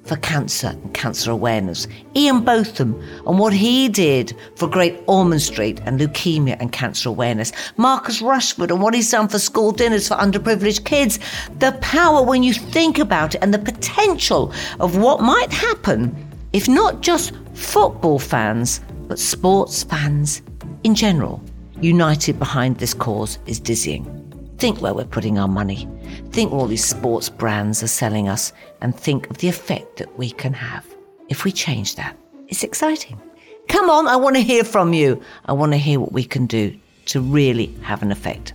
for 0.05 0.17
cancer 0.17 0.67
and 0.67 0.93
cancer 0.93 1.31
awareness. 1.31 1.87
Ian 2.15 2.41
Botham 2.41 3.01
and 3.25 3.39
what 3.39 3.53
he 3.53 3.87
did 3.87 4.35
for 4.57 4.67
Great 4.67 5.01
Ormond 5.07 5.41
Street 5.41 5.81
and 5.85 5.99
leukemia 5.99 6.57
and 6.59 6.71
cancer 6.71 7.09
awareness. 7.09 7.51
Marcus 7.77 8.21
Rashford 8.21 8.69
and 8.69 8.81
what 8.81 8.93
he's 8.93 9.09
done 9.09 9.29
for 9.29 9.39
school 9.39 9.71
dinners 9.71 10.07
for 10.09 10.15
underprivileged 10.15 10.83
kids. 10.83 11.19
The 11.59 11.71
power 11.81 12.21
when 12.21 12.43
you 12.43 12.53
think 12.53 12.99
about 12.99 13.35
it 13.35 13.39
and 13.41 13.53
the 13.53 13.59
potential 13.59 14.53
of 14.79 14.97
what 14.97 15.21
might 15.21 15.51
happen 15.51 16.32
if 16.53 16.69
not 16.69 17.01
just 17.01 17.33
football 17.53 18.19
fans, 18.19 18.79
but 19.07 19.19
sports 19.19 19.83
fans 19.83 20.41
in 20.83 20.95
general, 20.95 21.41
united 21.81 22.39
behind 22.39 22.77
this 22.77 22.93
cause 22.93 23.39
is 23.45 23.59
dizzying. 23.59 24.05
Think 24.57 24.81
where 24.81 24.93
we're 24.93 25.05
putting 25.05 25.37
our 25.37 25.47
money. 25.47 25.87
Think 26.31 26.51
what 26.51 26.59
all 26.59 26.67
these 26.67 26.85
sports 26.85 27.27
brands 27.27 27.83
are 27.83 27.87
selling 27.87 28.29
us, 28.29 28.53
and 28.81 28.95
think 28.95 29.29
of 29.29 29.39
the 29.39 29.49
effect 29.49 29.97
that 29.97 30.17
we 30.17 30.31
can 30.31 30.53
have 30.53 30.85
if 31.29 31.43
we 31.43 31.51
change 31.51 31.95
that. 31.95 32.15
It's 32.47 32.63
exciting. 32.63 33.19
Come 33.67 33.89
on, 33.89 34.07
I 34.07 34.15
want 34.15 34.35
to 34.35 34.41
hear 34.41 34.63
from 34.63 34.93
you. 34.93 35.21
I 35.45 35.53
want 35.53 35.71
to 35.71 35.77
hear 35.77 35.99
what 35.99 36.11
we 36.11 36.23
can 36.23 36.45
do 36.45 36.77
to 37.07 37.19
really 37.19 37.73
have 37.81 38.01
an 38.03 38.11
effect. 38.11 38.53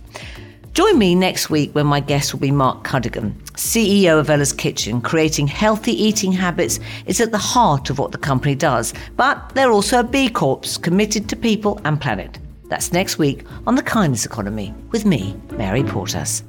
Join 0.73 0.97
me 0.97 1.15
next 1.15 1.49
week 1.49 1.73
when 1.73 1.87
my 1.87 1.99
guest 1.99 2.31
will 2.31 2.39
be 2.39 2.51
Mark 2.51 2.83
Cuddigan, 2.83 3.33
CEO 3.53 4.19
of 4.19 4.29
Ella's 4.29 4.53
Kitchen. 4.53 5.01
Creating 5.01 5.47
healthy 5.47 5.91
eating 5.91 6.31
habits 6.31 6.79
is 7.05 7.19
at 7.19 7.31
the 7.31 7.37
heart 7.37 7.89
of 7.89 7.99
what 7.99 8.11
the 8.11 8.17
company 8.17 8.55
does, 8.55 8.93
but 9.17 9.49
they're 9.55 9.71
also 9.71 9.99
a 9.99 10.03
B 10.03 10.29
Corps 10.29 10.77
committed 10.77 11.27
to 11.29 11.35
people 11.35 11.81
and 11.85 11.99
planet. 11.99 12.39
That's 12.69 12.93
next 12.93 13.17
week 13.17 13.45
on 13.65 13.75
The 13.75 13.83
Kindness 13.83 14.25
Economy 14.25 14.73
with 14.91 15.05
me, 15.05 15.35
Mary 15.51 15.83
Portas. 15.83 16.43